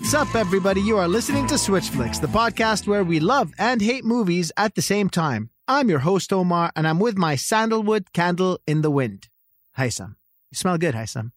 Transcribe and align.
What's 0.00 0.14
up, 0.14 0.36
everybody? 0.36 0.80
You 0.80 0.96
are 0.96 1.08
listening 1.08 1.48
to 1.48 1.58
Switch 1.58 1.88
Flicks, 1.88 2.20
the 2.20 2.28
podcast 2.28 2.86
where 2.86 3.02
we 3.02 3.18
love 3.18 3.52
and 3.58 3.82
hate 3.82 4.04
movies 4.04 4.52
at 4.56 4.76
the 4.76 4.80
same 4.80 5.10
time. 5.10 5.50
I'm 5.66 5.88
your 5.90 5.98
host, 5.98 6.32
Omar, 6.32 6.70
and 6.76 6.86
I'm 6.86 7.00
with 7.00 7.18
my 7.18 7.34
sandalwood 7.34 8.12
candle 8.12 8.60
in 8.64 8.82
the 8.82 8.92
wind. 8.92 9.28
Haisam. 9.76 10.14
You 10.52 10.54
smell 10.56 10.78
good, 10.78 10.94
Haisam. 10.94 11.32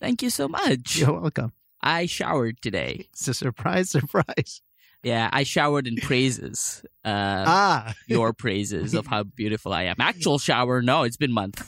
Thank 0.00 0.22
you 0.22 0.30
so 0.30 0.48
much. 0.48 0.96
You're 0.96 1.20
welcome. 1.20 1.52
I 1.82 2.06
showered 2.06 2.62
today. 2.62 3.08
It's 3.12 3.28
a 3.28 3.34
surprise, 3.34 3.90
surprise. 3.98 4.62
Yeah, 5.02 5.28
I 5.30 5.42
showered 5.42 5.86
in 5.86 5.96
praises. 5.96 6.82
Uh, 7.04 7.44
Ah, 7.46 7.94
your 8.06 8.32
praises 8.44 8.94
of 8.94 9.06
how 9.06 9.24
beautiful 9.24 9.74
I 9.74 9.82
am. 9.82 9.96
Actual 10.00 10.38
shower, 10.38 10.80
no, 10.80 11.02
it's 11.02 11.18
been 11.18 11.32
months. 11.32 11.62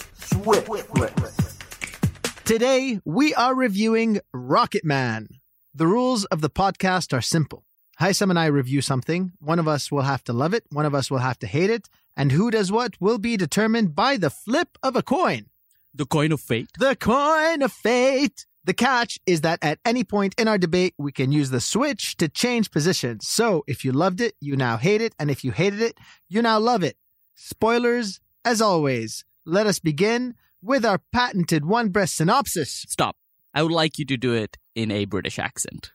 today 2.47 2.99
we 3.05 3.35
are 3.35 3.55
reviewing 3.55 4.21
Rocketman. 4.35 5.27
The 5.73 5.87
rules 5.87 6.25
of 6.27 6.41
the 6.41 6.51
podcast 6.51 7.17
are 7.17 7.21
simple. 7.21 7.65
Haisam 8.01 8.31
and 8.31 8.39
I 8.39 8.47
review 8.47 8.81
something. 8.81 9.33
One 9.39 9.61
of 9.61 9.69
us 9.69 9.93
will 9.93 10.03
have 10.03 10.25
to 10.25 10.33
love 10.33 10.53
it, 10.53 10.65
one 10.71 10.85
of 10.85 10.97
us 10.97 11.13
will 11.13 11.19
have 11.19 11.39
to 11.41 11.47
hate 11.47 11.71
it, 11.71 11.89
and 12.17 12.33
who 12.33 12.51
does 12.51 12.73
what 12.73 13.01
will 13.01 13.19
be 13.19 13.37
determined 13.37 13.95
by 13.95 14.17
the 14.17 14.31
flip 14.31 14.79
of 14.83 14.97
a 14.97 15.03
coin. 15.03 15.47
The 15.95 16.07
coin 16.07 16.33
of 16.33 16.41
fate. 16.41 16.71
The 16.79 16.97
coin 16.97 17.63
of 17.63 17.73
fate. 17.73 18.47
The 18.65 18.75
catch 18.75 19.21
is 19.27 19.43
that 19.43 19.61
at 19.63 19.79
any 19.85 20.03
point 20.03 20.35
in 20.39 20.49
our 20.49 20.59
debate, 20.59 20.95
we 20.99 21.13
can 21.13 21.31
use 21.31 21.51
the 21.51 21.61
switch 21.61 22.17
to 22.17 22.29
change 22.29 22.73
positions. 22.73 23.29
So 23.29 23.63
if 23.69 23.85
you 23.85 23.93
loved 23.93 24.21
it, 24.21 24.35
you 24.41 24.57
now 24.57 24.77
hate 24.77 25.01
it. 25.01 25.15
And 25.19 25.31
if 25.31 25.45
you 25.45 25.53
hated 25.53 25.81
it, 25.81 25.99
you 26.29 26.43
now 26.43 26.59
love 26.59 26.83
it. 26.83 26.97
Spoilers, 27.37 28.21
as 28.45 28.61
always. 28.61 29.25
Let 29.45 29.67
us 29.67 29.79
begin 29.79 30.35
with 30.63 30.85
our 30.85 30.99
patented 31.13 31.65
one 31.65 31.89
breath 31.91 32.11
synopsis. 32.11 32.85
Stop. 32.89 33.17
I 33.55 33.63
would 33.63 33.73
like 33.73 33.99
you 33.99 34.05
to 34.07 34.17
do 34.17 34.35
it 34.35 34.57
in 34.75 34.91
a 34.91 35.05
British 35.05 35.39
accent. 35.39 35.93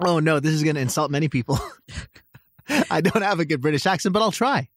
Oh 0.00 0.18
no, 0.18 0.40
this 0.40 0.52
is 0.52 0.62
going 0.62 0.74
to 0.76 0.82
insult 0.82 1.10
many 1.10 1.28
people. 1.28 1.58
I 2.90 3.00
don't 3.00 3.22
have 3.22 3.40
a 3.40 3.44
good 3.44 3.60
British 3.60 3.86
accent, 3.86 4.12
but 4.12 4.22
I'll 4.22 4.32
try. 4.32 4.68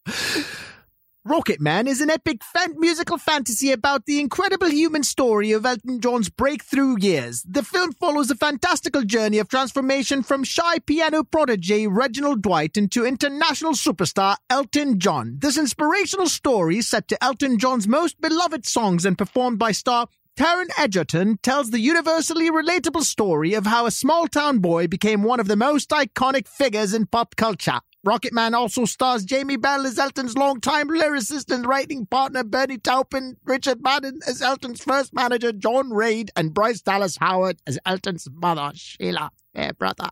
Rocketman 1.28 1.88
is 1.88 2.00
an 2.00 2.08
epic 2.08 2.42
fan- 2.42 2.78
musical 2.78 3.18
fantasy 3.18 3.70
about 3.70 4.06
the 4.06 4.18
incredible 4.18 4.70
human 4.70 5.02
story 5.02 5.52
of 5.52 5.66
Elton 5.66 6.00
John's 6.00 6.30
breakthrough 6.30 6.96
years. 6.98 7.42
The 7.42 7.62
film 7.62 7.92
follows 7.92 8.30
a 8.30 8.34
fantastical 8.34 9.02
journey 9.02 9.38
of 9.38 9.48
transformation 9.48 10.22
from 10.22 10.42
shy 10.42 10.78
piano 10.78 11.24
prodigy 11.24 11.86
Reginald 11.86 12.40
Dwight 12.40 12.78
into 12.78 13.04
international 13.04 13.72
superstar 13.72 14.36
Elton 14.48 15.00
John. 15.00 15.36
This 15.40 15.58
inspirational 15.58 16.28
story, 16.28 16.80
set 16.80 17.08
to 17.08 17.22
Elton 17.22 17.58
John's 17.58 17.86
most 17.86 18.18
beloved 18.22 18.64
songs 18.64 19.04
and 19.04 19.18
performed 19.18 19.58
by 19.58 19.72
star 19.72 20.06
Taron 20.38 20.68
Egerton 20.78 21.36
tells 21.42 21.70
the 21.70 21.80
universally 21.80 22.48
relatable 22.48 23.02
story 23.02 23.54
of 23.54 23.66
how 23.66 23.86
a 23.86 23.90
small 23.90 24.28
town 24.28 24.60
boy 24.60 24.86
became 24.86 25.24
one 25.24 25.40
of 25.40 25.48
the 25.48 25.56
most 25.56 25.90
iconic 25.90 26.46
figures 26.46 26.94
in 26.94 27.06
pop 27.06 27.34
culture. 27.34 27.80
Rocketman 28.06 28.52
also 28.52 28.84
stars 28.84 29.24
Jamie 29.24 29.56
Bell 29.56 29.84
as 29.84 29.98
Elton's 29.98 30.36
longtime 30.36 30.90
lyricist 30.90 31.52
and 31.52 31.66
writing 31.66 32.06
partner 32.06 32.44
Bernie 32.44 32.78
Taupin, 32.78 33.36
Richard 33.46 33.82
Madden 33.82 34.20
as 34.28 34.40
Elton's 34.40 34.80
first 34.80 35.12
manager 35.12 35.50
John 35.50 35.90
Reid, 35.90 36.30
and 36.36 36.54
Bryce 36.54 36.82
Dallas 36.82 37.16
Howard 37.16 37.56
as 37.66 37.80
Elton's 37.84 38.28
mother 38.32 38.70
Sheila. 38.76 39.32
Hey, 39.54 39.72
brother. 39.76 40.08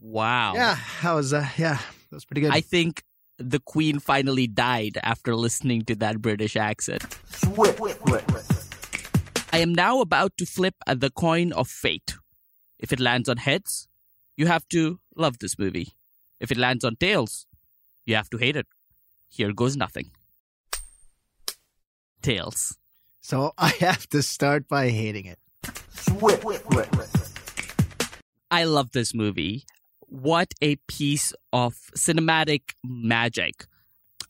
Wow. 0.00 0.54
Yeah, 0.54 0.78
that 1.02 1.12
was 1.12 1.34
uh, 1.34 1.46
yeah, 1.58 1.74
that 1.74 2.16
was 2.16 2.24
pretty 2.24 2.40
good. 2.40 2.52
I 2.52 2.62
think 2.62 3.02
the 3.36 3.60
queen 3.60 3.98
finally 3.98 4.46
died 4.46 4.96
after 5.02 5.36
listening 5.36 5.82
to 5.82 5.94
that 5.96 6.22
British 6.22 6.56
accent. 6.56 7.02
I 9.50 9.58
am 9.58 9.74
now 9.74 10.00
about 10.00 10.36
to 10.36 10.46
flip 10.46 10.74
at 10.86 11.00
the 11.00 11.10
coin 11.10 11.52
of 11.52 11.68
fate. 11.68 12.16
If 12.78 12.92
it 12.92 13.00
lands 13.00 13.28
on 13.28 13.38
heads, 13.38 13.88
you 14.36 14.46
have 14.46 14.68
to 14.68 15.00
love 15.16 15.38
this 15.38 15.58
movie. 15.58 15.94
If 16.38 16.52
it 16.52 16.58
lands 16.58 16.84
on 16.84 16.96
tails, 16.96 17.46
you 18.04 18.14
have 18.14 18.28
to 18.30 18.36
hate 18.36 18.56
it. 18.56 18.66
Here 19.30 19.52
goes 19.52 19.76
nothing. 19.76 20.10
Tails. 22.20 22.76
so 23.20 23.52
I 23.58 23.68
have 23.80 24.08
to 24.10 24.22
start 24.22 24.68
by 24.68 24.90
hating 24.90 25.24
it. 25.26 25.38
I 28.50 28.64
love 28.64 28.92
this 28.92 29.14
movie. 29.14 29.64
What 30.00 30.52
a 30.60 30.76
piece 30.88 31.32
of 31.52 31.74
cinematic 31.96 32.74
magic. 32.84 33.66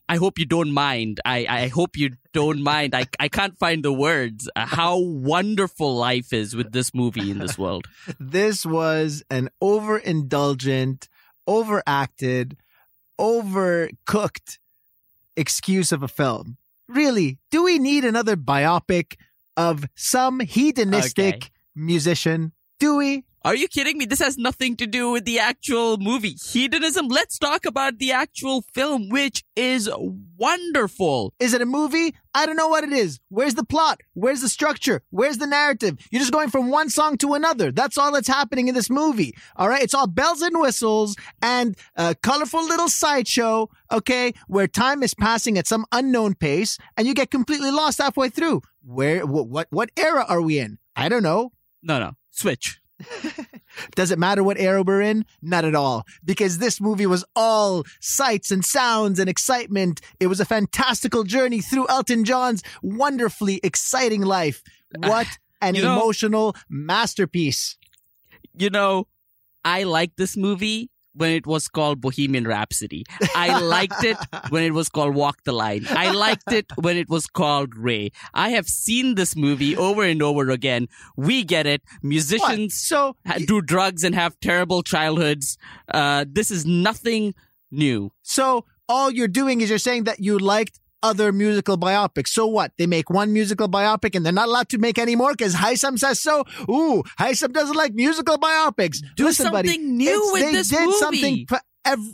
I 0.09 0.17
hope 0.17 0.39
you 0.39 0.47
don't 0.47 0.73
mind. 0.73 1.21
I, 1.25 1.47
I 1.49 1.69
hope 1.69 1.97
you 1.97 2.17
don't 2.33 2.63
mind. 2.63 2.95
I, 2.95 3.07
I 3.21 3.29
can't 3.29 3.59
find 3.59 3.85
the 3.85 3.93
words. 3.93 4.49
Uh, 4.57 4.65
how 4.67 4.99
wonderful 4.99 5.95
life 5.97 6.33
is 6.33 6.57
with 6.57 6.73
this 6.73 6.95
movie 6.95 7.31
in 7.31 7.39
this 7.39 7.59
world. 7.59 7.87
this 8.19 8.65
was 8.65 9.23
an 9.31 9.51
overindulgent, 9.63 11.09
overacted, 11.47 12.57
overcooked 13.21 14.59
excuse 15.37 15.93
of 15.93 16.03
a 16.03 16.09
film. 16.09 16.57
Really, 16.89 17.39
do 17.51 17.65
we 17.65 17.79
need 17.79 18.05
another 18.05 18.37
biopic 18.37 19.17
of 19.57 19.85
some 19.95 20.41
hedonistic 20.41 21.35
Okay. 21.35 21.49
musician? 21.75 22.53
Do 22.81 22.97
we? 22.97 23.25
Are 23.49 23.55
you 23.55 23.67
kidding 23.67 23.97
me? 23.97 24.05
This 24.05 24.19
has 24.19 24.37
nothing 24.37 24.77
to 24.77 24.87
do 24.87 25.11
with 25.11 25.25
the 25.25 25.39
actual 25.39 25.97
movie. 25.97 26.37
Hedonism. 26.53 27.09
Let's 27.09 27.39
talk 27.39 27.65
about 27.65 27.99
the 27.99 28.13
actual 28.13 28.61
film, 28.75 29.09
which 29.09 29.43
is 29.57 29.89
wonderful. 30.37 31.33
Is 31.41 31.55
it 31.55 31.63
a 31.63 31.65
movie? 31.65 32.15
I 32.35 32.45
don't 32.45 32.57
know 32.57 32.69
what 32.69 32.85
it 32.85 32.93
is. 32.93 33.21
Where's 33.31 33.55
the 33.55 33.65
plot? 33.65 34.03
Where's 34.13 34.43
the 34.43 34.51
structure? 34.51 35.01
Where's 35.09 35.39
the 35.39 35.47
narrative? 35.47 35.97
You're 36.11 36.21
just 36.21 36.31
going 36.31 36.51
from 36.51 36.69
one 36.69 36.91
song 36.91 37.17
to 37.17 37.33
another. 37.33 37.73
That's 37.73 37.97
all 37.97 38.13
that's 38.13 38.29
happening 38.29 38.69
in 38.69 38.75
this 38.75 38.91
movie. 38.91 39.35
All 39.57 39.71
right. 39.71 39.83
It's 39.83 39.95
all 39.95 40.07
bells 40.07 40.43
and 40.43 40.61
whistles 40.61 41.17
and 41.41 41.75
a 41.97 42.15
colorful 42.17 42.63
little 42.63 42.91
sideshow. 42.91 43.71
Okay. 43.91 44.35
Where 44.49 44.69
time 44.69 45.03
is 45.03 45.15
passing 45.15 45.57
at 45.57 45.67
some 45.67 45.87
unknown 45.91 46.35
pace 46.35 46.77
and 46.99 47.07
you 47.07 47.15
get 47.15 47.31
completely 47.31 47.71
lost 47.71 47.97
halfway 47.97 48.29
through. 48.29 48.61
Where, 48.85 49.25
what, 49.25 49.49
what, 49.49 49.69
what 49.71 49.89
era 49.97 50.27
are 50.29 50.43
we 50.43 50.59
in? 50.59 50.77
I 50.95 51.09
don't 51.09 51.23
know. 51.23 51.53
No, 51.83 51.99
no. 51.99 52.13
Switch. 52.31 52.79
Does 53.95 54.11
it 54.11 54.19
matter 54.19 54.43
what 54.43 54.59
era 54.59 54.83
we're 54.83 55.01
in? 55.03 55.25
Not 55.41 55.65
at 55.65 55.75
all. 55.75 56.05
Because 56.25 56.59
this 56.59 56.81
movie 56.81 57.07
was 57.07 57.25
all 57.37 57.85
sights 58.01 58.51
and 58.51 58.65
sounds 58.65 59.19
and 59.19 59.29
excitement. 59.29 60.01
It 60.21 60.27
was 60.27 60.41
a 60.41 60.45
fantastical 60.45 61.25
journey 61.25 61.61
through 61.61 61.87
Elton 61.89 62.25
John's 62.25 62.63
wonderfully 62.83 63.61
exciting 63.63 64.23
life. 64.23 64.63
What 64.97 65.27
an 65.61 65.75
You 65.75 65.83
know- 65.83 65.97
emotional 66.01 66.57
masterpiece. 66.71 67.77
You 68.57 68.71
know, 68.71 69.07
I 69.65 69.83
like 69.85 70.17
this 70.17 70.35
movie 70.37 70.91
when 71.19 71.31
it 71.33 71.47
was 71.47 71.69
called 71.69 72.01
Bohemian 72.01 72.47
Rhapsody. 72.47 73.05
I 73.35 73.61
liked 73.61 74.03
it 74.05 74.17
when 74.51 74.63
it 74.63 74.73
was 74.73 74.89
called 74.89 75.15
Walk 75.15 75.43
the 75.45 75.53
Line. 75.53 75.87
I 75.91 76.11
liked 76.13 76.51
it 76.53 76.67
when 76.77 76.97
it 76.97 77.09
was 77.09 77.27
called 77.27 77.77
Ray. 77.77 78.11
I 78.35 78.51
have 78.51 78.67
seen 78.67 79.15
this 79.17 79.37
movie 79.37 79.77
over 79.77 80.03
and 80.03 80.23
over 80.23 80.49
again. 80.51 80.89
We 81.17 81.45
get 81.45 81.67
it. 81.67 81.83
What? 81.85 82.05
Musicians 82.09 82.75
So, 82.81 83.17
ha- 83.27 83.39
do 83.47 83.61
drugs 83.61 84.05
and 84.05 84.15
have 84.15 84.39
terrible 84.41 84.83
childhoods. 84.83 85.59
Uh, 85.93 86.25
this 86.29 86.51
is 86.51 86.65
nothing 86.67 87.35
new. 87.71 88.13
so 88.23 88.65
all 88.89 89.11
you're 89.11 89.29
doing 89.29 89.61
is 89.61 89.69
you're 89.69 89.79
saying 89.79 90.05
that 90.05 90.19
you 90.19 90.39
liked 90.39 90.81
other 91.03 91.33
musical 91.33 91.79
biopics. 91.79 92.29
So 92.29 92.47
what? 92.47 92.73
They 92.79 92.87
make 92.87 93.11
one 93.11 93.33
musical 93.33 93.69
biopic 93.69 94.15
and 94.15 94.25
they're 94.25 94.33
not 94.33 94.49
allowed 94.49 94.69
to 94.71 94.79
make 94.79 94.99
any 94.99 95.17
more 95.17 95.33
because 95.33 95.55
Haisam 95.55 95.99
says 95.99 96.21
so. 96.21 96.45
Ooh, 96.69 97.03
Haisam 97.19 97.53
doesn't 97.53 97.77
like 97.77 97.95
musical 97.95 98.37
biopics. 98.39 98.99
Do 99.17 99.25
Listen, 99.25 99.51
buddy, 99.53 99.69
something 99.69 99.97
new 99.97 100.09
it's- 100.09 100.33
with 100.33 100.43
they 100.43 100.53
this 100.53 100.69
did 100.69 100.81
movie. 100.87 100.99
something. 100.99 101.47
pr- 101.47 101.57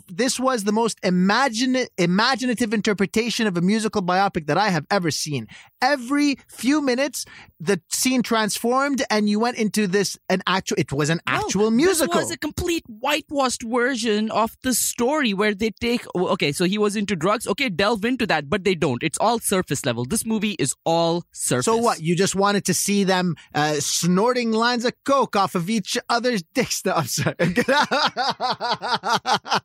this 0.07 0.39
was 0.39 0.63
the 0.63 0.71
most 0.71 0.99
imaginative 1.03 2.73
interpretation 2.73 3.47
of 3.47 3.57
a 3.57 3.61
musical 3.61 4.01
biopic 4.01 4.47
that 4.47 4.57
I 4.57 4.69
have 4.69 4.85
ever 4.89 5.11
seen. 5.11 5.47
Every 5.81 6.37
few 6.47 6.81
minutes, 6.81 7.25
the 7.59 7.81
scene 7.89 8.23
transformed, 8.23 9.03
and 9.09 9.29
you 9.29 9.39
went 9.39 9.57
into 9.57 9.87
this 9.87 10.17
an 10.29 10.41
actual. 10.47 10.77
It 10.77 10.91
was 10.91 11.09
an 11.09 11.21
actual 11.27 11.71
No, 11.71 11.77
musical. 11.77 12.13
This 12.13 12.23
was 12.25 12.31
a 12.31 12.37
complete 12.37 12.83
whitewashed 12.87 13.63
version 13.63 14.31
of 14.31 14.55
the 14.63 14.73
story 14.73 15.33
where 15.33 15.53
they 15.53 15.71
take. 15.71 16.05
Okay, 16.15 16.51
so 16.51 16.65
he 16.65 16.77
was 16.77 16.95
into 16.95 17.15
drugs. 17.15 17.47
Okay, 17.47 17.69
delve 17.69 18.05
into 18.05 18.25
that, 18.27 18.49
but 18.49 18.63
they 18.63 18.75
don't. 18.75 19.03
It's 19.03 19.17
all 19.19 19.39
surface 19.39 19.85
level. 19.85 20.05
This 20.05 20.25
movie 20.25 20.55
is 20.57 20.73
all 20.85 21.23
surface. 21.31 21.65
so 21.65 21.77
what? 21.77 22.01
You 22.01 22.15
just 22.15 22.35
wanted 22.35 22.65
to 22.65 22.73
see 22.73 23.03
them 23.03 23.35
uh, 23.53 23.75
snorting 23.75 24.51
lines 24.51 24.85
of 24.85 24.93
coke 25.03 25.35
off 25.35 25.55
of 25.55 25.69
each 25.69 25.97
other's 26.09 26.43
dicks. 26.53 26.83
No, 26.85 26.93
I'm 26.93 27.07
sorry. 27.07 27.35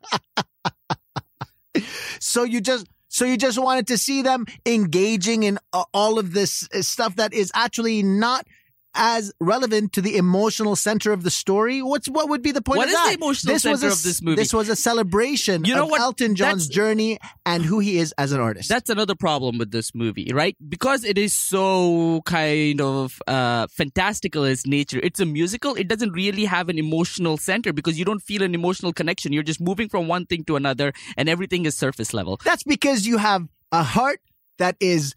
so 2.19 2.43
you 2.43 2.61
just 2.61 2.87
so 3.07 3.25
you 3.25 3.37
just 3.37 3.59
wanted 3.59 3.87
to 3.87 3.97
see 3.97 4.21
them 4.21 4.45
engaging 4.65 5.43
in 5.43 5.59
all 5.93 6.17
of 6.17 6.33
this 6.33 6.67
uh, 6.73 6.81
stuff 6.81 7.17
that 7.17 7.33
is 7.33 7.51
actually 7.53 8.03
not 8.03 8.45
as 8.93 9.31
relevant 9.39 9.93
to 9.93 10.01
the 10.01 10.17
emotional 10.17 10.75
center 10.75 11.11
of 11.13 11.23
the 11.23 11.31
story. 11.31 11.81
What's 11.81 12.07
what 12.09 12.29
would 12.29 12.41
be 12.41 12.51
the 12.51 12.61
point 12.61 12.77
What 12.77 12.87
of 12.87 12.91
is 12.91 12.95
that? 12.97 13.07
the 13.09 13.17
emotional 13.23 13.53
this 13.53 13.63
was 13.63 13.79
center 13.79 13.89
a, 13.89 13.93
of 13.93 14.03
this 14.03 14.21
movie? 14.21 14.35
This 14.35 14.53
was 14.53 14.69
a 14.69 14.75
celebration 14.75 15.63
You 15.65 15.75
know 15.75 15.85
of 15.85 15.91
what? 15.91 16.01
Elton 16.01 16.35
John's 16.35 16.67
That's- 16.67 16.75
journey 16.75 17.17
and 17.45 17.63
who 17.63 17.79
he 17.79 17.97
is 17.97 18.13
as 18.17 18.31
an 18.31 18.41
artist. 18.41 18.69
That's 18.69 18.89
another 18.89 19.15
problem 19.15 19.57
with 19.57 19.71
this 19.71 19.95
movie, 19.95 20.31
right? 20.33 20.55
Because 20.67 21.03
it 21.03 21.17
is 21.17 21.33
so 21.33 22.21
kind 22.25 22.81
of 22.81 23.21
uh, 23.27 23.67
fantastical 23.71 24.43
as 24.43 24.65
nature. 24.67 24.99
It's 25.01 25.19
a 25.19 25.25
musical. 25.25 25.75
It 25.75 25.87
doesn't 25.87 26.11
really 26.11 26.45
have 26.45 26.69
an 26.69 26.77
emotional 26.77 27.37
center 27.37 27.71
because 27.73 27.97
you 27.97 28.05
don't 28.05 28.21
feel 28.21 28.43
an 28.43 28.53
emotional 28.53 28.91
connection. 28.93 29.31
You're 29.33 29.43
just 29.43 29.61
moving 29.61 29.89
from 29.89 30.07
one 30.07 30.25
thing 30.25 30.43
to 30.45 30.55
another, 30.55 30.93
and 31.17 31.29
everything 31.29 31.65
is 31.65 31.77
surface 31.77 32.13
level. 32.13 32.39
That's 32.43 32.63
because 32.63 33.07
you 33.07 33.17
have 33.19 33.47
a 33.71 33.83
heart 33.83 34.19
that 34.57 34.75
is 34.79 35.15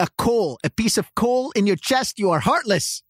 a 0.00 0.08
coal, 0.18 0.58
a 0.64 0.70
piece 0.70 0.96
of 0.98 1.14
coal 1.14 1.50
in 1.52 1.66
your 1.66 1.76
chest. 1.76 2.18
You 2.18 2.30
are 2.30 2.40
heartless. 2.40 3.02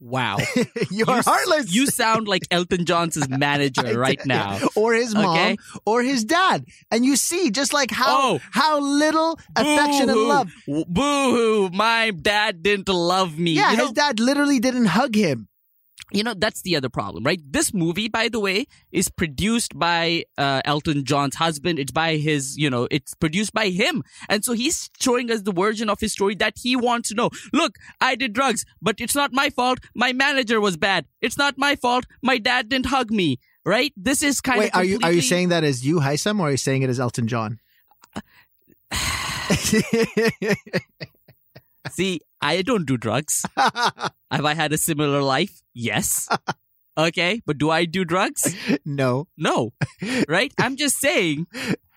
Wow, 0.00 0.38
you 0.90 1.04
are 1.08 1.16
you, 1.18 1.22
heartless. 1.22 1.70
You 1.74 1.86
sound 1.86 2.26
like 2.26 2.42
Elton 2.50 2.86
John's 2.86 3.18
manager 3.28 3.98
right 3.98 4.18
now. 4.24 4.58
or 4.74 4.94
his 4.94 5.14
mom, 5.14 5.26
Okay. 5.36 5.56
or 5.84 6.00
his 6.02 6.24
dad, 6.24 6.64
and 6.90 7.04
you 7.04 7.16
see 7.16 7.50
just 7.50 7.74
like 7.74 7.90
how 7.90 8.06
Oh. 8.08 8.40
how 8.50 8.80
little 8.80 9.38
affection 9.54 10.08
and 10.08 10.18
love. 10.18 10.48
Boo-hoo! 10.66 11.68
My 11.74 12.12
dad 12.12 12.62
didn't 12.62 12.88
love 12.88 13.38
me. 13.38 13.52
Yeah, 13.52 13.72
you 13.72 13.76
know, 13.76 13.84
his 13.84 13.92
dad 13.92 14.18
literally 14.20 14.58
didn't 14.58 14.86
hug 14.86 15.14
him. 15.14 15.48
You 16.12 16.24
know 16.24 16.34
that's 16.34 16.62
the 16.62 16.76
other 16.76 16.88
problem 16.88 17.24
right? 17.24 17.40
This 17.44 17.72
movie 17.72 18.08
by 18.08 18.28
the 18.28 18.40
way 18.40 18.66
is 18.92 19.08
produced 19.08 19.78
by 19.78 20.24
uh, 20.38 20.62
elton 20.64 21.04
john's 21.04 21.36
husband. 21.36 21.78
It's 21.78 21.92
by 21.92 22.16
his 22.16 22.56
you 22.56 22.70
know 22.70 22.88
it's 22.90 23.14
produced 23.14 23.52
by 23.52 23.68
him. 23.68 24.02
And 24.28 24.44
so 24.44 24.52
he's 24.52 24.90
showing 25.00 25.30
us 25.30 25.42
the 25.42 25.52
version 25.52 25.88
of 25.88 26.00
his 26.00 26.12
story 26.12 26.34
that 26.36 26.54
he 26.56 26.76
wants 26.76 27.10
to 27.10 27.14
know. 27.14 27.30
Look 27.52 27.76
i 28.00 28.14
did 28.14 28.32
drugs 28.32 28.64
but 28.82 28.96
it's 28.98 29.14
not 29.14 29.32
my 29.32 29.50
fault. 29.50 29.78
My 29.94 30.12
manager 30.12 30.60
was 30.60 30.76
bad. 30.76 31.06
It's 31.20 31.38
not 31.38 31.54
my 31.56 31.76
fault. 31.76 32.06
My 32.22 32.38
dad 32.38 32.68
didn't 32.68 32.86
hug 32.86 33.10
me 33.10 33.38
right? 33.64 33.92
This 33.96 34.22
is 34.22 34.40
kind 34.40 34.60
Wait, 34.60 34.72
of 34.72 34.76
are 34.76 34.84
you 34.84 34.98
are 35.02 35.12
you 35.12 35.22
saying 35.22 35.50
that 35.50 35.64
as 35.64 35.86
you 35.86 36.00
Haisam, 36.00 36.40
or 36.40 36.48
are 36.48 36.50
you 36.50 36.56
saying 36.56 36.82
it 36.82 36.90
as 36.90 36.98
Elton 36.98 37.28
John? 37.28 37.60
see 41.88 42.20
i 42.40 42.62
don't 42.62 42.86
do 42.86 42.96
drugs 42.96 43.44
have 43.56 44.44
i 44.44 44.54
had 44.54 44.72
a 44.72 44.78
similar 44.78 45.22
life 45.22 45.62
yes 45.74 46.28
okay 46.98 47.40
but 47.46 47.58
do 47.58 47.70
i 47.70 47.84
do 47.84 48.04
drugs 48.04 48.54
no. 48.84 49.28
No, 49.36 49.72
right? 50.28 50.52
I'm 50.58 50.76
just 50.76 50.98
saying 50.98 51.46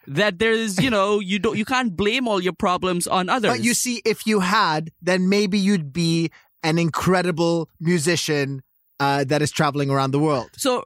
that 0.07 0.39
there's, 0.39 0.81
you 0.81 0.89
know, 0.89 1.19
you 1.19 1.39
don't, 1.39 1.57
you 1.57 1.65
can't 1.65 1.95
blame 1.95 2.27
all 2.27 2.41
your 2.41 2.53
problems 2.53 3.07
on 3.07 3.29
others. 3.29 3.51
But 3.51 3.63
you 3.63 3.73
see, 3.73 4.01
if 4.05 4.25
you 4.25 4.39
had, 4.39 4.91
then 5.01 5.29
maybe 5.29 5.57
you'd 5.57 5.93
be 5.93 6.31
an 6.63 6.77
incredible 6.77 7.69
musician 7.79 8.61
uh, 8.99 9.23
that 9.25 9.41
is 9.41 9.51
traveling 9.51 9.89
around 9.89 10.11
the 10.11 10.19
world. 10.19 10.49
so 10.55 10.85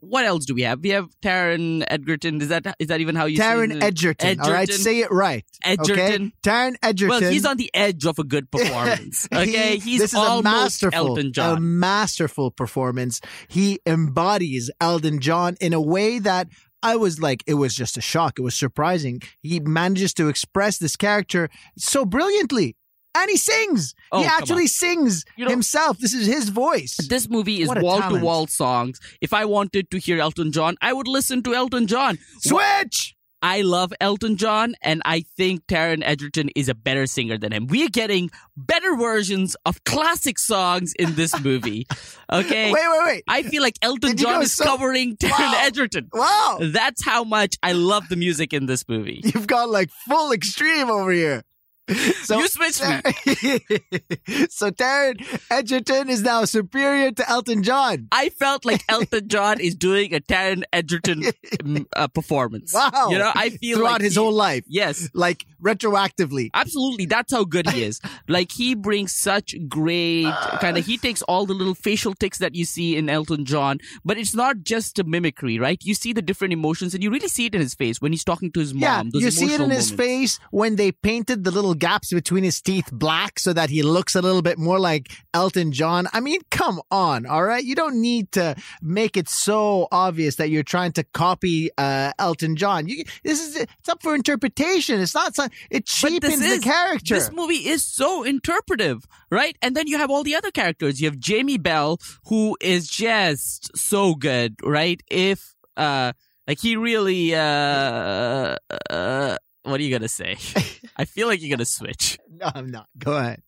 what 0.00 0.24
else 0.24 0.44
do 0.44 0.54
we 0.54 0.62
have? 0.62 0.80
We 0.80 0.90
have 0.90 1.08
Taron 1.22 1.84
Egerton. 1.88 2.40
Is 2.40 2.48
that 2.48 2.74
is 2.78 2.88
that 2.88 3.00
even 3.00 3.14
how 3.14 3.26
you 3.26 3.38
Taron 3.38 3.68
say 3.72 3.78
the- 3.78 3.84
Egerton, 3.86 4.40
All 4.40 4.50
right, 4.50 4.68
say 4.70 5.00
it 5.00 5.10
right. 5.10 5.44
Okay, 5.66 5.82
Egerton. 5.82 6.32
Taron 6.42 6.74
Egerton. 6.82 7.08
Well, 7.08 7.30
he's 7.30 7.44
on 7.44 7.56
the 7.56 7.70
edge 7.74 8.04
of 8.06 8.18
a 8.18 8.24
good 8.24 8.50
performance. 8.52 9.28
Okay, 9.32 9.74
He- 9.76 9.90
he's 9.92 10.00
this 10.00 10.12
is 10.14 10.18
a 10.18 10.42
masterful, 10.42 11.18
Elton 11.18 11.32
a 11.38 11.60
masterful 11.60 12.50
performance. 12.50 13.20
He 13.48 13.78
embodies 13.86 14.70
Elton 14.80 15.20
John 15.20 15.56
in 15.60 15.72
a 15.72 15.80
way 15.80 16.18
that 16.18 16.48
I 16.82 16.96
was 16.96 17.20
like, 17.20 17.44
it 17.46 17.54
was 17.54 17.74
just 17.74 17.98
a 17.98 18.00
shock. 18.00 18.38
It 18.38 18.42
was 18.42 18.54
surprising. 18.54 19.20
He 19.42 19.60
manages 19.60 20.14
to 20.14 20.28
express 20.28 20.78
this 20.78 20.96
character 20.96 21.50
so 21.76 22.06
brilliantly, 22.06 22.74
and 23.16 23.30
he 23.30 23.36
sings. 23.36 23.94
Oh, 24.12 24.20
he 24.20 24.26
actually 24.26 24.66
sings 24.66 25.24
You 25.36 25.44
know- 25.44 25.50
himself. 25.50 25.98
This 25.98 26.14
is 26.14 26.26
his 26.26 26.48
voice. 26.48 26.96
This 27.08 27.28
movie 27.28 27.60
is 27.62 27.68
wall 27.68 28.00
to 28.08 28.18
wall 28.20 28.46
songs. 28.46 28.98
If 29.20 29.32
I 29.32 29.44
wanted 29.44 29.90
to 29.90 29.98
hear 29.98 30.20
Elton 30.20 30.52
John, 30.52 30.76
I 30.80 30.92
would 30.92 31.08
listen 31.08 31.42
to 31.44 31.54
Elton 31.54 31.86
John. 31.86 32.18
Switch. 32.38 33.14
I 33.42 33.62
love 33.62 33.90
Elton 34.02 34.36
John, 34.36 34.74
and 34.82 35.00
I 35.06 35.24
think 35.38 35.66
Taron 35.66 36.02
Egerton 36.04 36.50
is 36.54 36.68
a 36.68 36.74
better 36.74 37.06
singer 37.06 37.38
than 37.38 37.52
him. 37.52 37.68
We're 37.68 37.88
getting 37.88 38.30
better 38.54 38.94
versions 38.98 39.56
of 39.64 39.82
classic 39.84 40.38
songs 40.38 40.92
in 40.98 41.14
this 41.14 41.38
movie. 41.40 41.86
Okay. 42.32 42.70
Wait, 42.70 42.80
wait, 42.88 43.02
wait. 43.06 43.24
I 43.26 43.42
feel 43.42 43.60
like 43.60 43.74
Elton 43.82 44.16
John 44.16 44.40
is 44.42 44.52
so- 44.52 44.62
covering 44.64 45.16
Taron 45.16 45.30
Wow. 45.52 45.62
Egerton. 45.64 46.08
Wow. 46.12 46.58
That's 46.62 47.04
how 47.04 47.24
much 47.24 47.56
I 47.60 47.72
love 47.72 48.08
the 48.08 48.14
music 48.14 48.52
in 48.52 48.66
this 48.66 48.88
movie. 48.88 49.20
You've 49.24 49.48
got 49.48 49.68
like 49.68 49.90
full 50.08 50.30
extreme 50.30 50.88
over 50.90 51.10
here. 51.10 51.42
So, 52.24 52.38
you 52.38 52.46
switched 52.48 52.82
me. 52.82 53.00
so 54.50 54.70
Taron 54.70 55.20
Egerton 55.50 56.08
is 56.08 56.22
now 56.22 56.44
superior 56.44 57.10
to 57.12 57.28
Elton 57.28 57.62
John. 57.62 58.08
I 58.12 58.28
felt 58.28 58.64
like 58.64 58.84
Elton 58.88 59.26
John 59.34 59.60
is 59.60 59.74
doing 59.74 60.14
a 60.14 60.20
Taron 60.20 60.62
Egerton 60.72 61.22
mm, 61.22 61.86
uh, 61.96 62.08
performance. 62.08 62.72
Wow. 62.72 63.08
You 63.10 63.18
know, 63.18 63.32
I 63.34 63.50
feel 63.50 63.78
Throughout 63.78 63.92
like 63.92 64.02
his 64.02 64.14
he- 64.14 64.20
whole 64.20 64.32
life, 64.32 64.64
Yes. 64.68 65.08
like 65.14 65.44
retroactively. 65.62 66.50
Absolutely, 66.54 67.06
that's 67.06 67.32
how 67.32 67.44
good 67.44 67.68
he 67.70 67.82
is. 67.84 68.00
Like 68.28 68.52
he 68.52 68.74
brings 68.74 69.12
such 69.12 69.54
great 69.68 70.32
kind 70.60 70.78
of. 70.78 70.86
He 70.86 70.96
takes 70.98 71.22
all 71.22 71.46
the 71.46 71.54
little 71.54 71.74
facial 71.74 72.14
tics 72.14 72.38
that 72.38 72.54
you 72.54 72.64
see 72.64 72.96
in 72.96 73.08
Elton 73.08 73.44
John, 73.44 73.78
but 74.04 74.18
it's 74.18 74.34
not 74.34 74.62
just 74.62 74.98
a 74.98 75.04
mimicry, 75.04 75.58
right? 75.58 75.78
You 75.82 75.94
see 75.94 76.12
the 76.12 76.22
different 76.22 76.52
emotions, 76.52 76.94
and 76.94 77.02
you 77.02 77.10
really 77.10 77.28
see 77.28 77.46
it 77.46 77.54
in 77.54 77.60
his 77.60 77.74
face 77.74 78.00
when 78.00 78.12
he's 78.12 78.24
talking 78.24 78.52
to 78.52 78.60
his 78.60 78.72
mom. 78.74 79.10
Yeah, 79.12 79.20
you 79.20 79.30
see 79.30 79.46
it 79.46 79.60
in 79.60 79.62
emotional 79.62 79.76
his 79.76 79.90
face 79.90 80.38
when 80.50 80.76
they 80.76 80.92
painted 80.92 81.44
the 81.44 81.50
little 81.50 81.74
gaps 81.80 82.12
between 82.12 82.44
his 82.44 82.60
teeth 82.60 82.88
black 82.92 83.40
so 83.40 83.52
that 83.52 83.70
he 83.70 83.82
looks 83.82 84.14
a 84.14 84.22
little 84.22 84.42
bit 84.42 84.58
more 84.58 84.78
like 84.78 85.10
Elton 85.34 85.72
John. 85.72 86.06
I 86.12 86.20
mean, 86.20 86.40
come 86.52 86.80
on, 86.92 87.26
all 87.26 87.42
right? 87.42 87.64
You 87.64 87.74
don't 87.74 88.00
need 88.00 88.30
to 88.32 88.54
make 88.80 89.16
it 89.16 89.28
so 89.28 89.88
obvious 89.90 90.36
that 90.36 90.50
you're 90.50 90.62
trying 90.62 90.92
to 90.92 91.04
copy 91.12 91.70
uh, 91.76 92.12
Elton 92.20 92.54
John. 92.54 92.86
You, 92.86 93.02
this 93.24 93.44
is 93.44 93.56
it's 93.56 93.88
up 93.88 94.02
for 94.02 94.14
interpretation. 94.14 95.00
It's 95.00 95.14
not. 95.14 95.36
It 95.70 95.86
cheapens 95.86 96.38
this 96.38 96.40
the 96.40 96.56
is- 96.58 96.64
character. 96.64 97.14
This 97.14 97.32
movie 97.32 97.66
is 97.68 97.84
so 97.84 98.22
interpretive, 98.22 99.04
right? 99.30 99.56
And 99.62 99.74
then 99.74 99.88
you 99.88 99.98
have 99.98 100.10
all 100.10 100.22
the 100.22 100.36
other 100.36 100.50
characters. 100.52 101.00
You 101.00 101.08
have 101.08 101.18
Jamie 101.18 101.58
Bell, 101.58 101.98
who 102.26 102.56
is 102.60 102.86
just 102.86 103.76
so 103.76 104.14
good, 104.14 104.54
right? 104.62 105.02
If 105.10 105.54
uh, 105.76 106.12
like 106.46 106.60
he 106.60 106.76
really 106.76 107.34
uh, 107.34 108.56
uh, 108.90 109.36
what 109.70 109.80
are 109.80 109.82
you 109.82 109.90
gonna 109.90 110.08
say? 110.08 110.36
I 110.96 111.04
feel 111.04 111.28
like 111.28 111.40
you're 111.40 111.56
gonna 111.56 111.64
switch. 111.64 112.18
no, 112.30 112.50
I'm 112.54 112.70
not. 112.70 112.88
Go 112.98 113.16
ahead. 113.16 113.42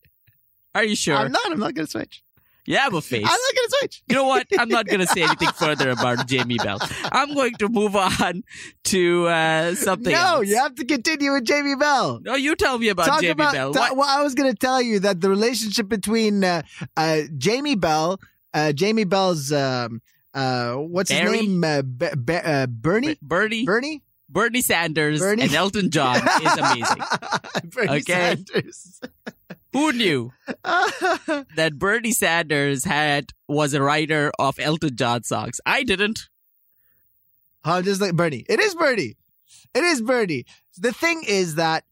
Are 0.74 0.84
you 0.84 0.96
sure? 0.96 1.14
I'm 1.16 1.30
not. 1.32 1.50
I'm 1.50 1.58
not 1.58 1.74
going 1.74 1.84
to 1.86 1.90
switch. 1.90 2.22
You 2.64 2.76
have 2.76 2.94
a 2.94 3.02
face. 3.02 3.24
I'm 3.24 3.30
not 3.30 3.54
going 3.54 3.68
to 3.68 3.76
switch. 3.80 4.02
You 4.08 4.14
know 4.14 4.24
what? 4.24 4.46
I'm 4.58 4.68
not 4.68 4.86
going 4.86 5.00
to 5.00 5.06
say 5.06 5.22
anything 5.22 5.48
further 5.54 5.90
about 5.90 6.26
Jamie 6.28 6.56
Bell. 6.56 6.78
I'm 7.10 7.34
going 7.34 7.54
to 7.56 7.68
move 7.68 7.96
on 7.96 8.42
to 8.84 9.26
uh, 9.26 9.74
something 9.74 10.12
no, 10.12 10.36
else. 10.36 10.46
you 10.46 10.56
have 10.56 10.74
to 10.76 10.84
continue 10.84 11.32
with 11.32 11.44
Jamie 11.44 11.74
Bell. 11.74 12.20
No, 12.22 12.36
you 12.36 12.54
tell 12.54 12.78
me 12.78 12.88
about 12.88 13.06
Talk 13.06 13.20
Jamie 13.20 13.32
about. 13.32 13.52
Bell. 13.52 13.74
ta- 13.74 13.92
well, 13.94 14.08
I 14.08 14.22
was 14.22 14.34
going 14.34 14.50
to 14.50 14.56
tell 14.56 14.80
you 14.80 15.00
that 15.00 15.20
the 15.20 15.28
relationship 15.28 15.88
between 15.88 16.44
uh, 16.44 16.62
uh, 16.96 17.22
Jamie 17.36 17.74
Bell, 17.74 18.20
uh, 18.54 18.72
Jamie 18.72 19.04
Bell's, 19.04 19.52
um, 19.52 20.00
uh, 20.32 20.74
what's 20.76 21.10
Barry? 21.10 21.38
his 21.38 21.48
name? 21.48 21.64
Uh, 21.64 21.82
Be- 21.82 22.14
Be- 22.24 22.34
uh, 22.36 22.66
Bernie. 22.68 23.18
Bernie, 23.20 24.02
Bernie. 24.32 24.62
Sanders 24.62 25.20
Bernie? 25.20 25.42
and 25.42 25.54
Elton 25.54 25.90
John 25.90 26.16
is 26.42 26.56
amazing. 26.56 27.02
Bernie 27.64 27.90
Okay. 28.00 28.36
Sanders. 28.36 29.00
Who 29.72 29.92
knew 29.92 30.32
that 30.64 31.72
Bernie 31.78 32.12
Sanders 32.12 32.84
had 32.84 33.30
was 33.48 33.74
a 33.74 33.82
writer 33.82 34.32
of 34.38 34.58
Elton 34.58 34.96
John 34.96 35.22
songs? 35.22 35.60
I 35.64 35.82
didn't. 35.82 36.28
I'm 37.64 37.84
just 37.84 38.00
like 38.00 38.14
Bernie. 38.14 38.44
It 38.48 38.58
is 38.60 38.74
Bernie. 38.74 39.14
It 39.74 39.84
is 39.84 40.02
Bernie. 40.02 40.44
The 40.78 40.92
thing 40.92 41.22
is 41.26 41.54
that 41.54 41.84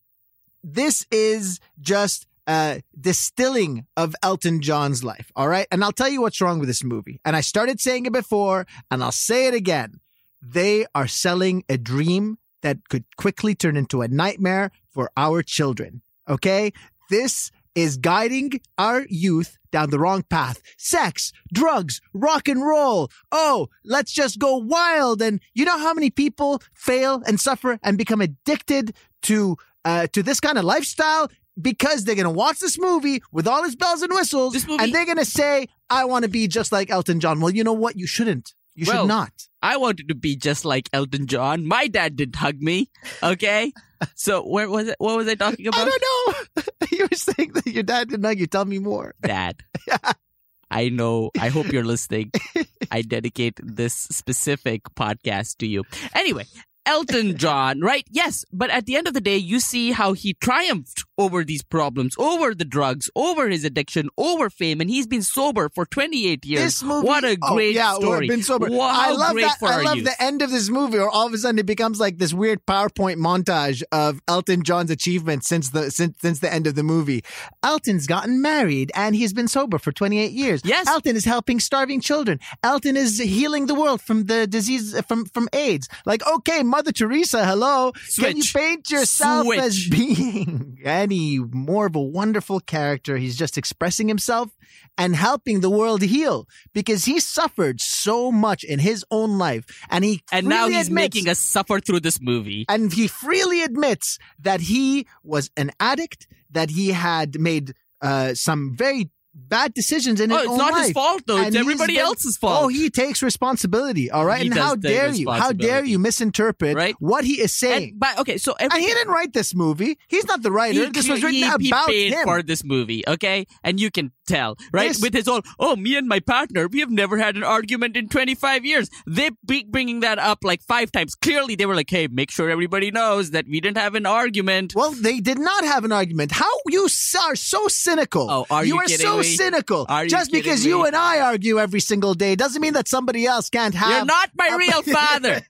this 0.62 1.06
is 1.10 1.60
just 1.80 2.26
a 2.46 2.82
distilling 3.00 3.86
of 3.96 4.14
Elton 4.22 4.60
John's 4.60 5.04
life. 5.04 5.30
All 5.36 5.48
right. 5.48 5.66
And 5.70 5.82
I'll 5.84 5.92
tell 5.92 6.08
you 6.08 6.20
what's 6.20 6.40
wrong 6.40 6.58
with 6.58 6.68
this 6.68 6.82
movie. 6.84 7.20
And 7.24 7.36
I 7.36 7.40
started 7.40 7.80
saying 7.80 8.06
it 8.06 8.12
before, 8.12 8.66
and 8.90 9.02
I'll 9.02 9.12
say 9.12 9.46
it 9.46 9.54
again. 9.54 10.00
They 10.42 10.86
are 10.94 11.06
selling 11.06 11.64
a 11.68 11.76
dream 11.76 12.38
that 12.62 12.88
could 12.88 13.04
quickly 13.16 13.54
turn 13.54 13.76
into 13.76 14.02
a 14.02 14.08
nightmare 14.08 14.70
for 14.88 15.10
our 15.16 15.42
children. 15.42 16.02
Okay. 16.28 16.72
This 17.10 17.50
is 17.74 17.96
guiding 17.96 18.60
our 18.78 19.06
youth 19.08 19.58
down 19.70 19.90
the 19.90 19.98
wrong 19.98 20.22
path. 20.22 20.60
Sex, 20.76 21.32
drugs, 21.52 22.00
rock 22.12 22.48
and 22.48 22.64
roll. 22.66 23.10
Oh, 23.30 23.68
let's 23.84 24.12
just 24.12 24.38
go 24.38 24.56
wild. 24.56 25.22
And 25.22 25.40
you 25.54 25.64
know 25.64 25.78
how 25.78 25.94
many 25.94 26.10
people 26.10 26.62
fail 26.74 27.22
and 27.26 27.40
suffer 27.40 27.78
and 27.82 27.96
become 27.96 28.20
addicted 28.20 28.94
to 29.22 29.56
uh, 29.84 30.06
to 30.08 30.22
this 30.22 30.40
kind 30.40 30.58
of 30.58 30.64
lifestyle 30.64 31.30
because 31.60 32.04
they're 32.04 32.14
gonna 32.14 32.30
watch 32.30 32.58
this 32.58 32.78
movie 32.78 33.22
with 33.32 33.46
all 33.46 33.64
its 33.64 33.74
bells 33.74 34.02
and 34.02 34.12
whistles, 34.12 34.54
and 34.68 34.94
they're 34.94 35.06
gonna 35.06 35.24
say, 35.24 35.68
"I 35.88 36.04
want 36.04 36.24
to 36.24 36.28
be 36.28 36.48
just 36.48 36.72
like 36.72 36.90
Elton 36.90 37.20
John." 37.20 37.40
Well, 37.40 37.54
you 37.54 37.64
know 37.64 37.72
what? 37.72 37.96
You 37.96 38.06
shouldn't. 38.06 38.54
You 38.80 38.86
Well, 38.88 39.02
should 39.04 39.08
not. 39.08 39.32
I 39.62 39.76
wanted 39.76 40.08
to 40.08 40.14
be 40.14 40.36
just 40.36 40.64
like 40.64 40.88
Elton 40.92 41.26
John. 41.26 41.66
My 41.66 41.86
dad 41.86 42.16
didn't 42.16 42.36
hug 42.36 42.60
me. 42.60 42.90
Okay. 43.22 43.72
So 44.14 44.42
where 44.42 44.70
was 44.70 44.88
it? 44.88 44.96
What 44.98 45.18
was 45.18 45.28
I 45.28 45.34
talking 45.34 45.66
about? 45.66 45.86
I 45.86 45.90
don't 45.90 46.56
know. 46.56 46.62
you 46.90 47.06
were 47.10 47.16
saying 47.16 47.52
that 47.52 47.66
your 47.66 47.82
dad 47.82 48.08
didn't 48.08 48.24
hug 48.24 48.38
you. 48.38 48.46
Tell 48.46 48.64
me 48.64 48.78
more. 48.78 49.14
Dad. 49.20 49.62
I 50.70 50.88
know. 50.88 51.30
I 51.38 51.48
hope 51.50 51.70
you're 51.72 51.84
listening. 51.84 52.30
I 52.90 53.02
dedicate 53.02 53.60
this 53.62 53.92
specific 53.92 54.84
podcast 54.96 55.58
to 55.58 55.66
you. 55.66 55.84
Anyway, 56.14 56.46
Elton 56.86 57.36
John, 57.36 57.80
right? 57.80 58.06
Yes, 58.10 58.46
but 58.52 58.70
at 58.70 58.86
the 58.86 58.96
end 58.96 59.06
of 59.06 59.12
the 59.12 59.20
day, 59.20 59.36
you 59.36 59.60
see 59.60 59.92
how 59.92 60.14
he 60.14 60.34
triumphed 60.34 61.04
over 61.20 61.44
these 61.44 61.62
problems, 61.62 62.14
over 62.18 62.54
the 62.54 62.64
drugs, 62.64 63.10
over 63.14 63.48
his 63.48 63.64
addiction, 63.64 64.08
over 64.16 64.48
fame, 64.50 64.80
and 64.80 64.88
he's 64.88 65.06
been 65.06 65.22
sober 65.22 65.68
for 65.68 65.84
28 65.84 66.44
years. 66.44 66.62
This 66.62 66.82
movie, 66.82 67.06
what 67.06 67.24
a 67.24 67.36
oh, 67.42 67.54
great 67.54 67.74
yeah, 67.74 67.94
story! 67.94 68.26
Been 68.26 68.42
sober. 68.42 68.68
Wow, 68.70 68.90
I 68.92 69.12
love 69.12 69.36
that. 69.36 69.56
I 69.62 69.82
love 69.82 70.02
the 70.04 70.22
end 70.22 70.42
of 70.42 70.50
this 70.50 70.70
movie, 70.70 70.98
or 70.98 71.10
all 71.10 71.26
of 71.26 71.34
a 71.34 71.38
sudden 71.38 71.58
it 71.58 71.66
becomes 71.66 72.00
like 72.00 72.18
this 72.18 72.32
weird 72.32 72.64
PowerPoint 72.66 73.16
montage 73.16 73.82
of 73.92 74.20
Elton 74.26 74.62
John's 74.62 74.90
achievements 74.90 75.48
since 75.48 75.70
the 75.70 75.90
since, 75.90 76.18
since 76.20 76.40
the 76.40 76.52
end 76.52 76.66
of 76.66 76.74
the 76.74 76.82
movie. 76.82 77.22
Elton's 77.62 78.06
gotten 78.06 78.40
married 78.40 78.90
and 78.94 79.14
he's 79.14 79.32
been 79.32 79.48
sober 79.48 79.78
for 79.78 79.92
28 79.92 80.32
years. 80.32 80.62
Yes. 80.64 80.86
Elton 80.86 81.16
is 81.16 81.24
helping 81.24 81.60
starving 81.60 82.00
children. 82.00 82.40
Elton 82.62 82.96
is 82.96 83.18
healing 83.18 83.66
the 83.66 83.74
world 83.74 84.00
from 84.00 84.26
the 84.26 84.46
disease 84.46 84.98
from 85.06 85.26
from 85.26 85.48
AIDS. 85.52 85.88
Like, 86.06 86.26
okay, 86.26 86.62
Mother 86.62 86.92
Teresa, 86.92 87.44
hello. 87.44 87.92
Can 88.18 88.36
you 88.36 88.44
paint 88.52 88.90
yourself 88.90 89.46
as 89.54 89.76
Switch. 89.76 89.90
being 89.90 90.78
any 91.10 91.38
more 91.38 91.86
of 91.86 91.96
a 91.96 92.00
wonderful 92.00 92.60
character? 92.60 93.16
He's 93.16 93.36
just 93.36 93.58
expressing 93.58 94.08
himself 94.08 94.50
and 94.96 95.16
helping 95.16 95.60
the 95.60 95.70
world 95.70 96.02
heal 96.02 96.46
because 96.72 97.04
he 97.04 97.18
suffered 97.20 97.80
so 97.80 98.30
much 98.30 98.62
in 98.64 98.78
his 98.78 99.04
own 99.10 99.38
life, 99.38 99.64
and 99.90 100.04
he 100.04 100.22
and 100.32 100.46
now 100.46 100.68
he's 100.68 100.86
admits- 100.86 101.14
making 101.14 101.28
us 101.28 101.38
suffer 101.38 101.80
through 101.80 102.00
this 102.00 102.20
movie. 102.20 102.64
and 102.68 102.92
he 102.92 103.08
freely 103.08 103.62
admits 103.62 104.18
that 104.38 104.60
he 104.60 105.06
was 105.22 105.50
an 105.56 105.70
addict, 105.80 106.26
that 106.50 106.70
he 106.70 106.88
had 106.92 107.40
made 107.40 107.74
uh, 108.00 108.34
some 108.34 108.74
very 108.76 109.10
bad 109.34 109.74
decisions 109.74 110.20
in 110.20 110.32
Oh, 110.32 110.36
his 110.36 110.44
it's 110.46 110.56
not 110.56 110.72
life. 110.72 110.82
his 110.86 110.92
fault 110.92 111.22
though. 111.26 111.36
And 111.38 111.46
It's 111.48 111.56
everybody 111.56 111.94
been- 111.94 112.02
else's 112.04 112.36
fault. 112.36 112.64
Oh, 112.64 112.68
he 112.68 112.90
takes 112.90 113.22
responsibility. 113.22 114.10
All 114.10 114.24
right, 114.24 114.42
He 114.42 114.48
and 114.48 114.56
how 114.58 114.74
dare 114.74 115.08
you? 115.12 115.30
How 115.30 115.52
dare 115.52 115.84
you 115.84 115.98
misinterpret 115.98 116.76
Right. 116.76 116.94
what 116.98 117.24
he 117.24 117.40
is 117.40 117.52
saying? 117.52 117.90
and, 117.90 118.00
but 118.00 118.18
okay, 118.20 118.38
so 118.38 118.54
And 118.58 118.72
he 118.72 118.86
didn't 118.86 119.12
write 119.12 119.32
this 119.32 119.54
movie. 119.54 119.98
He's 120.08 120.24
not 120.26 120.42
the 120.42 120.52
writer. 120.52 120.84
he, 120.86 120.90
this 120.90 121.08
was 121.08 121.18
he- 121.20 121.24
written 121.26 121.60
he 121.60 121.68
about 121.70 121.88
paid 121.88 122.12
him. 122.12 122.24
for 122.24 122.42
this 122.42 122.64
movie, 122.64 123.02
okay? 123.06 123.46
And 123.62 123.78
you 123.80 123.90
can 123.90 124.12
tell, 124.30 124.56
right? 124.72 124.88
This- 124.88 125.00
With 125.02 125.14
his 125.14 125.28
own, 125.28 125.42
oh, 125.58 125.76
me 125.76 125.96
and 125.96 126.06
my 126.08 126.20
partner, 126.20 126.68
we 126.68 126.80
have 126.80 126.90
never 126.90 127.18
had 127.18 127.36
an 127.36 127.44
argument 127.44 127.96
in 127.96 128.08
25 128.08 128.64
years. 128.64 128.88
They 129.06 129.30
be 129.46 129.64
bringing 129.68 130.00
that 130.00 130.18
up 130.18 130.38
like 130.44 130.62
five 130.62 130.92
times. 130.92 131.14
Clearly, 131.14 131.54
they 131.56 131.66
were 131.66 131.74
like, 131.74 131.90
hey, 131.90 132.06
make 132.06 132.30
sure 132.30 132.48
everybody 132.50 132.90
knows 132.90 133.32
that 133.32 133.46
we 133.48 133.60
didn't 133.60 133.78
have 133.78 133.94
an 133.94 134.06
argument. 134.06 134.74
well, 134.74 134.92
they 134.92 135.20
did 135.20 135.38
not 135.38 135.64
have 135.64 135.84
an 135.84 135.92
argument. 135.92 136.32
How 136.32 136.50
you 136.68 136.84
are 137.20 137.36
so 137.36 137.68
cynical. 137.68 138.30
Oh, 138.30 138.46
are 138.50 138.64
you 138.64 138.76
are 138.78 138.84
kidding 138.84 139.06
so 139.06 139.18
me? 139.18 139.24
cynical. 139.24 139.86
Are 139.88 140.04
you 140.04 140.10
Just 140.10 140.30
because 140.32 140.64
me? 140.64 140.70
you 140.70 140.84
and 140.84 140.94
I 140.96 141.20
argue 141.20 141.58
every 141.58 141.80
single 141.80 142.14
day 142.14 142.36
doesn't 142.36 142.60
mean 142.60 142.74
that 142.74 142.88
somebody 142.88 143.26
else 143.26 143.50
can't 143.50 143.74
have. 143.74 143.90
You're 143.90 144.04
not 144.04 144.30
my 144.36 144.56
real 144.58 144.82
father. 144.96 145.42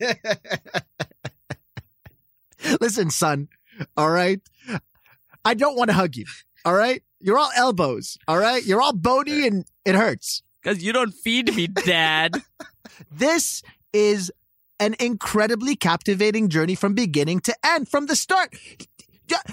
Listen, 2.80 3.10
son. 3.10 3.48
All 3.96 4.10
right. 4.10 4.40
I 5.44 5.54
don't 5.54 5.76
want 5.76 5.88
to 5.90 5.94
hug 5.94 6.16
you. 6.16 6.26
All 6.64 6.74
right. 6.74 7.02
You're 7.20 7.38
all 7.38 7.50
elbows. 7.54 8.16
All 8.26 8.38
right. 8.38 8.64
You're 8.64 8.80
all 8.80 8.92
bony 8.92 9.46
and 9.46 9.64
it 9.84 9.94
hurts. 9.94 10.42
Because 10.62 10.82
you 10.82 10.92
don't 10.92 11.12
feed 11.12 11.54
me, 11.54 11.66
Dad. 11.66 12.42
This 13.10 13.62
is 13.94 14.30
an 14.78 14.94
incredibly 15.00 15.74
captivating 15.74 16.48
journey 16.48 16.74
from 16.74 16.94
beginning 16.94 17.40
to 17.40 17.54
end, 17.64 17.88
from 17.88 18.06
the 18.06 18.16
start. 18.16 18.54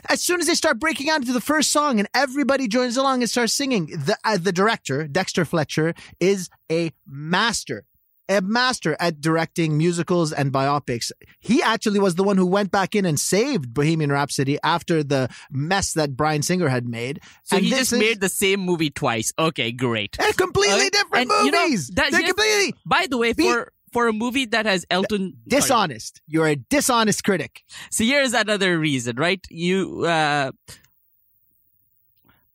As 0.10 0.22
soon 0.22 0.40
as 0.40 0.48
they 0.48 0.56
start 0.56 0.80
breaking 0.80 1.10
out 1.10 1.22
into 1.22 1.34
the 1.34 1.42
first 1.42 1.72
song 1.72 2.00
and 2.00 2.10
everybody 2.14 2.68
joins 2.68 2.98
along 2.98 3.22
and 3.22 3.30
starts 3.30 3.54
singing, 3.54 3.86
the 3.86 4.18
uh, 4.24 4.38
the 4.38 4.52
director 4.52 5.08
Dexter 5.08 5.46
Fletcher 5.46 5.94
is 6.20 6.50
a 6.72 6.92
master, 7.06 7.86
a 8.30 8.42
master 8.42 8.96
at 9.00 9.22
directing 9.22 9.78
musicals 9.78 10.34
and 10.34 10.52
biopics. 10.52 11.12
He 11.40 11.62
actually 11.62 12.00
was 12.00 12.16
the 12.16 12.24
one 12.24 12.38
who 12.38 12.46
went 12.46 12.72
back 12.72 12.94
in 12.96 13.06
and 13.06 13.20
saved 13.20 13.74
Bohemian 13.74 14.12
Rhapsody 14.12 14.58
after 14.64 15.04
the 15.04 15.30
mess 15.52 15.94
that 15.94 16.18
Bryan 16.18 16.42
Singer 16.42 16.68
had 16.70 16.88
made. 16.88 17.22
So 17.44 17.56
And 17.58 17.66
he 17.66 17.70
this 17.72 17.80
just 17.80 17.94
is- 17.94 18.00
made 18.00 18.20
the 18.22 18.30
same 18.30 18.60
movie 18.60 18.90
twice. 18.90 19.32
Okay, 19.40 19.72
great. 19.72 20.18
They're 20.20 20.34
completely 20.34 20.88
Uh, 20.88 20.90
different 20.92 21.32
and, 21.32 21.46
you 21.46 21.52
know, 21.52 21.64
movies. 21.64 21.88
that- 21.96 22.12
They're 22.12 22.22
completely 22.24 22.74
By 22.86 23.08
the 23.10 23.18
way, 23.18 23.34
Be- 23.34 23.44
for 23.44 23.72
for 23.94 24.08
a 24.10 24.14
movie 24.14 24.46
that 24.46 24.66
has 24.66 24.86
Elton 24.92 25.38
sorry. 25.50 25.62
dishonest. 25.62 26.22
You're 26.28 26.48
a 26.48 26.58
dishonest 26.58 27.24
critic. 27.24 27.64
So 27.90 28.04
here's 28.04 28.34
another 28.34 28.78
reason, 28.78 29.16
right? 29.16 29.40
You 29.50 30.04
uh 30.06 30.52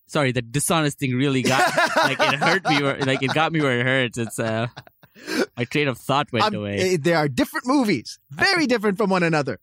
Sorry, 0.07 0.31
the 0.33 0.43
dishonest 0.43 0.99
thing 0.99 1.15
really 1.17 1.41
got 1.43 1.75
like 1.97 2.21
it 2.21 2.35
hurt 2.39 2.65
me 2.69 2.83
where, 2.83 2.99
like 2.99 3.23
it 3.23 3.33
got 3.33 3.51
me 3.51 3.63
where 3.63 3.81
it 3.81 3.87
hurts. 3.87 4.19
It's 4.19 4.39
uh 4.39 4.67
my 5.57 5.65
train 5.65 5.89
of 5.89 5.99
thought 5.99 6.33
went 6.33 6.45
I'm- 6.45 6.55
away. 6.55 6.79
eh, 6.95 6.97
They 7.01 7.15
are 7.15 7.29
different 7.29 7.67
movies, 7.67 8.19
very 8.31 8.67
different 8.67 8.99
from 8.99 9.11
one 9.11 9.23
another. 9.23 9.59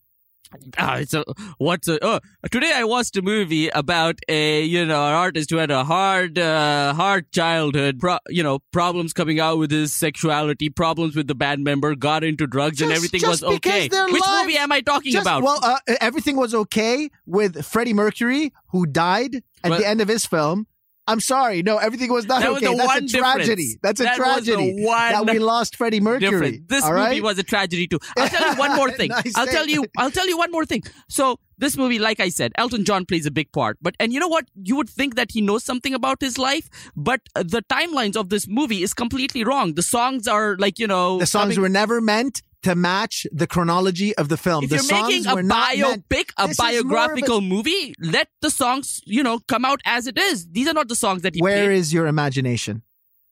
It's 0.79 1.13
a, 1.13 1.23
what's 1.59 1.87
a, 1.87 2.03
oh, 2.03 2.19
today 2.49 2.71
I 2.73 2.83
watched 2.83 3.15
a 3.17 3.21
movie 3.21 3.67
about 3.69 4.17
a, 4.27 4.63
you 4.63 4.83
know, 4.83 5.05
an 5.05 5.13
artist 5.13 5.51
who 5.51 5.57
had 5.57 5.69
a 5.69 5.83
hard, 5.83 6.39
uh, 6.39 6.91
hard 6.95 7.31
childhood, 7.31 7.99
pro, 7.99 8.17
you 8.29 8.41
know, 8.41 8.57
problems 8.71 9.13
coming 9.13 9.39
out 9.39 9.59
with 9.59 9.69
his 9.69 9.93
sexuality, 9.93 10.69
problems 10.71 11.15
with 11.15 11.27
the 11.27 11.35
band 11.35 11.63
member, 11.63 11.93
got 11.93 12.23
into 12.23 12.47
drugs 12.47 12.81
and 12.81 12.91
everything 12.91 13.21
was 13.27 13.43
okay. 13.43 13.83
Which 13.83 13.91
lives- 13.93 14.27
movie 14.41 14.57
am 14.57 14.71
I 14.71 14.81
talking 14.81 15.11
Just- 15.11 15.21
about? 15.23 15.43
Well, 15.43 15.59
uh, 15.61 15.77
everything 16.01 16.35
was 16.35 16.55
okay 16.55 17.11
with 17.27 17.63
Freddie 17.63 17.93
Mercury, 17.93 18.51
who 18.69 18.87
died 18.87 19.43
at 19.63 19.69
Well- 19.69 19.79
the 19.79 19.87
end 19.87 20.01
of 20.01 20.07
his 20.07 20.25
film. 20.25 20.65
I'm 21.09 21.19
sorry, 21.19 21.63
no, 21.63 21.77
everything 21.77 22.11
was 22.13 22.25
not 22.25 22.41
That 22.41 22.51
was 22.53 22.63
okay. 22.63 22.71
the 22.71 22.77
That's 22.77 22.87
one 22.87 23.03
a 23.03 23.07
tragedy. 23.07 23.45
difference. 23.55 23.77
That's 23.83 23.99
a 23.99 24.03
That 24.03 24.19
was 24.19 24.45
tragedy 24.45 24.83
that 24.85 25.25
we 25.33 25.39
lost 25.39 25.75
Freddie 25.75 25.99
Mercury. 25.99 26.29
different. 26.29 26.69
This 26.69 26.83
all 26.83 26.91
movie 26.93 27.01
right? 27.01 27.23
was 27.23 27.37
a 27.39 27.43
tragedy 27.43 27.87
too. 27.87 27.99
I'll 28.17 28.29
tell 28.29 28.51
you 28.51 28.57
one 28.57 28.75
more 28.75 28.91
thing. 28.99 29.09
Nice 29.09 29.35
I'll 29.35 29.47
tell 29.47 29.67
you. 29.67 29.85
I'll 29.97 30.11
tell 30.11 30.27
you 30.27 30.37
one 30.37 30.51
more 30.51 30.65
thing. 30.65 30.83
So 31.09 31.39
this 31.57 31.75
movie, 31.75 31.99
like 31.99 32.19
I 32.21 32.29
said, 32.29 32.51
Elton 32.55 32.85
John 32.85 33.05
plays 33.05 33.25
a 33.25 33.31
big 33.31 33.51
part. 33.51 33.77
But 33.81 33.95
and 33.99 34.13
you 34.13 34.19
know 34.19 34.27
what? 34.29 34.45
You 34.63 34.75
would 34.77 34.89
think 34.89 35.15
that 35.15 35.31
he 35.31 35.41
knows 35.41 35.63
something 35.63 35.93
about 35.93 36.21
his 36.21 36.37
life, 36.37 36.69
but 36.95 37.21
the 37.35 37.61
timelines 37.63 38.15
of 38.15 38.29
this 38.29 38.47
movie 38.47 38.81
is 38.83 38.93
completely 38.93 39.43
wrong. 39.43 39.73
The 39.73 39.81
songs 39.83 40.27
are 40.27 40.55
like 40.57 40.79
you 40.79 40.87
know 40.87 41.17
the 41.19 41.25
songs 41.25 41.55
coming- 41.55 41.61
were 41.61 41.69
never 41.69 41.99
meant 42.01 42.41
to 42.63 42.75
match 42.75 43.25
the 43.31 43.47
chronology 43.47 44.15
of 44.17 44.27
the 44.27 44.35
film. 44.37 44.63
If 44.65 44.69
the 44.69 44.75
you're 44.77 44.83
songs 44.83 45.07
making 45.13 45.27
a 45.27 45.35
were 45.35 45.43
not 45.43 45.77
meant. 45.77 46.09
biopic, 46.09 46.31
a 46.37 46.47
This 46.47 46.59
is 46.59 46.59
more 46.59 46.67
of 46.67 46.73
a- 46.75 46.83
biographical 46.83 47.41
movie, 47.41 47.93
let 48.01 48.27
the 48.41 48.49
songs, 48.51 49.01
you 49.05 49.23
know, 49.23 49.39
come 49.47 49.63
out 49.63 49.79
as 49.85 50.07
it 50.07 50.17
is. 50.17 50.47
These 50.51 50.67
are 50.67 50.73
not 50.73 50.87
the 50.89 50.95
songs 50.95 51.21
that 51.21 51.35
he 51.35 51.41
Where 51.41 51.67
played. 51.67 51.77
is 51.77 51.93
your 51.93 52.07
imagination? 52.07 52.83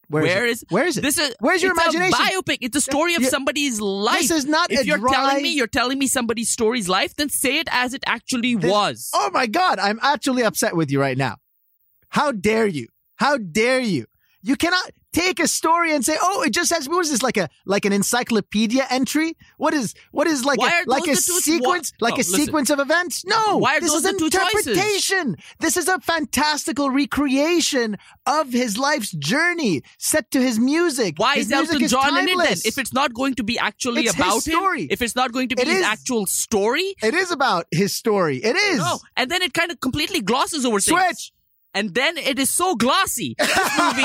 Where 0.10 0.24
Where 0.24 0.46
it? 0.46 0.51
is- 0.51 0.65
Where 0.69 0.86
is 0.88 0.96
it? 0.98 1.01
This 1.01 1.17
is 1.17 1.36
Where's 1.41 1.62
your 1.62 1.74
it's 1.74 1.81
imagination? 1.81 2.13
A 2.13 2.41
biopic. 2.41 2.60
It's 2.62 2.77
a 2.77 2.81
story 2.81 3.15
of 3.15 3.25
somebody's 3.25 3.81
life. 3.81 4.22
This 4.22 4.31
is 4.31 4.46
not 4.46 4.72
if 4.72 4.86
you're 4.86 4.98
dry. 5.00 5.12
telling 5.13 5.43
me 5.43 5.50
you're 5.53 5.67
telling 5.67 6.00
me 6.00 6.07
somebody's 6.07 6.50
story's 6.50 6.88
life, 6.88 7.13
then 7.17 7.27
say 7.27 7.60
it 7.60 7.67
as 7.72 7.93
it 7.93 8.03
actually 8.07 8.55
This- 8.55 8.72
was. 8.72 9.10
Oh 9.13 9.29
my 9.34 9.48
God, 9.48 9.79
I'm 9.79 10.00
actually 10.01 10.43
upset 10.43 10.77
with 10.77 10.89
you 10.89 11.01
right 11.01 11.17
now. 11.17 11.36
How 12.10 12.31
dare 12.31 12.67
you? 12.67 12.88
How 13.17 13.38
dare 13.38 13.81
you? 13.81 14.05
You 14.41 14.55
cannot 14.55 14.91
take 15.17 15.39
a 15.39 15.47
story 15.47 15.89
and 15.95 16.03
say, 16.05 16.15
"Oh, 16.21 16.43
it 16.43 16.51
just 16.59 16.71
has." 16.74 16.88
What 16.89 17.01
is 17.05 17.12
this 17.12 17.24
like 17.24 17.38
a 17.38 17.50
like 17.65 17.86
an 17.86 17.93
encyclopedia 17.93 18.86
entry? 18.89 19.29
What 19.57 19.74
is 19.74 19.93
what 20.12 20.27
is 20.27 20.45
like 20.45 20.59
Why 20.59 20.81
a 20.86 20.89
like 20.89 21.07
a 21.07 21.15
sequence 21.15 21.91
like 22.01 22.13
Oh, 22.13 22.17
a 22.17 22.25
listen. 22.25 22.39
sequence 22.41 22.69
of 22.69 22.79
events? 22.79 23.25
No, 23.25 23.57
Why 23.57 23.77
are 23.77 23.81
this 23.81 23.93
is 23.93 24.05
interpretation. 24.05 25.36
This 25.59 25.77
is 25.77 25.88
a 25.88 26.00
fantastical 26.00 26.89
recreation 26.89 27.97
of 28.25 28.51
his 28.51 28.77
life's 28.77 29.12
journey 29.12 29.81
set 29.97 30.31
to 30.31 30.41
his 30.41 30.59
music. 30.59 31.15
Why 31.17 31.36
his 31.36 31.45
is 31.47 31.51
music 31.51 31.69
Elton 31.74 31.83
is 31.86 31.91
John 31.91 32.17
in 32.19 32.27
it 32.29 32.38
then? 32.38 32.57
If 32.65 32.77
it's 32.77 32.93
not 32.93 33.13
going 33.13 33.36
to 33.36 33.43
be 33.43 33.57
actually 33.59 34.01
It's 34.05 34.13
his 34.15 34.25
about 34.25 34.41
story. 34.41 34.81
him, 34.83 34.88
if 34.91 35.01
it's 35.01 35.15
not 35.15 35.31
going 35.31 35.50
to 35.50 35.55
be 35.55 35.62
It 35.62 35.67
his 35.67 35.79
is. 35.79 35.86
actual 35.86 36.25
story, 36.25 36.95
it 37.01 37.13
is 37.13 37.31
about 37.31 37.65
his 37.71 37.93
story. 37.93 38.38
It 38.38 38.55
is. 38.55 38.77
no. 38.79 39.00
And 39.15 39.29
then 39.31 39.41
it 39.41 39.53
kind 39.53 39.71
of 39.71 39.79
completely 39.79 40.21
glosses 40.21 40.65
over 40.65 40.79
things. 40.79 41.00
Switch. 41.00 41.31
And 41.77 41.93
then 41.93 42.17
it 42.17 42.39
is 42.39 42.50
so 42.50 42.75
glossy. 42.75 43.36
This 43.38 43.69
movie 43.77 44.01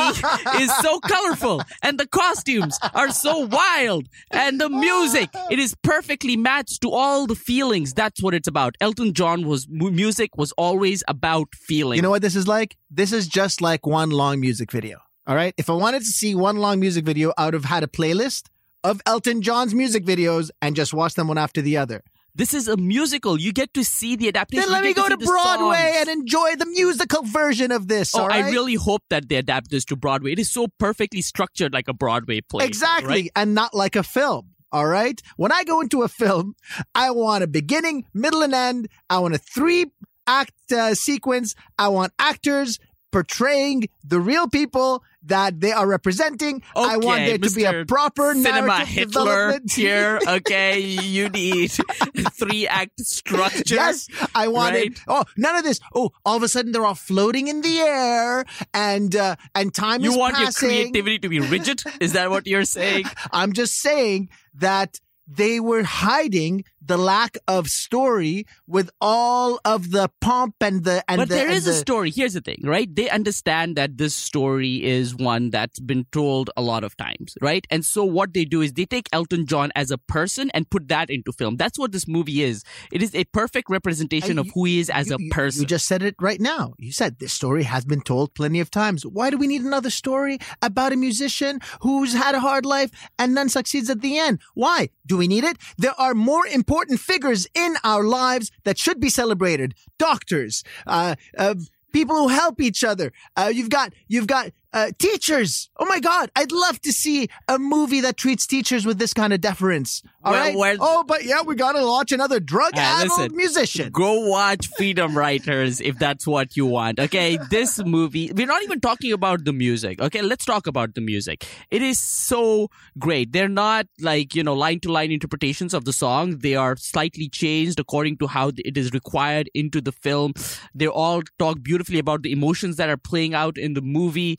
is 0.62 0.76
so 0.82 1.00
colorful. 1.00 1.62
And 1.82 1.98
the 1.98 2.06
costumes 2.06 2.78
are 2.92 3.10
so 3.10 3.38
wild. 3.46 4.08
And 4.30 4.60
the 4.60 4.68
music, 4.68 5.30
it 5.50 5.58
is 5.58 5.74
perfectly 5.82 6.36
matched 6.36 6.82
to 6.82 6.90
all 6.90 7.26
the 7.26 7.34
feelings. 7.34 7.94
That's 7.94 8.22
what 8.22 8.34
it's 8.34 8.46
about. 8.46 8.76
Elton 8.82 9.14
John 9.14 9.46
was, 9.46 9.66
music 9.70 10.36
was 10.36 10.52
always 10.58 11.02
about 11.08 11.54
feeling. 11.54 11.96
You 11.96 12.02
know 12.02 12.10
what 12.10 12.20
this 12.20 12.36
is 12.36 12.46
like? 12.46 12.76
This 12.90 13.10
is 13.10 13.26
just 13.26 13.62
like 13.62 13.86
one 13.86 14.10
long 14.10 14.38
music 14.38 14.70
video. 14.70 14.98
All 15.26 15.34
right. 15.34 15.54
If 15.56 15.70
I 15.70 15.72
wanted 15.72 16.00
to 16.00 16.12
see 16.20 16.34
one 16.34 16.58
long 16.58 16.78
music 16.78 17.06
video, 17.06 17.32
I 17.38 17.46
would 17.46 17.54
have 17.54 17.64
had 17.64 17.82
a 17.82 17.86
playlist 17.86 18.50
of 18.84 19.00
Elton 19.06 19.40
John's 19.40 19.74
music 19.74 20.04
videos 20.04 20.50
and 20.60 20.76
just 20.76 20.92
watch 20.92 21.14
them 21.14 21.28
one 21.28 21.38
after 21.38 21.62
the 21.62 21.78
other. 21.78 22.02
This 22.34 22.54
is 22.54 22.68
a 22.68 22.76
musical. 22.76 23.38
You 23.38 23.52
get 23.52 23.74
to 23.74 23.84
see 23.84 24.16
the 24.16 24.28
adaptation. 24.28 24.64
Then 24.64 24.72
let 24.72 24.84
me 24.84 24.94
go 24.94 25.08
to 25.08 25.16
the 25.16 25.24
Broadway 25.24 25.96
and 25.98 26.08
enjoy 26.08 26.56
the 26.56 26.66
musical 26.66 27.22
version 27.22 27.72
of 27.72 27.88
this. 27.88 28.14
Oh, 28.14 28.26
right? 28.26 28.44
I 28.44 28.50
really 28.50 28.74
hope 28.74 29.02
that 29.10 29.28
they 29.28 29.36
adapt 29.36 29.70
this 29.70 29.84
to 29.86 29.96
Broadway. 29.96 30.32
It 30.32 30.38
is 30.38 30.50
so 30.50 30.68
perfectly 30.78 31.22
structured 31.22 31.72
like 31.72 31.88
a 31.88 31.92
Broadway 31.92 32.40
play. 32.40 32.66
exactly, 32.66 33.08
right? 33.08 33.30
and 33.36 33.54
not 33.54 33.74
like 33.74 33.96
a 33.96 34.02
film. 34.02 34.48
All 34.72 34.86
right. 34.86 35.20
When 35.36 35.52
I 35.52 35.64
go 35.64 35.82
into 35.82 36.02
a 36.02 36.08
film, 36.08 36.54
I 36.94 37.10
want 37.10 37.44
a 37.44 37.46
beginning, 37.46 38.06
middle, 38.14 38.42
and 38.42 38.54
end. 38.54 38.88
I 39.10 39.18
want 39.18 39.34
a 39.34 39.38
three 39.38 39.86
act 40.26 40.54
uh, 40.72 40.94
sequence. 40.94 41.54
I 41.78 41.88
want 41.88 42.14
actors 42.18 42.78
portraying 43.12 43.88
the 44.02 44.18
real 44.18 44.48
people 44.48 45.04
that 45.24 45.60
they 45.60 45.70
are 45.70 45.86
representing. 45.86 46.62
I 46.74 46.96
want 46.96 47.20
Okay, 47.22 47.26
there 47.26 47.38
to 47.38 47.54
be 47.54 47.62
a 47.64 47.84
proper 47.84 48.34
Cinema 48.34 48.84
Hitler 48.84 49.60
here. 49.70 50.18
Okay, 50.26 50.80
you 50.80 51.28
need 51.28 51.70
three 52.32 52.66
act 52.66 52.98
structure. 53.00 53.76
Yes, 53.76 54.08
I 54.34 54.48
wanted. 54.48 54.98
right? 54.98 55.00
Oh, 55.06 55.24
none 55.36 55.54
of 55.54 55.62
this. 55.62 55.78
Oh, 55.94 56.10
all 56.24 56.36
of 56.36 56.42
a 56.42 56.48
sudden 56.48 56.72
they're 56.72 56.84
all 56.84 56.96
floating 56.96 57.46
in 57.46 57.60
the 57.60 57.78
air, 57.78 58.44
and 58.74 59.14
uh, 59.14 59.36
and 59.54 59.72
time 59.72 60.02
You 60.02 60.10
is 60.10 60.16
want 60.16 60.34
passing. 60.34 60.70
your 60.70 60.78
creativity 60.80 61.18
to 61.20 61.28
be 61.28 61.38
rigid? 61.38 61.82
Is 62.00 62.14
that 62.14 62.30
what 62.30 62.48
you're 62.48 62.64
saying? 62.64 63.04
I'm 63.30 63.52
just 63.52 63.74
saying 63.78 64.28
that 64.54 64.98
they 65.28 65.60
were 65.60 65.84
hiding 65.84 66.64
the 66.84 66.96
lack 66.96 67.38
of 67.46 67.68
story 67.68 68.46
with 68.66 68.90
all 69.00 69.60
of 69.64 69.90
the 69.90 70.10
pomp 70.20 70.56
and 70.60 70.84
the 70.84 71.04
and 71.08 71.18
but 71.18 71.28
the, 71.28 71.34
there 71.34 71.50
is 71.50 71.66
a 71.66 71.74
story. 71.74 72.10
Here's 72.10 72.34
the 72.34 72.40
thing, 72.40 72.60
right? 72.64 72.92
They 72.92 73.08
understand 73.08 73.76
that 73.76 73.98
this 73.98 74.14
story 74.14 74.82
is 74.82 75.14
one 75.14 75.50
that's 75.50 75.78
been 75.80 76.06
told 76.12 76.50
a 76.56 76.62
lot 76.62 76.84
of 76.84 76.96
times, 76.96 77.34
right? 77.40 77.64
And 77.70 77.84
so 77.84 78.04
what 78.04 78.34
they 78.34 78.44
do 78.44 78.60
is 78.60 78.72
they 78.72 78.84
take 78.84 79.08
Elton 79.12 79.46
John 79.46 79.70
as 79.76 79.90
a 79.90 79.98
person 79.98 80.50
and 80.54 80.68
put 80.68 80.88
that 80.88 81.10
into 81.10 81.32
film. 81.32 81.56
That's 81.56 81.78
what 81.78 81.92
this 81.92 82.08
movie 82.08 82.42
is. 82.42 82.64
It 82.90 83.02
is 83.02 83.14
a 83.14 83.24
perfect 83.24 83.70
representation 83.70 84.38
I- 84.38 84.42
of 84.42 84.50
who 84.54 84.64
he 84.64 84.80
is 84.80 84.90
as 84.90 85.08
you, 85.08 85.16
a 85.16 85.34
person. 85.34 85.62
You 85.62 85.66
just 85.66 85.86
said 85.86 86.02
it 86.02 86.16
right 86.20 86.40
now. 86.40 86.74
You 86.78 86.92
said 86.92 87.18
this 87.18 87.32
story 87.32 87.62
has 87.64 87.84
been 87.84 88.00
told 88.00 88.34
plenty 88.34 88.60
of 88.60 88.70
times. 88.70 89.06
Why 89.06 89.30
do 89.30 89.38
we 89.38 89.46
need 89.46 89.62
another 89.62 89.90
story 89.90 90.38
about 90.60 90.92
a 90.92 90.96
musician 90.96 91.60
who's 91.80 92.14
had 92.14 92.34
a 92.34 92.40
hard 92.40 92.66
life 92.66 92.90
and 93.18 93.36
then 93.36 93.48
succeeds 93.48 93.88
at 93.90 94.00
the 94.00 94.18
end? 94.18 94.40
Why 94.54 94.88
do 95.06 95.16
we 95.16 95.28
need 95.28 95.44
it? 95.44 95.56
There 95.78 95.98
are 95.98 96.14
more 96.14 96.46
important 96.46 96.71
figures 96.96 97.46
in 97.54 97.74
our 97.84 98.02
lives 98.04 98.50
that 98.64 98.78
should 98.78 99.00
be 99.00 99.10
celebrated. 99.10 99.74
Doctors, 99.98 100.64
uh, 100.86 101.14
uh, 101.36 101.54
people 101.92 102.16
who 102.16 102.28
help 102.28 102.60
each 102.60 102.82
other. 102.82 103.12
Uh, 103.36 103.50
you've 103.52 103.70
got 103.70 103.92
you've 104.08 104.26
got 104.26 104.50
uh, 104.72 104.90
teachers. 104.98 105.70
Oh 105.76 105.84
my 105.86 106.00
God, 106.00 106.30
I'd 106.36 106.52
love 106.52 106.80
to 106.82 106.92
see 106.92 107.28
a 107.48 107.58
movie 107.58 108.00
that 108.00 108.16
treats 108.16 108.46
teachers 108.46 108.86
with 108.86 108.98
this 108.98 109.12
kind 109.12 109.32
of 109.32 109.40
deference. 109.40 110.02
All 110.24 110.32
Well, 110.32 110.40
right. 110.40 110.56
well- 110.56 110.76
oh, 110.80 111.04
but 111.04 111.24
yeah, 111.24 111.42
we 111.42 111.54
gotta 111.56 111.84
launch 111.84 112.12
another 112.12 112.40
drug-addled 112.40 113.32
musician. 113.32 113.90
Go 113.92 114.28
watch 114.28 114.68
Freedom 114.76 115.16
Writers 115.16 115.80
if 115.80 115.98
that's 115.98 116.26
what 116.26 116.56
you 116.56 116.66
want. 116.66 117.00
Okay, 117.00 117.38
this 117.50 117.82
movie, 117.84 118.30
we're 118.34 118.46
not 118.46 118.62
even 118.62 118.80
talking 118.80 119.12
about 119.12 119.44
the 119.44 119.52
music. 119.52 120.00
Okay, 120.00 120.22
let's 120.22 120.44
talk 120.44 120.66
about 120.66 120.94
the 120.94 121.00
music. 121.00 121.46
It 121.70 121.82
is 121.82 121.98
so 121.98 122.68
great. 122.98 123.32
They're 123.32 123.48
not 123.48 123.86
like, 124.00 124.34
you 124.34 124.42
know, 124.42 124.54
line 124.54 124.80
to 124.80 124.92
line 124.92 125.10
interpretations 125.12 125.74
of 125.74 125.84
the 125.84 125.92
song. 125.92 126.38
They 126.38 126.54
are 126.54 126.76
slightly 126.76 127.28
changed 127.28 127.78
according 127.80 128.18
to 128.18 128.26
how 128.26 128.52
it 128.56 128.76
is 128.78 128.92
required 128.92 129.50
into 129.54 129.80
the 129.80 129.92
film. 129.92 130.32
They 130.74 130.86
all 130.86 131.22
talk 131.38 131.62
beautifully 131.62 131.98
about 131.98 132.22
the 132.22 132.32
emotions 132.32 132.76
that 132.76 132.88
are 132.88 132.96
playing 132.96 133.34
out 133.34 133.58
in 133.58 133.74
the 133.74 133.82
movie. 133.82 134.38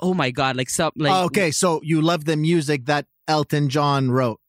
Oh 0.00 0.14
my 0.14 0.30
god, 0.30 0.56
like 0.56 0.70
some 0.70 0.92
like 0.96 1.12
Oh, 1.12 1.24
okay, 1.26 1.50
so 1.50 1.80
you 1.82 2.00
love 2.00 2.24
the 2.24 2.36
music 2.36 2.86
that 2.86 3.06
Elton 3.26 3.68
John 3.68 4.10
wrote. 4.10 4.40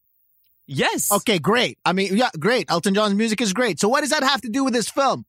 Yes. 0.67 1.11
Okay, 1.11 1.39
great. 1.39 1.79
I 1.83 1.93
mean, 1.93 2.15
yeah, 2.15 2.29
great. 2.37 2.69
Elton 2.69 2.93
John's 2.93 3.15
music 3.15 3.41
is 3.41 3.53
great. 3.53 3.79
So 3.79 3.89
what 3.89 4.01
does 4.01 4.11
that 4.11 4.23
have 4.23 4.41
to 4.41 4.49
do 4.49 4.63
with 4.63 4.73
this 4.73 4.87
film? 4.87 5.25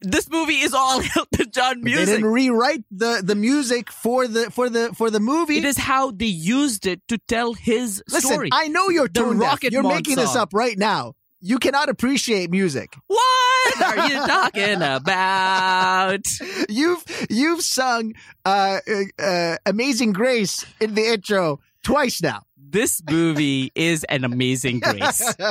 This 0.00 0.30
movie 0.30 0.60
is 0.60 0.72
all 0.72 1.02
Elton 1.16 1.50
John 1.52 1.82
music. 1.82 2.06
They 2.06 2.12
didn't 2.12 2.30
rewrite 2.30 2.84
the 2.90 3.20
the 3.24 3.34
music 3.34 3.90
for 3.90 4.28
the 4.28 4.50
for 4.50 4.68
the 4.68 4.94
for 4.94 5.10
the 5.10 5.18
movie. 5.18 5.58
It 5.58 5.64
is 5.64 5.76
how 5.76 6.12
they 6.12 6.26
used 6.26 6.86
it 6.86 7.00
to 7.08 7.18
tell 7.18 7.54
his 7.54 8.02
Listen, 8.08 8.30
story. 8.30 8.50
I 8.52 8.68
know 8.68 8.88
you're 8.90 9.08
tone 9.08 9.40
deaf. 9.40 9.62
You're 9.64 9.82
making 9.82 10.16
this 10.16 10.36
up 10.36 10.54
right 10.54 10.78
now. 10.78 11.14
You 11.40 11.58
cannot 11.58 11.88
appreciate 11.88 12.50
music. 12.50 12.94
What 13.06 13.24
are 13.84 14.08
you 14.08 14.26
talking 14.26 14.82
about? 14.82 16.26
You've 16.68 17.04
you've 17.30 17.62
sung 17.62 18.14
uh, 18.44 18.78
uh, 18.88 19.22
uh, 19.22 19.56
"Amazing 19.66 20.12
Grace" 20.12 20.64
in 20.80 20.94
the 20.94 21.02
intro 21.02 21.60
twice 21.82 22.22
now. 22.22 22.42
This 22.56 23.02
movie 23.08 23.72
is 23.74 24.04
an 24.04 24.24
amazing 24.24 24.80
grace. 24.80 25.34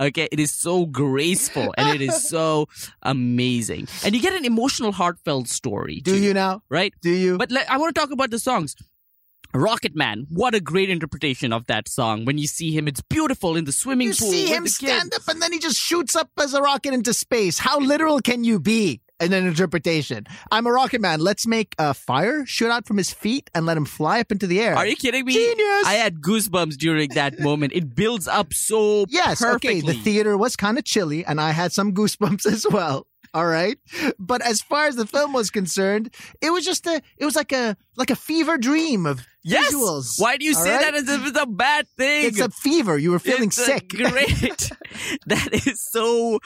Okay, 0.00 0.28
it 0.30 0.38
is 0.38 0.52
so 0.52 0.86
graceful 0.86 1.74
and 1.76 1.88
it 1.88 2.00
is 2.00 2.28
so 2.28 2.68
amazing. 3.02 3.88
And 4.04 4.14
you 4.14 4.22
get 4.22 4.32
an 4.32 4.44
emotional, 4.44 4.92
heartfelt 4.92 5.48
story. 5.48 6.00
Do 6.00 6.12
too, 6.12 6.22
you 6.22 6.34
now? 6.34 6.62
Right? 6.68 6.94
Do 7.02 7.10
you? 7.10 7.36
But 7.36 7.50
let, 7.50 7.68
I 7.68 7.78
want 7.78 7.92
to 7.92 8.00
talk 8.00 8.12
about 8.12 8.30
the 8.30 8.38
songs. 8.38 8.76
Rocket 9.54 9.96
Man, 9.96 10.26
what 10.28 10.54
a 10.54 10.60
great 10.60 10.90
interpretation 10.90 11.52
of 11.52 11.66
that 11.66 11.88
song. 11.88 12.24
When 12.26 12.36
you 12.38 12.46
see 12.46 12.70
him, 12.76 12.86
it's 12.86 13.00
beautiful 13.00 13.56
in 13.56 13.64
the 13.64 13.72
swimming 13.72 14.08
you 14.08 14.14
pool. 14.14 14.30
see 14.30 14.46
him 14.46 14.66
stand 14.66 15.12
up 15.14 15.22
and 15.28 15.40
then 15.40 15.52
he 15.52 15.58
just 15.58 15.78
shoots 15.78 16.14
up 16.14 16.28
as 16.38 16.52
a 16.54 16.60
rocket 16.60 16.92
into 16.92 17.14
space. 17.14 17.58
How 17.58 17.78
literal 17.78 18.20
can 18.20 18.44
you 18.44 18.60
be 18.60 19.00
in 19.20 19.32
an 19.32 19.46
interpretation? 19.46 20.26
I'm 20.50 20.66
a 20.66 20.70
rocket 20.72 21.00
man. 21.00 21.20
Let's 21.20 21.46
make 21.46 21.74
a 21.78 21.94
fire 21.94 22.44
shoot 22.44 22.70
out 22.70 22.86
from 22.86 22.98
his 22.98 23.10
feet 23.10 23.48
and 23.54 23.64
let 23.64 23.76
him 23.78 23.86
fly 23.86 24.20
up 24.20 24.30
into 24.30 24.46
the 24.46 24.60
air. 24.60 24.76
Are 24.76 24.86
you 24.86 24.96
kidding 24.96 25.24
me? 25.24 25.32
Genius! 25.32 25.86
I 25.86 25.94
had 25.94 26.20
goosebumps 26.20 26.76
during 26.76 27.08
that 27.14 27.40
moment. 27.40 27.72
It 27.74 27.94
builds 27.94 28.28
up 28.28 28.52
so 28.52 29.06
yes, 29.08 29.40
perfectly. 29.40 29.78
okay. 29.78 29.80
The 29.80 29.94
theater 29.94 30.36
was 30.36 30.56
kind 30.56 30.76
of 30.78 30.84
chilly 30.84 31.24
and 31.24 31.40
I 31.40 31.52
had 31.52 31.72
some 31.72 31.94
goosebumps 31.94 32.44
as 32.52 32.66
well. 32.70 33.06
All 33.34 33.46
right. 33.46 33.78
But 34.18 34.42
as 34.42 34.60
far 34.62 34.86
as 34.86 34.96
the 34.96 35.06
film 35.06 35.32
was 35.32 35.50
concerned, 35.50 36.14
it 36.40 36.50
was 36.50 36.64
just 36.64 36.86
a 36.86 37.00
it 37.16 37.24
was 37.24 37.36
like 37.36 37.52
a 37.52 37.76
like 37.96 38.10
a 38.10 38.16
fever 38.16 38.58
dream 38.58 39.06
of 39.06 39.26
yes. 39.44 39.72
visuals. 39.72 40.14
Why 40.20 40.36
do 40.36 40.44
you 40.44 40.54
say 40.54 40.70
right? 40.74 40.80
that 40.80 40.94
as 40.94 41.08
if 41.08 41.26
it's 41.26 41.38
a 41.40 41.46
bad 41.46 41.86
thing? 41.96 42.26
It's 42.26 42.40
a 42.40 42.48
fever. 42.50 42.96
You 42.98 43.10
were 43.10 43.18
feeling 43.18 43.48
It's 43.48 43.56
sick. 43.56 43.88
Great. 43.96 44.70
that 45.26 45.48
is 45.52 45.82
so 45.90 46.38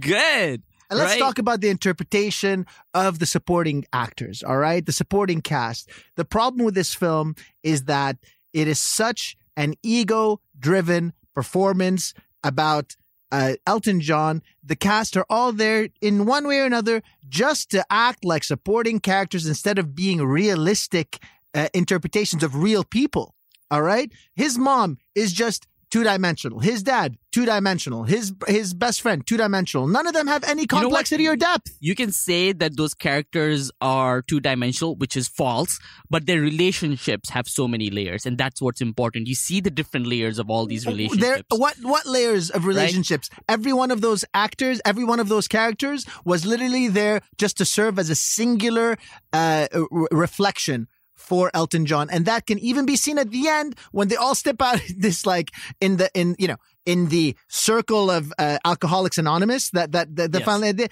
good. 0.00 0.62
And 0.88 0.98
let's 0.98 1.12
Right. 1.12 1.20
talk 1.20 1.38
about 1.38 1.60
the 1.60 1.68
interpretation 1.68 2.66
of 2.94 3.20
the 3.20 3.26
supporting 3.26 3.84
actors, 3.92 4.42
all 4.42 4.56
right? 4.58 4.84
The 4.84 4.92
supporting 4.92 5.40
cast. 5.40 5.88
The 6.16 6.24
problem 6.24 6.64
with 6.64 6.74
this 6.74 6.94
film 6.94 7.36
is 7.62 7.84
that 7.84 8.16
it 8.52 8.66
is 8.66 8.80
such 8.80 9.36
an 9.56 9.74
ego 9.84 10.40
driven 10.58 11.12
performance 11.34 12.12
about 12.42 12.96
uh, 13.32 13.54
Elton 13.66 14.00
John. 14.00 14.42
The 14.62 14.76
cast 14.76 15.16
are 15.16 15.26
all 15.30 15.52
there 15.52 15.88
in 16.00 16.26
one 16.26 16.46
way 16.46 16.60
or 16.60 16.66
another 16.66 17.02
just 17.28 17.70
to 17.70 17.84
act 17.90 18.24
like 18.24 18.44
supporting 18.44 19.00
characters 19.00 19.46
instead 19.46 19.78
of 19.78 19.94
being 19.94 20.22
realistic 20.22 21.22
uh, 21.54 21.68
interpretations 21.74 22.42
of 22.42 22.56
real 22.56 22.84
people, 22.84 23.34
all 23.70 23.82
right? 23.82 24.12
His 24.34 24.58
mom 24.58 24.98
is 25.14 25.32
just 25.32 25.66
two 25.90 26.04
dimensional. 26.04 26.60
His 26.60 26.82
dad, 26.82 27.16
two 27.32 27.44
dimensional. 27.44 28.04
His 28.04 28.32
his 28.46 28.74
best 28.74 29.02
friend, 29.02 29.26
two 29.26 29.36
dimensional. 29.36 29.86
None 29.86 30.06
of 30.06 30.12
them 30.12 30.26
have 30.26 30.44
any 30.44 30.62
know 30.62 30.76
what? 30.76 30.82
complexity 30.82 31.26
or 31.28 31.36
depth. 31.36 31.76
You 31.80 31.94
can 31.94 32.12
say 32.12 32.52
that 32.52 32.76
those 32.76 32.94
characters 32.94 33.70
are 33.80 34.22
two 34.22 34.40
dimensional, 34.40 34.96
which 34.96 35.16
is 35.16 35.28
false, 35.28 35.78
but 36.08 36.26
their 36.26 36.40
relationships 36.40 37.30
have 37.30 37.48
so 37.48 37.66
many 37.68 37.90
layers, 37.90 38.24
and 38.26 38.38
that's 38.38 38.62
what's 38.62 38.80
important. 38.80 39.26
You 39.26 39.34
see 39.34 39.60
the 39.60 39.70
different 39.70 40.06
layers 40.06 40.38
of 40.38 40.48
all 40.50 40.66
these 40.66 40.84
There, 40.84 40.94
relationships. 40.94 41.46
what 41.50 41.76
what 41.82 42.06
layers 42.06 42.50
of 42.50 42.64
relationships? 42.66 43.28
Every 43.48 43.72
one 43.72 43.90
of 43.90 44.00
those 44.00 44.24
actors, 44.32 44.80
every 44.84 45.04
one 45.04 45.20
of 45.20 45.28
those 45.28 45.48
characters 45.48 46.06
was 46.24 46.46
literally 46.46 46.88
there 46.88 47.20
just 47.38 47.56
to 47.58 47.64
serve 47.64 47.98
as 47.98 48.10
a 48.10 48.14
singular 48.14 48.96
uh, 49.32 49.66
r- 49.72 50.08
reflection 50.12 50.88
for 51.20 51.50
Elton 51.54 51.86
John, 51.86 52.08
and 52.10 52.24
that 52.26 52.46
can 52.46 52.58
even 52.58 52.86
be 52.86 52.96
seen 52.96 53.18
at 53.18 53.30
the 53.30 53.46
end 53.48 53.76
when 53.92 54.08
they 54.08 54.16
all 54.16 54.34
step 54.34 54.60
out 54.60 54.80
this 54.96 55.26
like 55.26 55.50
in 55.80 55.96
the 55.98 56.10
in 56.14 56.34
you 56.38 56.48
know 56.48 56.56
in 56.86 57.08
the 57.08 57.36
circle 57.48 58.10
of 58.10 58.32
uh, 58.38 58.58
Alcoholics 58.64 59.18
Anonymous 59.18 59.70
that 59.70 59.92
that 59.92 60.16
that 60.16 60.32
the 60.32 60.38
Yes. 60.38 60.44
finally 60.46 60.72
did. 60.72 60.90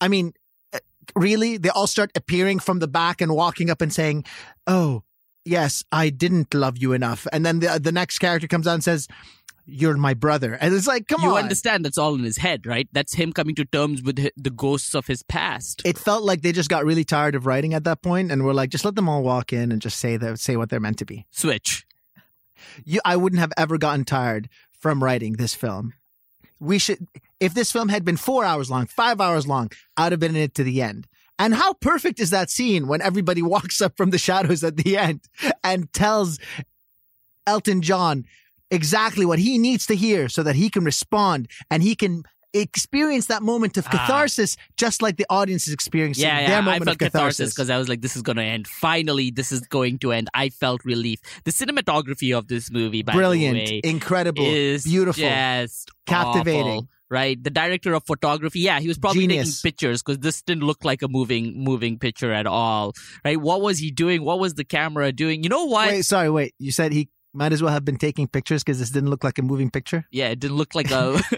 I 0.00 0.08
mean, 0.08 0.32
uh, 0.72 0.78
really, 1.14 1.56
they 1.56 1.68
all 1.70 1.86
start 1.86 2.10
appearing 2.16 2.58
from 2.58 2.80
the 2.80 2.88
back 2.88 3.20
and 3.20 3.34
walking 3.34 3.70
up 3.70 3.80
and 3.80 3.92
saying, 3.92 4.24
"Oh." 4.66 5.02
Yes, 5.46 5.84
I 5.90 6.10
didn't 6.10 6.52
love 6.52 6.76
you 6.76 6.92
enough. 6.92 7.26
And 7.32 7.46
then 7.46 7.60
the 7.60 7.80
the 7.82 7.92
next 7.92 8.18
character 8.18 8.46
comes 8.46 8.66
out 8.66 8.74
and 8.74 8.84
says, 8.84 9.08
"You're 9.70 9.96
my 9.96 10.14
brother," 10.14 10.54
and 10.60 10.74
it's 10.74 10.86
like, 10.86 11.08
come 11.08 11.22
you 11.22 11.28
on. 11.28 11.34
You 11.34 11.40
understand 11.40 11.84
that's 11.84 11.98
all 11.98 12.14
in 12.14 12.24
his 12.24 12.36
head, 12.36 12.66
right? 12.66 12.88
That's 12.92 13.14
him 13.14 13.32
coming 13.32 13.54
to 13.56 13.64
terms 13.64 14.02
with 14.02 14.28
the 14.36 14.50
ghosts 14.50 14.94
of 14.94 15.06
his 15.06 15.22
past. 15.22 15.82
It 15.84 15.98
felt 15.98 16.24
like 16.24 16.42
they 16.42 16.52
just 16.52 16.68
got 16.68 16.84
really 16.84 17.04
tired 17.04 17.34
of 17.34 17.46
writing 17.46 17.74
at 17.74 17.84
that 17.84 18.02
point, 18.02 18.30
and 18.30 18.44
we're 18.44 18.52
like, 18.52 18.70
just 18.70 18.84
let 18.84 18.94
them 18.94 19.08
all 19.08 19.22
walk 19.22 19.52
in 19.52 19.72
and 19.72 19.80
just 19.80 19.98
say 19.98 20.16
that 20.16 20.38
say 20.38 20.56
what 20.56 20.70
they're 20.70 20.80
meant 20.80 20.98
to 20.98 21.06
be. 21.06 21.26
Switch. 21.30 21.86
You, 22.84 23.00
I 23.04 23.16
wouldn't 23.16 23.40
have 23.40 23.52
ever 23.56 23.78
gotten 23.78 24.04
tired 24.04 24.48
from 24.70 25.02
writing 25.02 25.34
this 25.34 25.54
film. 25.54 25.94
We 26.58 26.78
should, 26.78 27.06
if 27.38 27.54
this 27.54 27.72
film 27.72 27.88
had 27.88 28.04
been 28.04 28.16
four 28.16 28.44
hours 28.44 28.70
long, 28.70 28.86
five 28.86 29.20
hours 29.20 29.46
long, 29.46 29.70
I'd 29.96 30.12
have 30.12 30.20
been 30.20 30.36
in 30.36 30.42
it 30.42 30.54
to 30.56 30.64
the 30.64 30.82
end. 30.82 31.06
And 31.38 31.54
how 31.54 31.72
perfect 31.72 32.20
is 32.20 32.30
that 32.30 32.50
scene 32.50 32.86
when 32.86 33.00
everybody 33.00 33.40
walks 33.54 33.80
up 33.80 33.96
from 33.96 34.10
the 34.10 34.18
shadows 34.18 34.62
at 34.62 34.76
the 34.76 34.96
end 34.98 35.22
and 35.64 35.90
tells 35.92 36.38
Elton 37.46 37.80
John 37.82 38.26
exactly 38.70 39.24
what 39.26 39.38
he 39.38 39.58
needs 39.58 39.86
to 39.86 39.94
hear 39.96 40.28
so 40.28 40.42
that 40.42 40.54
he 40.56 40.70
can 40.70 40.84
respond 40.84 41.48
and 41.70 41.82
he 41.82 41.94
can 41.94 42.22
experience 42.52 43.26
that 43.26 43.42
moment 43.44 43.76
of 43.76 43.86
Ah. 43.86 43.90
catharsis 43.90 44.56
just 44.76 45.02
like 45.02 45.16
the 45.16 45.26
audience 45.30 45.68
is 45.68 45.72
experiencing 45.74 46.24
Yeah, 46.24 46.40
their 46.40 46.48
yeah. 46.48 46.58
I 46.58 46.60
moment 46.62 46.84
felt 46.84 46.94
of 46.96 46.98
catharsis. 46.98 47.54
because 47.54 47.70
I 47.70 47.78
was 47.78 47.88
like, 47.88 48.00
this 48.00 48.16
is 48.16 48.22
going 48.22 48.36
to 48.38 48.42
end. 48.42 48.66
Finally, 48.66 49.30
this 49.30 49.52
is 49.52 49.60
going 49.60 49.98
to 50.00 50.10
end. 50.10 50.28
I 50.34 50.48
felt 50.48 50.84
relief. 50.84 51.20
The 51.44 51.52
cinematography 51.52 52.36
of 52.36 52.48
this 52.48 52.68
movie, 52.72 53.02
by 53.02 53.12
Brilliant, 53.12 53.54
the 53.56 53.64
way, 53.74 53.80
incredible, 53.84 54.42
is 54.44 54.82
beautiful, 54.84 55.22
just 55.22 55.90
captivating. 56.06 56.66
awful. 56.66 56.88
right? 57.08 57.42
The 57.42 57.50
director 57.50 57.94
of 57.94 58.04
photography. 58.04 58.60
Yeah, 58.60 58.80
he 58.80 58.88
was 58.88 58.98
probably 58.98 59.22
Genius. 59.28 59.60
taking 59.60 59.70
pictures 59.70 60.02
because 60.02 60.18
this 60.18 60.42
didn't 60.42 60.64
look 60.64 60.84
like 60.84 61.02
a 61.02 61.08
moving 61.08 61.62
moving 61.62 61.98
picture 62.00 62.32
at 62.32 62.46
all, 62.48 62.94
right? 63.24 63.40
What 63.40 63.60
was 63.62 63.78
he 63.78 63.90
doing? 63.92 64.22
What 64.24 64.38
was 64.40 64.54
the 64.54 64.64
camera 64.64 65.12
doing? 65.12 65.42
You 65.44 65.48
know 65.50 65.66
what? 65.66 65.88
Wait, 65.88 66.04
sorry, 66.04 66.30
wait. 66.30 66.54
You 66.58 66.72
said 66.72 66.92
he 66.92 67.08
might 67.32 67.52
as 67.52 67.62
well 67.62 67.72
have 67.72 67.84
been 67.84 67.96
taking 67.96 68.26
pictures 68.26 68.62
because 68.62 68.78
this 68.78 68.90
didn't 68.90 69.10
look 69.10 69.24
like 69.24 69.38
a 69.38 69.42
moving 69.42 69.70
picture. 69.70 70.06
Yeah, 70.10 70.28
it 70.28 70.40
didn't 70.40 70.56
look 70.56 70.74
like 70.74 70.90
a. 70.90 71.20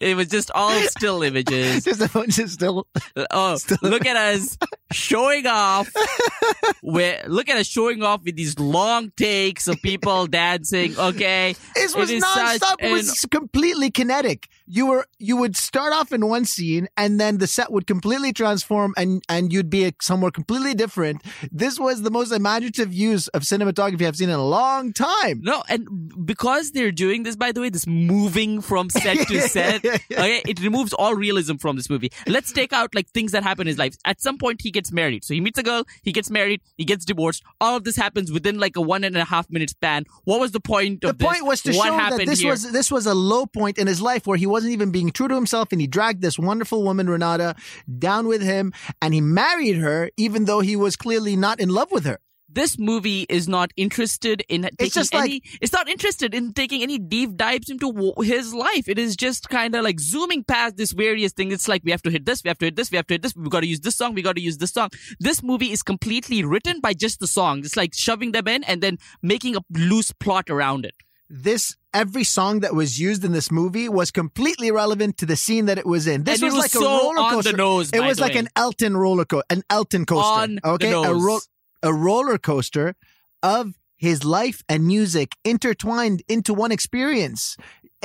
it 0.00 0.16
was 0.16 0.28
just 0.28 0.50
all 0.54 0.78
still 0.82 1.22
images. 1.22 1.84
Just 1.84 2.00
a 2.00 2.08
bunch 2.08 2.38
of 2.38 2.50
still. 2.50 2.86
Uh, 3.16 3.26
oh, 3.30 3.56
Still- 3.56 3.78
look 3.82 4.06
at 4.06 4.16
us 4.16 4.56
showing 4.92 5.46
off. 5.46 5.90
With, 6.82 7.26
look 7.26 7.48
at 7.48 7.56
us 7.56 7.66
showing 7.66 8.02
off 8.02 8.22
with 8.24 8.36
these 8.36 8.58
long 8.58 9.12
takes 9.16 9.68
of 9.68 9.80
people 9.82 10.26
dancing. 10.26 10.98
Okay, 10.98 11.54
This 11.74 11.94
was 11.94 12.10
It 12.10 12.16
is 12.16 12.22
such 12.24 12.60
nonstop. 12.60 12.76
It 12.80 12.90
was 12.90 13.26
completely 13.30 13.90
kinetic. 13.90 14.48
You 14.72 14.86
were 14.86 15.04
you 15.18 15.36
would 15.36 15.56
start 15.56 15.92
off 15.92 16.12
in 16.12 16.24
one 16.28 16.44
scene, 16.44 16.86
and 16.96 17.18
then 17.20 17.38
the 17.38 17.48
set 17.48 17.72
would 17.72 17.86
completely 17.88 18.32
transform, 18.32 18.94
and 18.96 19.20
and 19.28 19.52
you'd 19.52 19.68
be 19.68 19.92
somewhere 20.00 20.30
completely 20.30 20.74
different. 20.74 21.22
This 21.50 21.78
was 21.80 22.02
the 22.02 22.10
most 22.10 22.30
imaginative 22.30 22.92
use 22.94 23.26
of 23.28 23.42
cinematography 23.42 24.06
I've 24.06 24.16
seen 24.16 24.28
in 24.28 24.38
a 24.38 24.46
long 24.46 24.92
time. 24.92 25.40
no, 25.42 25.64
and 25.68 25.88
because 26.24 26.70
they're 26.70 26.92
doing 26.92 27.24
this, 27.24 27.34
by 27.34 27.50
the 27.50 27.60
way, 27.60 27.68
this 27.70 27.86
moving 27.86 28.60
from 28.60 28.90
set 28.90 29.26
to 29.26 29.40
set. 29.56 29.84
Okay, 29.84 30.42
it 30.46 30.60
removes 30.60 30.92
all 30.92 31.14
realism 31.16 31.56
from 31.56 31.74
this 31.76 31.90
movie. 31.90 32.10
Let's 32.28 32.52
take 32.52 32.72
out 32.72 32.94
like 32.94 33.08
things 33.10 33.32
that 33.32 33.42
happen 33.42 33.62
in 33.62 33.66
his 33.68 33.78
life. 33.78 33.96
At 34.04 34.20
some 34.22 34.38
point, 34.38 34.60
he 34.62 34.70
gets 34.70 34.92
married. 34.92 35.24
So 35.24 35.34
he 35.34 35.40
meets 35.40 35.58
a 35.58 35.64
girl, 35.64 35.84
he 36.04 36.12
gets 36.12 36.30
married, 36.30 36.60
he 36.76 36.84
gets 36.84 37.04
divorced. 37.04 37.42
All 37.60 37.76
of 37.76 37.82
this 37.82 37.96
happens 37.96 38.30
within 38.30 38.58
like 38.58 38.76
a 38.76 38.80
one 38.80 39.02
and 39.02 39.16
a 39.16 39.24
half 39.24 39.50
minute 39.50 39.70
span. 39.70 40.04
What 40.24 40.38
was 40.38 40.52
the 40.52 40.60
point 40.60 41.00
The 41.00 41.08
of 41.10 41.18
this? 41.18 41.26
point 41.28 41.44
was 41.44 41.62
to 41.62 41.72
what 41.72 41.88
show 41.88 41.94
happened 41.94 42.20
that 42.20 42.26
this 42.26 42.40
here? 42.40 42.50
was 42.52 42.70
this 42.70 42.90
was 42.92 43.06
a 43.06 43.14
low 43.14 43.46
point 43.46 43.76
in 43.78 43.86
his 43.88 44.00
life 44.00 44.26
where 44.26 44.36
he 44.38 44.46
wasn't 44.60 44.74
even 44.74 44.90
being 44.92 45.10
true 45.10 45.26
to 45.26 45.34
himself, 45.34 45.68
and 45.72 45.80
he 45.80 45.86
dragged 45.86 46.20
this 46.20 46.38
wonderful 46.38 46.82
woman 46.82 47.08
Renata 47.08 47.54
down 47.98 48.26
with 48.26 48.42
him, 48.42 48.72
and 49.00 49.14
he 49.14 49.20
married 49.22 49.76
her 49.76 50.10
even 50.18 50.44
though 50.44 50.60
he 50.60 50.76
was 50.76 50.96
clearly 50.96 51.34
not 51.34 51.60
in 51.60 51.70
love 51.70 51.90
with 51.90 52.04
her. 52.04 52.18
this 52.52 52.76
movie 52.80 53.26
is 53.28 53.46
not 53.46 53.70
interested 53.76 54.42
in 54.48 54.62
taking 54.62 54.90
just 54.90 55.14
like- 55.14 55.30
any. 55.30 55.42
it's 55.62 55.72
not 55.72 55.88
interested 55.88 56.34
in 56.34 56.52
taking 56.52 56.82
any 56.82 56.98
deep 56.98 57.36
dives 57.36 57.70
into 57.70 58.12
his 58.24 58.52
life. 58.52 58.88
It 58.88 58.98
is 58.98 59.14
just 59.14 59.48
kind 59.48 59.76
of 59.76 59.84
like 59.84 60.00
zooming 60.00 60.42
past 60.42 60.76
this 60.76 60.90
various 60.90 61.32
thing. 61.32 61.52
It's 61.52 61.68
like 61.68 61.82
we 61.84 61.92
have 61.92 62.02
to 62.02 62.10
hit 62.10 62.26
this, 62.26 62.42
we 62.42 62.48
have 62.48 62.58
to 62.58 62.66
hit 62.66 62.74
this, 62.74 62.90
we 62.90 62.96
have 62.96 63.06
to 63.06 63.14
hit 63.14 63.22
this. 63.22 63.36
We 63.36 63.48
got 63.48 63.60
to 63.60 63.68
use 63.68 63.80
this 63.86 63.94
song, 63.94 64.14
we 64.14 64.22
got 64.22 64.34
to 64.34 64.42
use 64.42 64.58
this 64.58 64.72
song. 64.72 64.88
This 65.20 65.44
movie 65.44 65.70
is 65.76 65.84
completely 65.84 66.42
written 66.42 66.80
by 66.80 66.92
just 66.92 67.20
the 67.20 67.28
song. 67.28 67.60
It's 67.60 67.76
like 67.76 67.92
shoving 67.94 68.32
them 68.32 68.48
in 68.48 68.64
and 68.64 68.82
then 68.82 68.98
making 69.22 69.54
a 69.54 69.60
loose 69.70 70.10
plot 70.10 70.50
around 70.50 70.84
it. 70.84 70.96
This 71.30 71.76
every 71.94 72.24
song 72.24 72.60
that 72.60 72.74
was 72.74 72.98
used 72.98 73.24
in 73.24 73.32
this 73.32 73.50
movie 73.50 73.88
was 73.88 74.10
completely 74.10 74.70
relevant 74.72 75.16
to 75.18 75.26
the 75.26 75.36
scene 75.36 75.66
that 75.66 75.78
it 75.78 75.86
was 75.86 76.06
in. 76.06 76.24
This 76.24 76.42
was, 76.42 76.52
was 76.52 76.62
like 76.62 76.70
so 76.70 76.84
a 76.84 77.14
roller 77.14 77.30
coaster. 77.30 77.56
nose. 77.56 77.90
it 77.92 78.00
was 78.00 78.18
like 78.18 78.34
way. 78.34 78.40
an 78.40 78.48
Elton 78.56 78.96
roller 78.96 79.24
coaster, 79.24 79.46
an 79.48 79.62
Elton 79.70 80.04
coaster. 80.06 80.42
On 80.42 80.54
the 80.56 80.68
okay, 80.70 80.88
a 80.88 81.02
nose. 81.02 81.48
a 81.82 81.94
roller 81.94 82.36
coaster 82.36 82.96
of 83.42 83.74
his 83.96 84.24
life 84.24 84.64
and 84.68 84.86
music 84.86 85.36
intertwined 85.44 86.22
into 86.28 86.52
one 86.52 86.72
experience. 86.72 87.56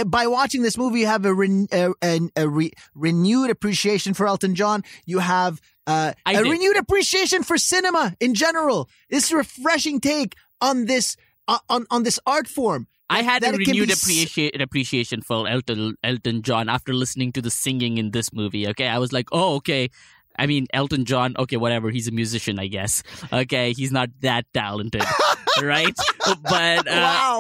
By 0.06 0.28
watching 0.28 0.62
this 0.62 0.78
movie, 0.78 1.00
you 1.00 1.08
have 1.08 1.26
a, 1.26 1.34
ren- 1.34 1.68
a, 1.72 1.94
an- 2.02 2.30
a 2.36 2.50
re- 2.50 2.74
renewed 2.94 3.50
appreciation 3.50 4.14
for 4.14 4.28
Elton 4.28 4.54
John. 4.54 4.84
You 5.06 5.20
have 5.20 5.62
uh, 5.88 6.12
a 6.28 6.34
did. 6.34 6.42
renewed 6.42 6.78
appreciation 6.78 7.44
for 7.44 7.58
cinema 7.58 8.14
in 8.20 8.34
general. 8.34 8.90
This 9.10 9.32
refreshing 9.32 10.02
take 10.02 10.36
on 10.60 10.86
this 10.86 11.16
uh, 11.48 11.60
on 11.70 11.86
on 11.90 12.04
this 12.04 12.20
art 12.26 12.48
form. 12.48 12.88
I 13.10 13.22
had 13.22 13.44
that 13.44 13.54
a 13.54 13.58
renewed 13.58 13.92
appreciation 13.92 14.62
appreciation 14.62 15.22
for 15.22 15.48
Elton 15.48 15.96
Elton 16.04 16.42
John 16.42 16.70
after 16.70 16.94
listening 16.94 17.32
to 17.34 17.42
the 17.42 17.52
singing 17.52 17.98
in 17.98 18.12
this 18.12 18.34
movie. 18.34 18.68
Okay, 18.70 18.88
I 18.88 18.98
was 18.98 19.14
like, 19.14 19.28
oh, 19.32 19.56
okay. 19.56 19.90
I 20.38 20.48
mean, 20.48 20.68
Elton 20.74 21.06
John. 21.06 21.34
Okay, 21.40 21.56
whatever. 21.56 21.92
He's 21.92 22.08
a 22.08 22.12
musician, 22.12 22.60
I 22.60 22.68
guess. 22.68 23.04
Okay, 23.32 23.72
he's 23.72 23.92
not 23.92 24.10
that 24.22 24.46
talented, 24.54 25.04
right? 25.62 25.96
But 26.44 26.88
uh, 26.88 26.92
wow, 26.92 27.38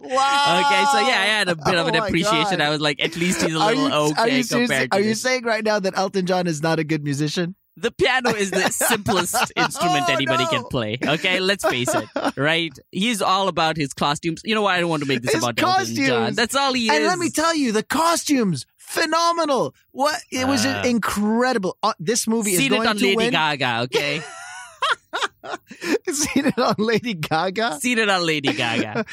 wow. 0.00 0.62
okay, 0.64 0.84
so 0.92 1.00
yeah, 1.06 1.20
I 1.20 1.26
had 1.26 1.48
a 1.48 1.56
bit 1.56 1.74
of 1.74 1.88
an 1.88 1.96
Oh 1.96 2.06
appreciation. 2.06 2.58
God. 2.58 2.60
I 2.62 2.70
was 2.70 2.80
like, 2.80 3.02
at 3.02 3.16
least 3.16 3.42
he's 3.42 3.54
a 3.54 3.58
little 3.58 3.88
you, 3.88 3.94
okay 4.12 4.42
compared 4.44 4.90
to 4.90 4.96
are 4.96 5.00
you 5.00 5.14
saying 5.14 5.44
right 5.44 5.64
now 5.64 5.80
that 5.80 5.98
Elton 5.98 6.24
John 6.24 6.46
is 6.46 6.62
not 6.62 6.78
a 6.78 6.84
good 6.84 7.04
musician? 7.04 7.56
The 7.76 7.90
piano 7.90 8.30
is 8.30 8.50
the 8.50 8.68
simplest 8.70 9.52
instrument 9.56 10.04
Oh, 10.08 10.12
anybody 10.12 10.44
no. 10.44 10.50
can 10.50 10.64
play. 10.64 10.98
Okay, 11.02 11.40
let's 11.40 11.64
face 11.64 11.88
it, 11.94 12.08
right? 12.36 12.76
He's 12.92 13.22
all 13.22 13.48
about 13.48 13.76
his 13.76 13.94
costumes. 13.94 14.42
You 14.44 14.54
know 14.54 14.62
what? 14.62 14.74
I 14.74 14.80
don't 14.80 14.90
want 14.90 15.02
to 15.02 15.08
make 15.08 15.22
this 15.22 15.32
His 15.34 15.42
about 15.42 15.58
Elton 15.62 15.94
John. 15.94 16.06
costumes. 16.06 16.36
That's 16.36 16.54
all 16.56 16.72
he 16.74 16.88
is. 16.88 16.94
And 16.96 17.04
let 17.06 17.18
me 17.18 17.30
tell 17.30 17.54
you, 17.54 17.72
the 17.72 17.82
costumes 17.82 18.66
phenomenal. 18.76 19.74
What 19.92 20.20
it 20.30 20.46
was 20.46 20.66
Ah. 20.66 20.82
incredible. 20.82 21.78
Uh, 21.82 21.94
this 21.98 22.26
movie 22.26 22.52
is 22.52 22.68
going 22.68 22.86
on 22.86 22.96
to 22.96 23.02
Lady 23.04 23.16
win. 23.16 23.30
Gaga, 23.30 23.80
okay? 23.84 24.20
seen 26.12 26.46
it 26.46 26.58
on 26.58 26.74
Lady 26.78 27.14
Gaga. 27.14 27.78
Seen 27.80 27.98
it 27.98 28.08
on 28.08 28.26
Lady 28.26 28.52
Gaga. 28.52 29.04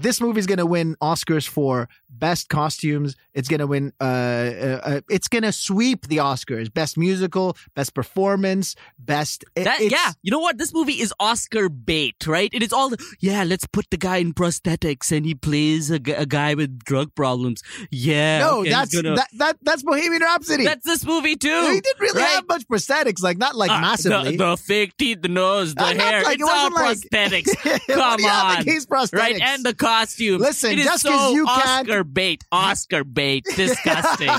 This 0.00 0.20
movie's 0.20 0.46
going 0.46 0.58
to 0.58 0.66
win 0.66 0.94
Oscars 1.02 1.48
for 1.48 1.88
best 2.08 2.48
costumes. 2.48 3.16
It's 3.34 3.48
going 3.48 3.60
to 3.60 3.66
win. 3.66 3.92
Uh, 4.00 4.04
uh, 4.04 4.80
uh, 4.84 5.00
it's 5.10 5.28
going 5.28 5.42
to 5.42 5.52
sweep 5.52 6.06
the 6.08 6.18
Oscars. 6.18 6.72
Best 6.72 6.96
musical, 6.96 7.56
best 7.74 7.94
performance, 7.94 8.74
best. 8.98 9.44
That, 9.56 9.80
it's- 9.80 9.90
yeah, 9.90 10.12
you 10.22 10.30
know 10.30 10.38
what? 10.38 10.58
This 10.58 10.72
movie 10.72 11.00
is 11.00 11.12
Oscar 11.20 11.68
bait, 11.68 12.26
right? 12.26 12.50
It 12.52 12.62
is 12.62 12.72
all, 12.72 12.90
the, 12.90 12.98
yeah, 13.20 13.44
let's 13.44 13.66
put 13.66 13.86
the 13.90 13.96
guy 13.96 14.18
in 14.18 14.32
prosthetics 14.34 15.10
and 15.10 15.26
he 15.26 15.34
plays 15.34 15.90
a, 15.90 15.96
a 16.16 16.26
guy 16.26 16.54
with 16.54 16.78
drug 16.84 17.14
problems. 17.14 17.62
Yeah. 17.90 18.38
No, 18.40 18.60
okay, 18.60 18.70
that's 18.70 18.94
gonna- 18.94 19.16
that, 19.16 19.28
that 19.34 19.56
that's 19.62 19.82
Bohemian 19.82 20.22
Rhapsody. 20.22 20.64
that's 20.64 20.84
this 20.84 21.04
movie 21.04 21.36
too. 21.36 21.48
he 21.72 21.80
didn't 21.80 22.00
really 22.00 22.20
right? 22.22 22.30
have 22.36 22.48
much 22.48 22.66
prosthetics, 22.68 23.22
like 23.22 23.36
not 23.38 23.56
like 23.56 23.70
Ah, 23.70 23.80
massively. 23.80 24.36
The, 24.36 24.50
the 24.50 24.56
fake 24.56 24.96
teeth, 24.96 25.22
the 25.22 25.28
nose, 25.28 25.74
the 25.74 25.82
Uh, 25.82 25.94
hair. 25.94 26.22
Like, 26.22 26.38
it's 26.40 26.48
all 26.50 26.70
like- 26.72 26.98
prosthetics. 26.98 27.86
Come 27.88 28.16
do 28.16 28.22
you 28.22 28.28
have 28.28 28.58
on. 28.60 28.64
prosthetics? 28.64 29.12
Right, 29.18 29.40
and 29.40 29.64
the 29.64 29.74
costume. 29.88 30.40
Listen, 30.40 30.72
it 30.72 30.78
is 30.80 30.84
just 30.84 31.02
so 31.02 31.32
you 31.32 31.44
can't- 31.46 31.88
Oscar 31.88 32.04
bait, 32.04 32.44
Oscar 32.52 33.04
bait, 33.04 33.44
disgusting. 33.56 34.30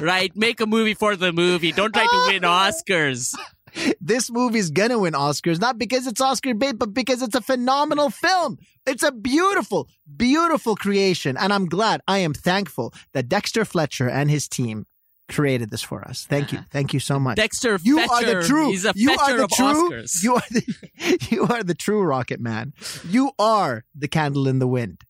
right, 0.00 0.34
make 0.36 0.60
a 0.60 0.66
movie 0.66 0.94
for 0.94 1.16
the 1.16 1.32
movie. 1.32 1.72
Don't 1.72 1.92
try 1.92 2.04
to 2.06 2.24
win 2.32 2.42
Oscars. 2.42 3.34
this 4.00 4.30
movie's 4.30 4.70
gonna 4.70 4.98
win 4.98 5.14
Oscars, 5.14 5.60
not 5.60 5.78
because 5.78 6.06
it's 6.06 6.20
Oscar 6.20 6.54
bait, 6.54 6.78
but 6.78 6.92
because 6.94 7.22
it's 7.22 7.34
a 7.34 7.40
phenomenal 7.40 8.10
film. 8.10 8.58
It's 8.86 9.02
a 9.02 9.12
beautiful, 9.12 9.88
beautiful 10.16 10.76
creation. 10.76 11.36
And 11.36 11.52
I'm 11.52 11.66
glad, 11.66 12.00
I 12.08 12.18
am 12.18 12.34
thankful 12.34 12.92
that 13.14 13.28
Dexter 13.28 13.64
Fletcher 13.64 14.08
and 14.08 14.30
his 14.30 14.48
team 14.48 14.86
created 15.32 15.70
this 15.70 15.82
for 15.82 16.02
us. 16.06 16.24
Thank 16.28 16.52
you. 16.52 16.58
Uh-huh. 16.58 16.66
Thank 16.70 16.94
you 16.94 17.00
so 17.00 17.18
much. 17.18 17.36
Dexter 17.36 17.78
you 17.82 17.96
Fetcher, 17.98 18.12
are 18.12 18.24
the 18.24 18.42
true 18.46 18.70
He's 18.70 18.84
a 18.84 18.92
you 18.94 19.08
fetcher 19.08 19.22
are 19.22 19.36
the 19.38 19.44
of 19.44 19.50
true 19.50 19.90
Oscars. 19.90 20.22
you 20.22 20.34
are 20.34 20.42
the 20.50 21.26
you 21.30 21.42
are 21.44 21.62
the 21.62 21.74
true 21.74 22.02
rocket 22.02 22.40
man. 22.40 22.72
You 23.08 23.32
are 23.38 23.84
the 23.94 24.08
candle 24.08 24.46
in 24.46 24.58
the 24.58 24.66
wind. 24.68 25.02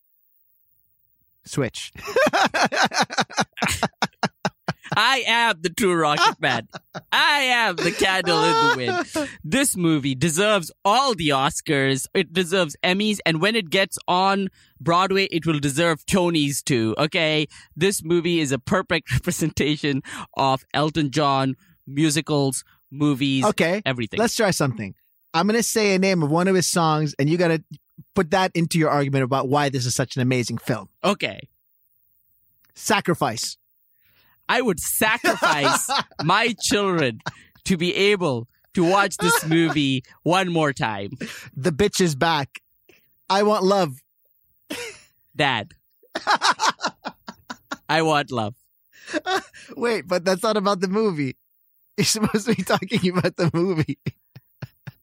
Switch. 1.45 1.93
I 4.97 5.25
am 5.27 5.61
the 5.61 5.71
true 5.71 5.95
Rocket 5.95 6.41
Man. 6.41 6.69
I 7.13 7.41
am 7.41 7.77
the 7.77 7.91
candle 7.93 8.43
in 8.43 8.53
the 8.53 8.75
wind. 9.17 9.29
This 9.45 9.77
movie 9.77 10.15
deserves 10.15 10.71
all 10.85 11.15
the 11.15 11.29
Oscars. 11.31 12.07
It 12.15 12.33
deserves 12.33 12.77
Emmys, 12.83 13.19
and 13.27 13.41
when 13.41 13.57
it 13.57 13.71
gets 13.71 13.99
on 14.09 14.49
Broadway, 14.81 15.25
it 15.31 15.47
will 15.47 15.59
deserve 15.61 16.05
Tonys 16.07 16.63
too. 16.63 16.95
Okay, 16.99 17.47
this 17.77 18.03
movie 18.05 18.41
is 18.41 18.53
a 18.53 18.59
perfect 18.59 19.11
representation 19.17 20.03
of 20.37 20.65
Elton 20.75 21.11
John 21.11 21.57
musicals, 21.87 22.65
movies, 22.91 23.45
Okay. 23.45 23.83
everything. 23.85 24.19
Let's 24.21 24.37
try 24.37 24.51
something. 24.53 24.95
I'm 25.35 25.47
going 25.47 25.57
to 25.59 25.63
say 25.63 25.95
a 25.95 25.99
name 25.99 26.23
of 26.23 26.31
one 26.31 26.47
of 26.49 26.55
his 26.55 26.67
songs, 26.67 27.15
and 27.19 27.29
you 27.31 27.39
got 27.39 27.49
to 27.49 27.63
put 28.15 28.31
that 28.33 28.53
into 28.55 28.79
your 28.79 28.91
argument 28.91 29.25
about 29.25 29.49
why 29.49 29.69
this 29.71 29.87
is 29.87 29.95
such 29.95 30.17
an 30.17 30.23
amazing 30.23 30.59
film. 30.59 30.89
okay, 31.03 31.49
Sacrifice. 32.75 33.57
I 34.53 34.61
would 34.61 34.79
sacrifice 34.79 35.89
my 36.23 36.55
children 36.61 37.21
to 37.65 37.79
be 37.79 37.95
able 38.13 38.49
to 38.75 38.85
watch 38.85 39.17
this 39.17 39.47
movie 39.47 40.05
one 40.25 40.53
more 40.53 40.75
time. 40.75 41.13
The 41.57 41.71
bitch 41.73 42.03
is 42.03 42.15
back. 42.15 42.61
I 43.31 43.45
want 43.45 43.65
love. 43.65 43.95
Dad. 45.35 45.73
I 47.89 48.03
want 48.03 48.31
love. 48.31 48.55
Wait, 49.75 50.07
but 50.07 50.23
that's 50.27 50.43
not 50.43 50.59
about 50.59 50.81
the 50.81 50.89
movie. 50.89 51.39
You're 51.97 52.05
supposed 52.05 52.47
to 52.47 52.55
be 52.55 52.63
talking 52.63 53.17
about 53.17 53.39
the 53.39 53.51
movie. 53.55 53.97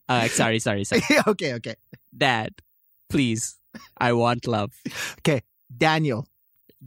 Uh, 0.08 0.28
sorry, 0.28 0.60
sorry, 0.60 0.84
sorry. 0.84 1.02
okay, 1.28 1.56
okay. 1.56 1.76
Dad, 2.16 2.54
please. 3.10 3.58
I 3.98 4.14
want 4.14 4.46
love. 4.46 4.74
Okay, 5.20 5.42
Daniel. 5.76 6.28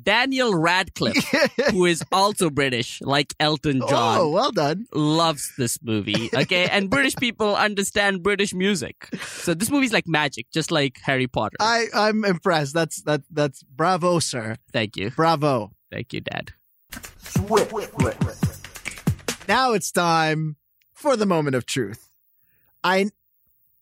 Daniel 0.00 0.54
Radcliffe, 0.54 1.24
who 1.70 1.84
is 1.84 2.02
also 2.10 2.50
British, 2.50 3.00
like 3.02 3.34
Elton 3.38 3.82
oh, 3.82 3.88
John, 3.88 4.18
oh, 4.18 4.28
well 4.30 4.50
done. 4.50 4.86
loves 4.94 5.52
this 5.58 5.78
movie. 5.82 6.30
Okay, 6.34 6.68
and 6.68 6.88
British 6.88 7.14
people 7.16 7.54
understand 7.54 8.22
British 8.22 8.54
music, 8.54 9.08
so 9.22 9.54
this 9.54 9.70
movie's 9.70 9.92
like 9.92 10.08
magic, 10.08 10.46
just 10.52 10.70
like 10.70 10.98
Harry 11.02 11.26
Potter. 11.26 11.56
I 11.60 11.86
I'm 11.94 12.24
impressed. 12.24 12.74
That's 12.74 13.02
that 13.02 13.22
that's 13.30 13.62
bravo, 13.62 14.18
sir. 14.18 14.56
Thank 14.72 14.96
you, 14.96 15.10
Bravo. 15.10 15.72
thank 15.90 16.12
you, 16.12 16.20
Dad. 16.20 16.52
Now 19.48 19.72
it's 19.72 19.92
time 19.92 20.56
for 20.92 21.16
the 21.16 21.26
moment 21.26 21.56
of 21.56 21.66
truth. 21.66 22.08
I 22.82 23.10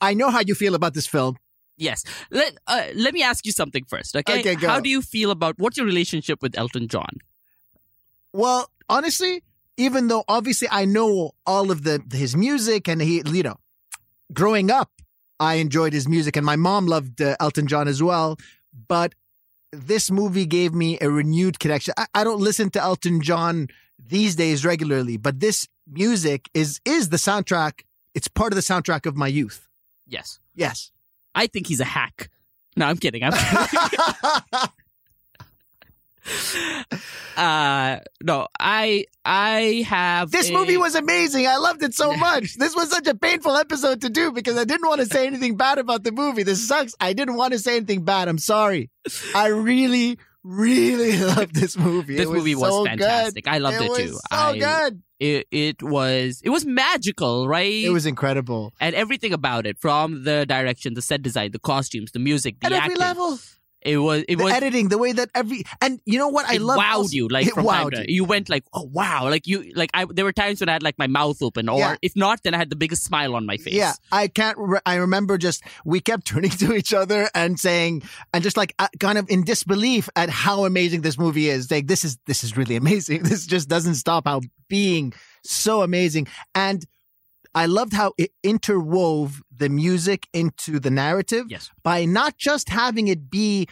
I 0.01 0.14
know 0.14 0.31
how 0.31 0.40
you 0.40 0.55
feel 0.55 0.75
about 0.75 0.94
this 0.94 1.07
film. 1.07 1.37
Yes. 1.81 2.05
Let 2.31 2.59
uh, 2.66 2.88
let 2.95 3.14
me 3.14 3.23
ask 3.23 3.47
you 3.47 3.53
something 3.53 3.85
first, 3.85 4.14
okay? 4.14 4.40
Okay. 4.40 4.55
How 4.66 4.81
do 4.81 4.90
you 4.90 5.01
feel 5.01 5.31
about 5.31 5.59
what's 5.59 5.79
your 5.79 5.87
relationship 5.87 6.43
with 6.43 6.57
Elton 6.59 6.88
John? 6.88 7.19
Well, 8.35 8.71
honestly, 8.88 9.43
even 9.79 10.09
though 10.09 10.25
obviously 10.29 10.69
I 10.71 10.85
know 10.85 11.33
all 11.47 11.71
of 11.71 11.83
the 11.83 12.03
his 12.12 12.37
music 12.37 12.87
and 12.87 13.01
he, 13.01 13.23
you 13.27 13.43
know, 13.43 13.57
growing 14.33 14.71
up, 14.71 14.90
I 15.40 15.55
enjoyed 15.55 15.95
his 15.95 16.07
music 16.07 16.37
and 16.37 16.45
my 16.45 16.57
mom 16.57 16.87
loved 16.87 17.23
uh, 17.23 17.37
Elton 17.40 17.66
John 17.66 17.88
as 17.88 18.03
well. 18.03 18.37
But 18.87 19.14
this 19.73 20.11
movie 20.11 20.47
gave 20.47 20.75
me 20.75 20.99
a 21.01 21.09
renewed 21.09 21.59
connection. 21.59 21.95
I, 21.97 22.07
I 22.14 22.25
don't 22.25 22.40
listen 22.40 22.69
to 22.71 22.83
Elton 22.83 23.23
John 23.23 23.69
these 23.99 24.37
days 24.37 24.66
regularly, 24.66 25.16
but 25.16 25.40
this 25.40 25.66
music 25.90 26.51
is 26.53 26.79
is 26.85 27.09
the 27.09 27.16
soundtrack. 27.16 27.85
It's 28.14 28.29
part 28.29 28.53
of 28.53 28.57
the 28.57 28.62
soundtrack 28.62 29.07
of 29.07 29.16
my 29.16 29.29
youth. 29.29 29.66
Yes. 30.07 30.40
Yes. 30.55 30.90
I 31.35 31.47
think 31.47 31.66
he's 31.66 31.81
a 31.81 31.85
hack. 31.85 32.29
No, 32.77 32.87
I'm 32.87 32.97
kidding. 32.97 33.23
I'm 33.25 33.33
kidding. 33.33 34.69
uh 37.37 37.99
no, 38.23 38.47
I 38.59 39.07
I 39.25 39.85
have 39.88 40.31
This 40.31 40.51
a- 40.51 40.53
movie 40.53 40.77
was 40.77 40.95
amazing. 40.95 41.47
I 41.47 41.57
loved 41.57 41.83
it 41.83 41.95
so 41.95 42.12
much. 42.16 42.55
This 42.57 42.75
was 42.77 42.90
such 42.90 43.07
a 43.07 43.14
painful 43.14 43.57
episode 43.57 44.03
to 44.03 44.11
do 44.11 44.31
because 44.33 44.57
I 44.57 44.64
didn't 44.64 44.87
want 44.88 45.01
to 45.01 45.07
say 45.07 45.27
anything 45.27 45.57
bad 45.57 45.79
about 45.79 46.05
the 46.05 46.12
movie. 46.12 46.43
This 46.43 46.66
sucks. 46.66 46.95
I 47.01 47.12
didn't 47.12 47.37
want 47.37 47.53
to 47.53 47.59
say 47.59 47.77
anything 47.77 48.05
bad. 48.05 48.29
I'm 48.29 48.38
sorry. 48.38 48.90
I 49.35 49.49
really, 49.49 50.19
really 50.42 51.16
loved 51.35 51.55
this 51.55 51.76
movie. 51.76 52.16
this 52.16 52.29
It 52.29 52.33
movie 52.33 52.55
was 52.55 52.70
so 52.70 52.85
fantastic. 52.85 53.46
I 53.46 53.59
Good. 53.59 53.62
loved 53.62 53.81
it, 53.83 53.88
was 53.88 53.98
too. 53.98 54.09
So 54.12 54.20
I, 54.31 54.59
good. 54.59 55.03
It, 55.18 55.46
it 55.50 55.83
was 55.83 56.40
it 56.42 56.48
was 56.50 56.64
magical, 56.64 57.46
right? 57.46 57.85
It 57.85 57.90
was 57.90 58.07
incredible 58.07 58.72
and 58.81 58.94
everything 58.94 59.33
about 59.35 59.66
it, 59.66 59.79
from 59.79 60.24
the 60.24 60.46
direction, 60.46 60.94
the 60.94 61.03
set 61.03 61.20
design, 61.22 61.50
the 61.53 61.59
costumes, 61.59 62.12
the 62.12 62.18
music, 62.18 62.59
the 62.61 62.66
at 62.66 62.72
acting. 62.72 62.92
every 62.92 63.00
level. 63.00 63.38
It 63.83 63.97
was 63.97 64.25
it 64.29 64.37
the 64.37 64.45
was 64.45 64.53
editing, 64.53 64.88
the 64.88 64.99
way 64.99 65.12
that 65.12 65.31
every 65.35 65.64
and 65.81 66.01
you 66.05 66.19
know 66.19 66.29
what 66.29 66.47
I 66.47 66.55
it 66.57 66.61
love. 66.62 66.79
wowed 66.79 66.93
also- 66.95 67.14
you 67.16 67.29
like 67.29 67.47
it 67.47 67.55
from 67.55 67.64
time 67.66 67.87
wowed 67.87 67.95
to- 67.95 68.01
you. 68.11 68.16
you 68.16 68.25
went 68.25 68.49
like 68.51 68.64
oh 68.75 68.85
wow 68.93 69.29
like 69.31 69.47
you 69.47 69.73
like 69.75 69.90
I 69.95 70.05
there 70.05 70.25
were 70.25 70.33
times 70.33 70.61
when 70.61 70.69
I 70.69 70.73
had 70.73 70.83
like 70.83 70.99
my 70.99 71.07
mouth 71.07 71.40
open 71.43 71.69
or 71.69 71.79
Yeah. 71.79 71.97
if 72.03 72.14
not 72.14 72.43
then 72.43 72.53
I 72.55 72.59
had 72.59 72.69
the 72.71 72.77
biggest 72.77 73.05
smile 73.05 73.35
on 73.35 73.47
my 73.47 73.57
face 73.57 73.75
Yeah, 73.75 73.95
I 74.12 74.29
can't. 74.29 74.59
Re- 74.59 74.81
I 74.85 74.97
remember 74.97 75.38
just 75.38 75.62
we 75.85 76.01
kept 76.01 76.27
turning 76.33 76.51
to 76.51 76.75
each 76.75 76.93
other 76.93 77.31
and 77.35 77.59
saying, 77.59 78.03
and 78.35 78.43
just 78.45 78.57
like 78.57 78.75
uh, 78.79 78.88
kind 78.99 79.16
of 79.19 79.31
in 79.31 79.45
disbelief 79.45 80.09
at 80.14 80.29
how 80.31 80.64
amazing 80.66 81.01
this 81.01 81.19
movie 81.19 81.49
is. 81.49 81.71
Like 81.71 81.87
this 81.87 82.05
is 82.05 82.19
this 82.27 82.45
is 82.45 82.57
really 82.57 82.77
amazing. 82.77 83.23
This 83.31 83.47
just 83.47 83.69
doesn't 83.69 83.95
stop 83.95 84.27
how 84.27 84.40
being 84.69 85.12
so 85.43 85.83
amazing. 85.83 86.27
And 86.55 86.85
I 87.55 87.67
loved 87.67 87.93
how 87.93 88.13
it 88.17 88.31
interwove 88.45 89.41
the 89.55 89.69
music 89.69 90.29
into 90.33 90.79
the 90.79 90.91
narrative 90.91 91.47
yes 91.49 91.71
by 91.83 92.05
not 92.05 92.37
just 92.39 92.69
having 92.69 93.09
it 93.09 93.31
be, 93.31 93.67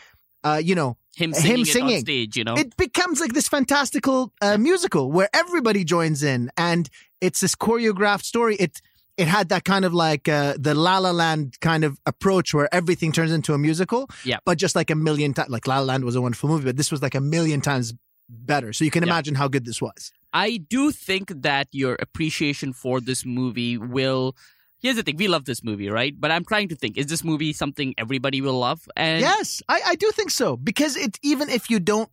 uh, 0.44 0.60
you 0.62 0.74
know, 0.74 0.96
him 1.16 1.32
Him 1.32 1.34
singing, 1.34 1.60
it 1.62 1.66
singing. 1.66 1.94
on 1.96 2.00
stage 2.00 2.36
you 2.36 2.44
know 2.44 2.54
it 2.56 2.76
becomes 2.76 3.20
like 3.20 3.32
this 3.34 3.48
fantastical 3.48 4.32
uh, 4.40 4.56
musical 4.56 5.10
where 5.10 5.28
everybody 5.34 5.82
joins 5.84 6.22
in 6.22 6.50
and 6.56 6.88
it's 7.20 7.40
this 7.40 7.54
choreographed 7.56 8.24
story 8.24 8.54
it 8.56 8.80
it 9.16 9.26
had 9.26 9.48
that 9.48 9.64
kind 9.64 9.84
of 9.84 9.92
like 9.92 10.28
uh, 10.28 10.54
the 10.56 10.74
La 10.74 10.98
La 10.98 11.10
Land 11.10 11.56
kind 11.60 11.82
of 11.82 11.98
approach 12.06 12.54
where 12.54 12.72
everything 12.72 13.10
turns 13.10 13.32
into 13.32 13.52
a 13.52 13.58
musical 13.58 14.08
Yeah. 14.24 14.38
but 14.44 14.58
just 14.58 14.76
like 14.76 14.90
a 14.90 14.94
million 14.94 15.34
times 15.34 15.48
like 15.50 15.66
La 15.66 15.78
La 15.80 15.84
Land 15.90 16.04
was 16.04 16.14
a 16.14 16.20
wonderful 16.22 16.48
movie 16.48 16.66
but 16.66 16.76
this 16.76 16.92
was 16.92 17.02
like 17.02 17.16
a 17.16 17.20
million 17.20 17.60
times 17.60 17.92
better 18.28 18.72
so 18.72 18.84
you 18.84 18.92
can 18.92 19.02
Yeah. 19.02 19.10
imagine 19.12 19.34
how 19.34 19.48
good 19.48 19.64
this 19.64 19.82
was 19.82 20.12
I 20.32 20.58
do 20.58 20.90
think 20.92 21.32
that 21.42 21.68
your 21.72 21.96
appreciation 22.00 22.72
for 22.72 23.00
this 23.00 23.24
movie 23.24 23.78
will. 23.78 24.36
Here's 24.80 24.96
the 24.96 25.02
thing: 25.02 25.16
we 25.16 25.26
love 25.28 25.44
this 25.44 25.64
movie, 25.64 25.88
right? 25.90 26.14
But 26.18 26.30
I'm 26.30 26.44
trying 26.44 26.68
to 26.68 26.76
think: 26.76 26.96
is 26.96 27.06
this 27.06 27.24
movie 27.24 27.52
something 27.52 27.94
everybody 27.98 28.40
will 28.40 28.58
love? 28.58 28.88
And 28.96 29.20
yes 29.20 29.62
I, 29.68 29.80
I 29.86 29.94
do 29.96 30.10
think 30.12 30.30
so 30.30 30.56
because 30.56 30.96
it 30.96 31.18
even 31.22 31.48
if 31.48 31.68
you 31.70 31.80
don't 31.80 32.08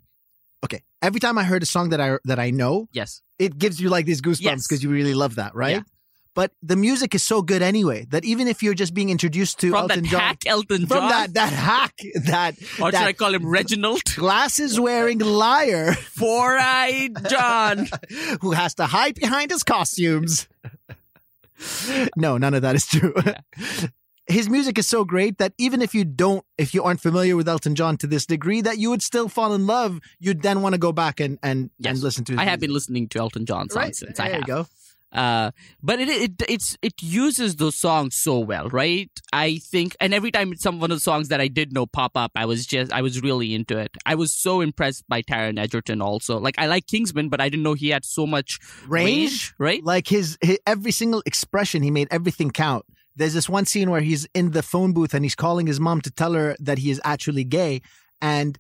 okay 0.64 0.82
every 1.02 1.20
time 1.20 1.38
I 1.38 1.44
heard 1.44 1.62
a 1.62 1.66
song 1.68 1.90
that 1.90 2.02
I 2.02 2.18
that 2.26 2.40
I 2.40 2.50
know 2.50 2.88
yes, 2.92 3.22
it 3.38 3.58
gives 3.60 3.80
you 3.80 3.90
like 3.90 4.06
these 4.06 4.22
goosebumps 4.22 4.42
Yes. 4.42 4.68
because 4.68 4.82
you 4.84 4.90
really 4.90 5.14
love 5.14 5.36
that, 5.36 5.54
right? 5.54 5.76
Yeah. 5.78 5.82
But 6.36 6.52
the 6.62 6.76
music 6.76 7.16
is 7.16 7.24
so 7.24 7.42
good 7.42 7.62
anyway 7.62 8.06
that 8.12 8.26
even 8.26 8.48
if 8.48 8.62
you're 8.62 8.74
just 8.74 8.94
being 8.94 9.10
introduced 9.10 9.58
to 9.62 9.72
from 9.72 9.84
Elton 9.84 10.04
that 10.04 10.10
John, 10.10 10.20
hack 10.20 10.38
Elton 10.46 10.80
John, 10.82 10.88
from 10.88 11.10
that 11.10 11.34
that 11.34 11.54
hack, 11.54 11.96
that 12.26 12.56
or 12.80 12.92
should 12.92 12.96
I 12.96 13.14
call 13.14 13.34
him 13.34 13.48
Reginald 13.48 14.04
glasses 14.16 14.78
wearing 14.80 15.20
liar 15.20 15.94
Four 16.20 16.58
Eyed 16.58 17.14
John? 17.30 17.88
who 18.42 18.52
has 18.52 18.76
to 18.76 18.86
hide 18.86 19.16
behind 19.16 19.50
his 19.50 19.64
costumes. 19.64 20.48
no, 22.18 22.38
none 22.38 22.54
of 22.54 22.62
that 22.64 22.76
is 22.76 22.86
true. 22.86 23.14
His 24.28 24.50
music 24.50 24.78
is 24.80 24.88
so 24.88 25.06
great 25.06 25.38
that 25.38 25.54
even 25.58 25.82
if 25.82 25.94
you 25.94 26.04
don't, 26.04 26.44
if 26.58 26.74
you 26.74 26.84
aren't 26.84 27.00
familiar 27.00 27.36
with 27.38 27.48
Elton 27.48 27.76
John 27.76 27.96
to 27.98 28.08
this 28.08 28.26
degree, 28.26 28.60
that 28.62 28.80
you 28.80 28.90
would 28.90 29.04
still 29.04 29.30
fall 29.30 29.54
in 29.54 29.68
love. 29.68 30.00
You'd 30.20 30.42
then 30.42 30.62
want 30.64 30.74
to 30.74 30.80
go 30.80 30.92
back 30.92 31.20
and 31.20 31.38
and, 31.44 31.70
Yes. 31.78 31.94
and 31.94 32.04
listen 32.04 32.26
to. 32.26 32.32
His 32.34 32.40
I 32.40 32.46
have 32.46 32.60
been 32.60 32.74
listening 32.74 33.08
to 33.10 33.20
Elton 33.20 33.46
John 33.46 33.70
songs 33.70 33.76
right. 33.76 33.96
since 33.96 34.18
there 34.18 34.26
I 34.26 34.30
have. 34.30 34.40
you 34.42 34.46
go. 34.48 34.68
Uh, 35.16 35.52
but 35.82 36.00
it, 36.00 36.10
it 36.10 36.32
it's 36.50 36.78
it 36.82 37.02
uses 37.02 37.56
those 37.56 37.76
songs 37.76 38.16
so 38.16 38.38
well, 38.40 38.68
right? 38.70 39.10
I 39.32 39.58
think, 39.58 39.96
and 40.00 40.14
every 40.14 40.30
time 40.30 40.56
some 40.58 40.80
one 40.80 40.92
of 40.92 40.98
the 40.98 41.02
songs 41.02 41.30
that 41.30 41.40
I 41.40 41.48
did 41.48 41.74
know 41.74 41.86
pop 41.86 42.18
up, 42.18 42.32
I 42.36 42.46
was 42.46 42.66
just 42.66 42.92
I 42.92 43.02
was 43.02 43.22
really 43.22 43.56
into 43.56 43.78
it. 43.78 43.92
I 44.06 44.16
was 44.16 44.32
so 44.32 44.62
impressed 44.62 45.06
by 45.08 45.22
Taron 45.22 45.58
Egerton. 45.58 46.02
Also, 46.02 46.38
like 46.38 46.56
I 46.58 46.68
like 46.68 46.86
Kingsman, 46.86 47.30
but 47.30 47.40
I 47.40 47.48
didn't 47.50 47.64
know 47.64 47.74
he 47.74 47.90
had 47.90 48.04
so 48.04 48.28
much 48.28 48.60
range, 48.88 49.54
right? 49.58 49.84
like 49.84 50.08
his, 50.08 50.38
his 50.42 50.60
every 50.68 50.92
single 50.92 51.24
expression 51.26 51.82
he 51.82 51.92
made 51.92 52.08
everything 52.12 52.52
count 52.52 52.86
there's 53.16 53.34
this 53.34 53.48
one 53.48 53.66
scene 53.66 53.90
where 53.90 54.02
he's 54.02 54.28
in 54.34 54.52
the 54.52 54.62
phone 54.62 54.92
booth 54.94 55.14
and 55.14 55.24
he's 55.24 55.36
calling 55.36 55.68
his 55.68 55.80
mom 55.80 56.02
to 56.02 56.12
tell 56.12 56.34
her 56.34 56.56
that 56.60 56.80
he 56.80 56.92
is 56.92 57.00
actually 57.06 57.44
gay 57.44 57.82
and 58.22 58.60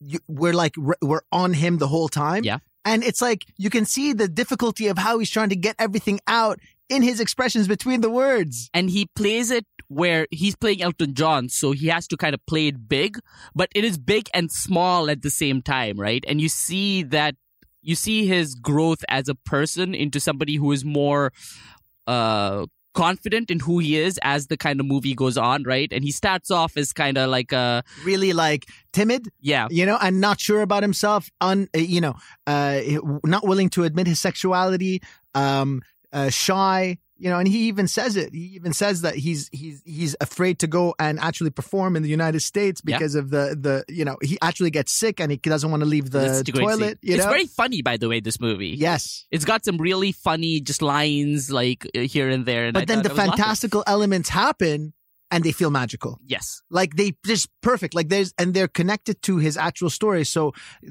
you, 0.00 0.18
we're 0.28 0.52
like 0.52 0.74
we're 1.00 1.22
on 1.32 1.54
him 1.54 1.78
the 1.78 1.88
whole 1.88 2.08
time 2.08 2.44
Yeah. 2.44 2.58
And 2.84 3.02
it's 3.02 3.22
like 3.22 3.44
you 3.56 3.70
can 3.70 3.84
see 3.84 4.12
the 4.12 4.28
difficulty 4.28 4.88
of 4.88 4.98
how 4.98 5.18
he's 5.18 5.30
trying 5.30 5.48
to 5.50 5.56
get 5.56 5.76
everything 5.78 6.20
out 6.26 6.58
in 6.88 7.02
his 7.02 7.20
expressions 7.20 7.66
between 7.66 8.00
the 8.00 8.10
words 8.10 8.68
and 8.74 8.90
he 8.90 9.06
plays 9.16 9.50
it 9.50 9.64
where 9.88 10.26
he's 10.30 10.56
playing 10.56 10.82
Elton 10.82 11.14
John, 11.14 11.48
so 11.48 11.72
he 11.72 11.88
has 11.88 12.06
to 12.08 12.16
kind 12.16 12.34
of 12.34 12.44
play 12.46 12.68
it 12.68 12.88
big, 12.88 13.18
but 13.54 13.68
it 13.74 13.84
is 13.84 13.98
big 13.98 14.28
and 14.34 14.50
small 14.50 15.10
at 15.10 15.22
the 15.22 15.30
same 15.30 15.62
time, 15.62 15.98
right? 15.98 16.24
And 16.26 16.40
you 16.40 16.48
see 16.48 17.02
that 17.04 17.36
you 17.82 17.94
see 17.94 18.26
his 18.26 18.54
growth 18.54 19.04
as 19.08 19.28
a 19.28 19.34
person 19.34 19.94
into 19.94 20.18
somebody 20.20 20.56
who 20.56 20.72
is 20.72 20.84
more 20.84 21.32
uh 22.06 22.66
confident 22.94 23.50
in 23.50 23.60
who 23.60 23.78
he 23.78 23.98
is 23.98 24.18
as 24.22 24.46
the 24.46 24.56
kind 24.56 24.80
of 24.80 24.86
movie 24.86 25.14
goes 25.14 25.36
on, 25.36 25.64
right? 25.64 25.92
And 25.92 26.04
he 26.04 26.10
starts 26.10 26.50
off 26.50 26.76
as 26.76 26.92
kind 26.92 27.18
of 27.18 27.28
like 27.28 27.52
a 27.52 27.82
really 28.04 28.32
like 28.32 28.66
timid 28.92 29.28
yeah, 29.40 29.68
you 29.70 29.84
know 29.84 29.98
and 30.00 30.20
not 30.20 30.40
sure 30.40 30.62
about 30.62 30.82
himself 30.82 31.30
un 31.40 31.68
uh, 31.74 31.78
you 31.78 32.00
know 32.00 32.14
uh 32.46 32.80
not 33.24 33.46
willing 33.46 33.68
to 33.70 33.84
admit 33.84 34.06
his 34.06 34.20
sexuality 34.20 35.02
um 35.34 35.82
uh, 36.12 36.30
shy 36.30 36.96
you 37.24 37.30
know 37.30 37.38
and 37.38 37.48
he 37.48 37.60
even 37.68 37.88
says 37.88 38.16
it 38.16 38.34
he 38.34 38.46
even 38.58 38.72
says 38.74 39.00
that 39.00 39.14
he's 39.16 39.48
he's 39.50 39.80
he's 39.86 40.14
afraid 40.20 40.58
to 40.58 40.66
go 40.66 40.94
and 40.98 41.18
actually 41.18 41.50
perform 41.50 41.96
in 41.96 42.02
the 42.02 42.08
united 42.08 42.40
states 42.40 42.82
Yeah. 42.84 42.98
because 42.98 43.14
of 43.14 43.30
the 43.30 43.44
the 43.58 43.76
you 43.88 44.04
know 44.04 44.16
he 44.22 44.36
actually 44.42 44.70
gets 44.70 44.92
sick 44.92 45.20
and 45.20 45.30
he 45.32 45.38
doesn't 45.38 45.70
want 45.70 45.82
to 45.82 45.88
leave 45.88 46.10
the 46.10 46.44
toilet 46.44 46.98
you 47.02 47.14
it's 47.14 47.24
know 47.24 47.30
very 47.30 47.46
funny, 47.46 47.80
by 47.82 47.96
the 47.96 48.08
way. 48.08 48.20
This 48.20 48.38
movie, 48.40 48.68
yes 48.88 49.26
it's 49.30 49.44
got 49.44 49.64
some 49.64 49.78
really 49.78 50.12
funny 50.12 50.60
just 50.60 50.82
lines 50.82 51.50
like 51.50 51.86
uh, 51.96 52.00
here 52.00 52.28
and 52.28 52.44
there. 52.46 52.66
And 52.66 52.76
I 52.76 52.80
but 52.80 52.88
then 52.88 53.02
the 53.02 53.10
fantastical 53.10 53.82
elements 53.86 54.28
happen 54.28 54.93
and 55.34 55.42
they 55.44 55.52
feel 55.60 55.70
magical. 55.82 56.12
Yes, 56.34 56.62
like 56.70 56.90
they 57.00 57.08
just 57.26 57.46
perfect. 57.70 57.92
Like 57.98 58.08
there's 58.08 58.30
and 58.40 58.48
they're 58.54 58.72
connected 58.80 59.16
to 59.28 59.32
his 59.46 59.54
actual 59.68 59.90
story. 59.90 60.24
So 60.24 60.42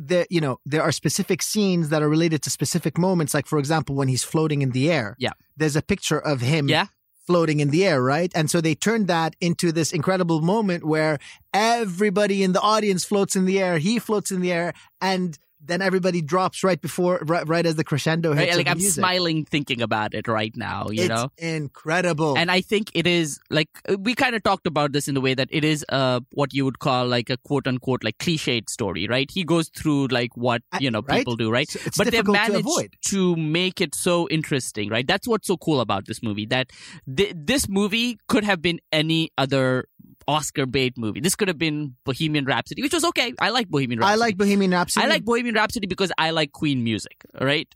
there 0.09 0.27
you 0.35 0.41
know 0.45 0.55
there 0.71 0.83
are 0.87 0.91
specific 0.91 1.39
scenes 1.41 1.85
that 1.91 2.01
are 2.03 2.09
related 2.17 2.39
to 2.45 2.49
specific 2.59 2.93
moments. 3.07 3.33
Like 3.37 3.47
for 3.47 3.59
example 3.63 3.93
when 3.99 4.09
he's 4.13 4.23
floating 4.33 4.61
in 4.65 4.71
the 4.77 4.85
air. 4.99 5.15
Yeah. 5.25 5.33
there's 5.61 5.77
a 5.83 5.85
picture 5.93 6.19
of 6.31 6.37
him 6.41 6.65
Yeah. 6.75 6.87
floating 7.27 7.59
in 7.63 7.69
the 7.75 7.81
air 7.91 7.99
right? 8.15 8.31
And 8.35 8.45
so 8.51 8.57
they 8.61 8.75
turned 8.87 9.07
that 9.15 9.31
into 9.47 9.67
this 9.71 9.89
incredible 9.99 10.39
moment 10.41 10.81
where 10.93 11.15
everybody 11.53 12.37
in 12.45 12.51
the 12.53 12.61
audience 12.61 13.03
floats 13.05 13.35
in 13.35 13.45
the 13.45 13.57
air. 13.65 13.77
He 13.77 13.93
floats 13.99 14.29
in 14.31 14.41
the 14.41 14.51
air. 14.51 14.73
And 15.11 15.37
then 15.65 15.81
everybody 15.81 16.21
drops 16.21 16.63
right 16.63 16.79
before, 16.81 17.19
right, 17.23 17.47
right 17.47 17.65
as 17.65 17.75
the 17.75 17.83
crescendo 17.83 18.33
hits. 18.33 18.49
Right? 18.49 18.57
Like 18.57 18.67
I'm 18.67 18.77
music. 18.77 18.93
smiling 19.01 19.45
thinking 19.45 19.81
about 19.81 20.13
it 20.13 20.27
right 20.27 20.55
now. 20.55 20.87
You 20.89 21.03
it's 21.03 21.09
know. 21.09 21.31
incredible. 21.37 22.37
And 22.37 22.51
I 22.51 22.61
think 22.61 22.91
it 22.93 23.07
is 23.07 23.39
like 23.49 23.69
uh, 23.89 23.97
we 23.97 24.15
kind 24.15 24.35
of 24.35 24.43
talked 24.43 24.67
about 24.67 24.91
this 24.91 25.07
in 25.07 25.15
the 25.15 25.21
way 25.21 25.33
that 25.33 25.47
it 25.51 25.63
is 25.63 25.85
uh 25.89 26.19
what 26.31 26.53
you 26.53 26.65
would 26.65 26.79
call 26.79 27.07
like 27.07 27.29
a 27.29 27.37
quote 27.37 27.67
unquote 27.67 28.03
like 28.03 28.17
cliched 28.17 28.69
story, 28.69 29.07
right? 29.07 29.29
He 29.31 29.43
goes 29.43 29.69
through 29.69 30.07
like 30.07 30.35
what 30.35 30.61
you 30.79 30.91
know 30.91 31.01
right? 31.01 31.19
people 31.19 31.35
do, 31.35 31.51
right? 31.51 31.73
It's 31.85 31.97
but 31.97 32.11
they've 32.11 32.25
to 32.25 32.31
managed 32.31 32.59
avoid. 32.59 32.95
to 33.07 33.35
make 33.35 33.81
it 33.81 33.95
so 33.95 34.27
interesting, 34.29 34.89
right? 34.89 35.07
That's 35.07 35.27
what's 35.27 35.47
so 35.47 35.57
cool 35.57 35.79
about 35.81 36.07
this 36.07 36.21
movie. 36.21 36.45
That 36.45 36.71
th- 37.15 37.33
this 37.35 37.69
movie 37.69 38.17
could 38.27 38.43
have 38.43 38.61
been 38.61 38.79
any 38.91 39.31
other 39.37 39.85
Oscar 40.27 40.65
bait 40.65 40.97
movie. 40.97 41.19
This 41.19 41.35
could 41.35 41.47
have 41.47 41.57
been 41.57 41.95
Bohemian 42.05 42.45
Rhapsody, 42.45 42.81
which 42.81 42.93
was 42.93 43.03
okay. 43.05 43.33
I 43.39 43.49
like 43.49 43.69
Bohemian 43.69 43.99
Rhapsody. 43.99 44.13
I 44.13 44.25
like 44.25 44.37
Bohemian 44.37 44.71
Rhapsody. 44.71 45.05
I 45.05 45.09
like 45.09 45.25
Bohemian 45.25 45.55
Rhapsody 45.55 45.87
because 45.87 46.11
I 46.17 46.31
like 46.31 46.51
Queen 46.51 46.83
music, 46.83 47.23
right? 47.39 47.67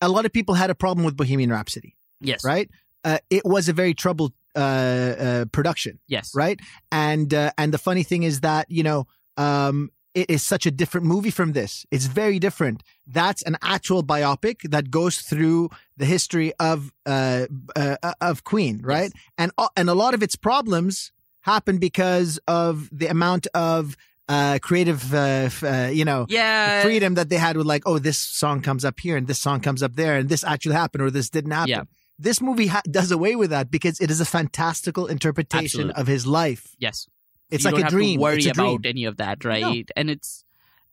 a 0.00 0.08
lot 0.08 0.26
of 0.26 0.32
people 0.32 0.54
had 0.54 0.68
a 0.68 0.74
problem 0.74 1.02
with 1.06 1.16
Bohemian 1.16 1.50
Rhapsody, 1.50 1.96
Yes. 2.20 2.44
right? 2.44 2.68
Uh, 3.04 3.18
it 3.30 3.42
was 3.44 3.68
a 3.70 3.72
very 3.72 3.94
troubled 3.94 4.32
uh, 4.54 4.58
uh, 4.58 5.44
production, 5.46 5.98
Yes. 6.08 6.32
right? 6.34 6.60
And 6.92 7.32
uh, 7.32 7.52
and 7.56 7.72
the 7.72 7.78
funny 7.78 8.02
thing 8.02 8.22
is 8.22 8.40
that 8.40 8.66
you 8.70 8.82
know 8.82 9.06
um, 9.38 9.90
it 10.14 10.28
is 10.28 10.42
such 10.42 10.66
a 10.66 10.70
different 10.70 11.06
movie 11.06 11.30
from 11.30 11.52
this. 11.52 11.86
It's 11.90 12.04
very 12.06 12.38
different. 12.38 12.82
That's 13.06 13.42
an 13.42 13.56
actual 13.62 14.02
biopic 14.04 14.68
that 14.70 14.90
goes 14.90 15.18
through 15.18 15.70
the 15.96 16.04
history 16.04 16.52
of 16.60 16.92
uh, 17.06 17.46
uh, 17.74 17.96
of 18.20 18.44
Queen, 18.44 18.80
right? 18.84 19.10
And 19.38 19.52
uh, 19.56 19.68
and 19.76 19.88
a 19.88 19.94
lot 19.94 20.12
of 20.12 20.22
its 20.22 20.36
problems 20.36 21.12
happen 21.44 21.78
because 21.78 22.38
of 22.48 22.88
the 22.90 23.06
amount 23.06 23.46
of 23.54 23.96
uh, 24.28 24.58
creative, 24.62 25.12
uh, 25.12 25.50
uh, 25.62 25.90
you 25.92 26.04
know, 26.04 26.24
Yeah. 26.30 26.82
freedom 26.82 27.14
that 27.14 27.28
they 27.28 27.36
had 27.36 27.56
with 27.58 27.66
like, 27.66 27.82
oh, 27.84 27.98
this 27.98 28.16
song 28.18 28.62
comes 28.62 28.82
up 28.84 28.98
here 28.98 29.16
and 29.18 29.26
this 29.26 29.38
song 29.38 29.60
comes 29.60 29.82
up 29.82 29.94
there 29.96 30.16
and 30.16 30.28
this 30.30 30.42
actually 30.42 30.74
happened 30.74 31.02
or 31.02 31.10
this 31.10 31.28
didn't 31.28 31.50
happen. 31.50 31.68
Yeah. 31.70 31.82
This 32.18 32.40
movie 32.40 32.68
ha- 32.68 32.80
does 32.90 33.10
away 33.10 33.36
with 33.36 33.50
that 33.50 33.70
because 33.70 34.00
it 34.00 34.10
is 34.10 34.20
a 34.20 34.24
fantastical 34.24 35.06
interpretation 35.06 35.90
Absolutely. 35.90 36.00
of 36.00 36.06
his 36.06 36.26
life. 36.26 36.74
Yes. 36.78 37.06
It's 37.50 37.64
you 37.64 37.68
like 37.68 37.74
don't 37.74 37.80
a 37.80 37.84
have 37.84 37.92
dream. 37.92 38.18
To 38.18 38.22
worry 38.22 38.36
a 38.46 38.52
dream. 38.52 38.66
about 38.76 38.86
any 38.86 39.04
of 39.04 39.18
that, 39.18 39.44
right? 39.44 39.86
And 39.94 40.08
it's 40.08 40.44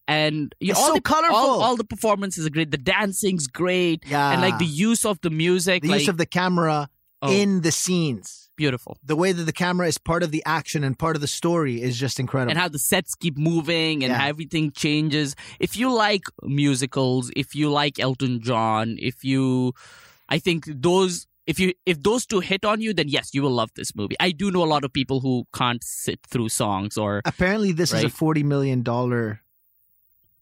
and 0.08 0.54
you 0.60 0.72
It's 0.72 0.80
all 0.80 0.88
so 0.88 0.94
the 0.96 1.02
colorful. 1.02 1.36
All, 1.38 1.62
all 1.62 1.76
the 1.78 1.86
performances 1.86 2.46
are 2.46 2.50
great. 2.50 2.72
The 2.72 2.78
dancing's 2.78 3.48
great, 3.48 4.04
Yeah. 4.06 4.32
and 4.34 4.42
like 4.42 4.58
the 4.60 4.66
use 4.66 5.06
of 5.06 5.22
the 5.22 5.30
music, 5.30 5.84
the 5.84 5.90
like 5.90 6.00
use 6.02 6.10
of 6.10 6.18
the 6.18 6.26
camera 6.26 6.90
oh, 7.22 7.32
in 7.32 7.62
the 7.62 7.72
scenes. 7.72 8.50
Beautiful, 8.64 8.92
The 9.14 9.16
way 9.24 9.32
that 9.38 9.46
the 9.52 9.58
camera 9.66 9.88
is 9.94 9.98
part 10.12 10.22
of 10.26 10.30
the 10.36 10.44
action 10.60 10.80
and 10.88 10.94
part 11.06 11.16
of 11.18 11.22
the 11.26 11.34
story 11.42 11.76
is 11.88 11.94
just 12.06 12.18
incredible. 12.24 12.52
and 12.52 12.60
how 12.64 12.70
the 12.78 12.84
sets 12.94 13.12
keep 13.24 13.36
moving 13.52 13.96
and 14.04 14.10
Yeah. 14.12 14.20
how 14.22 14.28
everything 14.34 14.66
changes. 14.86 15.28
If 15.68 15.72
you 15.80 15.88
like 16.08 16.26
musicals, 16.66 17.24
if 17.44 17.50
you 17.60 17.66
like 17.82 17.96
Elton 18.08 18.34
John, 18.50 18.86
if 19.12 19.18
you, 19.32 19.74
I 20.36 20.38
think 20.46 20.60
those. 20.90 21.14
If 21.52 21.60
you 21.60 21.74
if 21.92 21.98
those 22.08 22.24
two 22.32 22.40
hit 22.52 22.64
on 22.72 22.78
you, 22.86 22.92
then 23.00 23.08
yes, 23.18 23.26
you 23.36 23.42
will 23.46 23.56
love 23.62 23.72
this 23.80 23.92
movie. 24.00 24.16
I 24.28 24.30
do 24.42 24.46
know 24.54 24.64
a 24.64 24.72
lot 24.76 24.84
of 24.88 24.92
people 25.00 25.18
who 25.26 25.34
can't 25.62 25.84
sit 25.84 26.20
through 26.32 26.50
songs 26.50 26.98
or 27.04 27.12
Apparently, 27.26 27.72
this 27.82 27.92
is 27.98 28.04
a 28.04 28.14
$40 28.24 28.44
million 28.54 28.84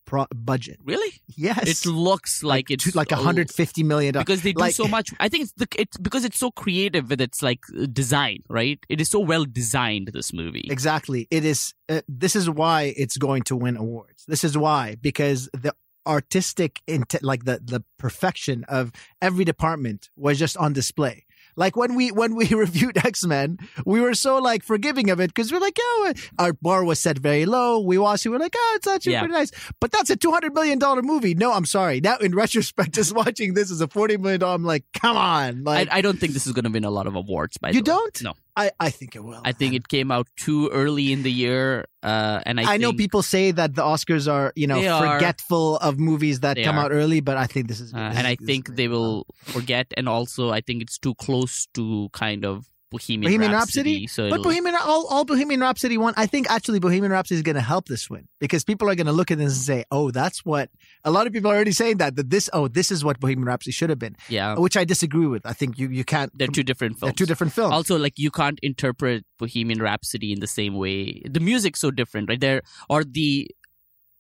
pro- 0.06 0.26
budget. 0.34 0.78
really. 0.84 1.12
Yes. 1.28 1.86
It 1.86 1.90
looks 1.90 2.44
like, 2.44 2.70
it's 2.72 2.84
two- 2.86 2.92
like 2.92 3.10
$150 3.10 3.84
million. 3.86 4.14
because 4.14 4.42
they 4.42 4.54
do 4.54 4.60
Like- 4.62 4.76
so 4.76 4.88
much. 4.88 5.10
I 5.20 5.30
think 5.30 5.44
it's 5.44 5.54
the 5.54 5.68
it's 5.78 5.98
because 5.98 6.26
it's 6.26 6.38
so 6.40 6.52
creative 6.52 7.10
with 7.10 7.22
its 7.22 7.42
like 7.44 7.60
design, 7.92 8.44
right? 8.50 8.80
It 8.90 9.00
is 9.02 9.10
so 9.10 9.20
well 9.20 9.46
designed. 9.46 10.10
This 10.14 10.34
movie, 10.34 10.68
Exactly. 10.70 11.28
It 11.32 11.46
is. 11.46 11.74
Uh, 11.88 12.02
this 12.08 12.36
is 12.36 12.50
why 12.50 12.94
it's 12.98 13.18
going 13.18 13.44
to 13.44 13.56
win 13.56 13.78
awards. 13.78 14.26
This 14.28 14.44
is 14.44 14.58
why 14.58 14.96
because 15.02 15.50
the 15.54 15.74
artistic 16.08 16.82
int- 16.88 17.22
like 17.24 17.46
the 17.46 17.60
the 17.64 17.84
perfection 17.98 18.64
of 18.68 18.92
every 19.22 19.46
department 19.46 20.10
was 20.16 20.40
just 20.40 20.58
on 20.58 20.74
display. 20.74 21.26
Like 21.60 21.76
when 21.76 21.94
we 21.94 22.12
when 22.12 22.36
we 22.36 22.48
reviewed 22.66 22.98
X 22.98 23.26
Men, 23.26 23.60
we 23.86 24.00
were 24.00 24.14
so 24.16 24.38
like 24.40 24.64
forgiving 24.64 25.10
of 25.10 25.20
it 25.20 25.28
because 25.28 25.52
we're 25.52 25.60
like, 25.60 25.78
oh, 25.80 26.08
uh, 26.10 26.44
our 26.44 26.54
bar 26.54 26.86
was 26.86 27.00
set 27.02 27.18
very 27.20 27.46
low. 27.46 27.80
We 27.82 27.98
watched 27.98 28.26
it, 28.26 28.30
we're 28.30 28.40
like, 28.40 28.56
oh, 28.58 28.74
it's 28.78 28.88
actually 28.88 29.12
Yeah. 29.14 29.20
pretty 29.20 29.34
nice. 29.34 29.52
But 29.82 29.92
that's 29.92 30.10
a 30.10 30.16
two 30.16 30.32
hundred 30.32 30.54
million 30.56 30.80
dollar 30.80 31.02
movie. 31.02 31.36
No, 31.36 31.52
I'm 31.52 31.66
sorry. 31.66 32.00
Now 32.00 32.18
in 32.18 32.34
retrospect, 32.44 32.94
just 32.94 33.14
watching 33.14 33.54
this 33.56 33.70
as 33.72 33.82
a 33.82 33.88
forty 33.90 34.16
million 34.18 34.40
dollar, 34.40 34.56
I'm 34.56 34.64
like, 34.64 34.86
come 34.94 35.18
on, 35.18 35.60
I, 35.68 35.72
like 35.84 35.90
I 35.92 36.00
don't 36.02 36.18
think 36.18 36.32
this 36.34 36.48
is 36.48 36.54
going 36.54 36.64
to 36.66 36.72
win 36.72 36.86
a 36.86 36.90
lot 36.92 37.06
of 37.08 37.16
awards. 37.16 37.58
By 37.58 37.72
you 37.72 37.82
don't. 37.82 38.24
No, 38.24 38.34
I 38.56 38.72
I 38.80 38.90
think 38.90 39.16
it 39.16 39.24
will. 39.24 39.42
I 39.46 39.52
think 39.52 39.74
it 39.74 39.88
came 39.88 40.12
out 40.12 40.28
too 40.36 40.70
early 40.70 41.12
in 41.14 41.24
the 41.24 41.32
year, 41.32 41.86
uh, 42.04 42.42
and 42.46 42.60
I, 42.60 42.74
I, 42.74 42.78
know 42.78 42.92
people 42.94 43.22
say 43.22 43.52
that 43.52 43.76
the 43.76 43.82
Oscars 43.84 44.32
are, 44.32 44.52
you 44.56 44.68
know, 44.68 44.82
They 44.82 44.88
are. 44.88 45.16
forgetful 45.18 45.78
of 45.78 46.00
movies 46.00 46.42
that 46.42 46.58
come 46.64 46.78
are. 46.78 46.86
out 46.86 46.92
early, 46.92 47.22
but 47.22 47.38
I 47.38 47.48
think 47.48 47.68
this 47.68 47.80
is, 47.80 47.94
uh, 47.94 47.98
this 48.10 48.18
and 48.18 48.28
is- 48.28 48.34
I 48.34 48.36
think 48.46 48.76
they 48.76 48.88
will 48.88 49.26
forget, 49.44 49.88
and 49.96 50.10
also 50.10 50.50
I 50.52 50.62
think 50.62 50.82
it's 50.82 50.98
too 50.98 51.16
close 51.16 51.68
to 51.76 52.10
kind 52.14 52.44
of 52.46 52.66
Bohemian, 52.92 53.30
Bohemian 53.30 53.52
Rhapsody. 53.52 54.06
Rhapsody? 54.06 54.08
So 54.08 54.30
But 54.30 54.42
Bohemian, 54.42 54.76
all, 54.76 55.06
all 55.08 55.24
Bohemian 55.24 55.60
Rhapsody 55.60 55.98
won. 55.98 56.14
I 56.18 56.26
think 56.26 56.50
actually 56.50 56.80
Bohemian 56.80 57.12
Rhapsody 57.12 57.38
is 57.38 57.44
going 57.44 57.56
to 57.56 57.62
help 57.62 57.88
this 57.88 58.10
win 58.10 58.28
because 58.40 58.64
people 58.64 58.90
are 58.90 58.96
going 58.96 59.08
to 59.08 59.14
look 59.14 59.30
at 59.30 59.38
this 59.38 59.54
and 59.54 59.62
say, 59.62 59.86
"Oh, 59.92 60.12
that's 60.12 60.44
what." 60.44 60.70
A 61.04 61.12
lot 61.12 61.28
of 61.28 61.34
people 61.34 61.52
are 61.52 61.56
already 61.56 61.72
saying 61.72 61.98
that 61.98 62.16
that 62.16 62.30
this, 62.30 62.50
oh, 62.52 62.68
this 62.68 62.92
is 62.92 63.04
what 63.04 63.20
Bohemian 63.20 63.46
Rhapsody 63.46 63.72
should 63.72 63.90
have 63.90 64.00
been, 64.00 64.16
yeah, 64.28 64.56
which 64.56 64.76
I 64.76 64.86
disagree 64.86 65.28
with. 65.28 65.46
I 65.46 65.54
think 65.54 65.78
you 65.78 65.90
you 65.90 66.04
can't. 66.04 66.32
they're 66.38 66.48
two 66.48 66.64
different 66.64 67.00
they're 67.00 67.10
films. 67.10 67.18
two 67.18 67.26
different 67.26 67.54
films. 67.54 67.74
also 67.74 67.98
like 67.98 68.14
you 68.18 68.32
can't 68.32 68.60
interpret 68.62 69.26
bohemian 69.38 69.82
rhapsody 69.82 70.34
in 70.34 70.40
the 70.40 70.48
same 70.48 70.76
way 70.76 71.22
the 71.30 71.40
music's 71.40 71.80
so 71.80 71.92
different 71.92 72.30
right 72.30 72.42
there 72.42 72.62
or 72.90 73.04
the 73.04 73.50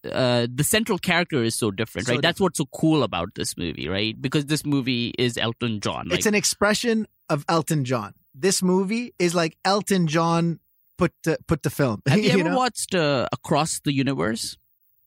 uh 0.05 0.47
the 0.53 0.63
central 0.63 0.97
character 0.97 1.43
is 1.43 1.55
so 1.55 1.71
different 1.71 2.08
So 2.08 2.13
right 2.13 2.21
that's 2.21 2.39
what's 2.39 2.58
so 2.58 2.65
cool 2.73 3.03
about 3.03 3.36
this 3.36 3.58
movie 3.58 3.89
right 3.89 4.19
because 4.19 4.45
this 4.45 4.65
movie 4.65 5.13
is 5.17 5.38
elton 5.38 5.82
john 5.82 6.08
like 6.08 6.19
it's 6.19 6.25
an 6.25 6.36
expression 6.36 7.05
of 7.29 7.45
Elton 7.47 7.86
John. 7.86 8.13
This 8.34 8.62
movie 8.62 9.13
is 9.20 9.34
like 9.36 9.58
Elton 9.65 10.08
John 10.08 10.60
put 10.98 11.12
to, 11.24 11.38
put 11.48 11.63
the 11.63 11.70
film. 11.70 12.02
have 12.08 12.20
you, 12.20 12.32
ever 12.32 12.50
know? 12.50 12.58
watched 12.58 12.94
uh, 12.96 13.28
across 13.32 13.80
the 13.80 13.94
universe 13.94 14.58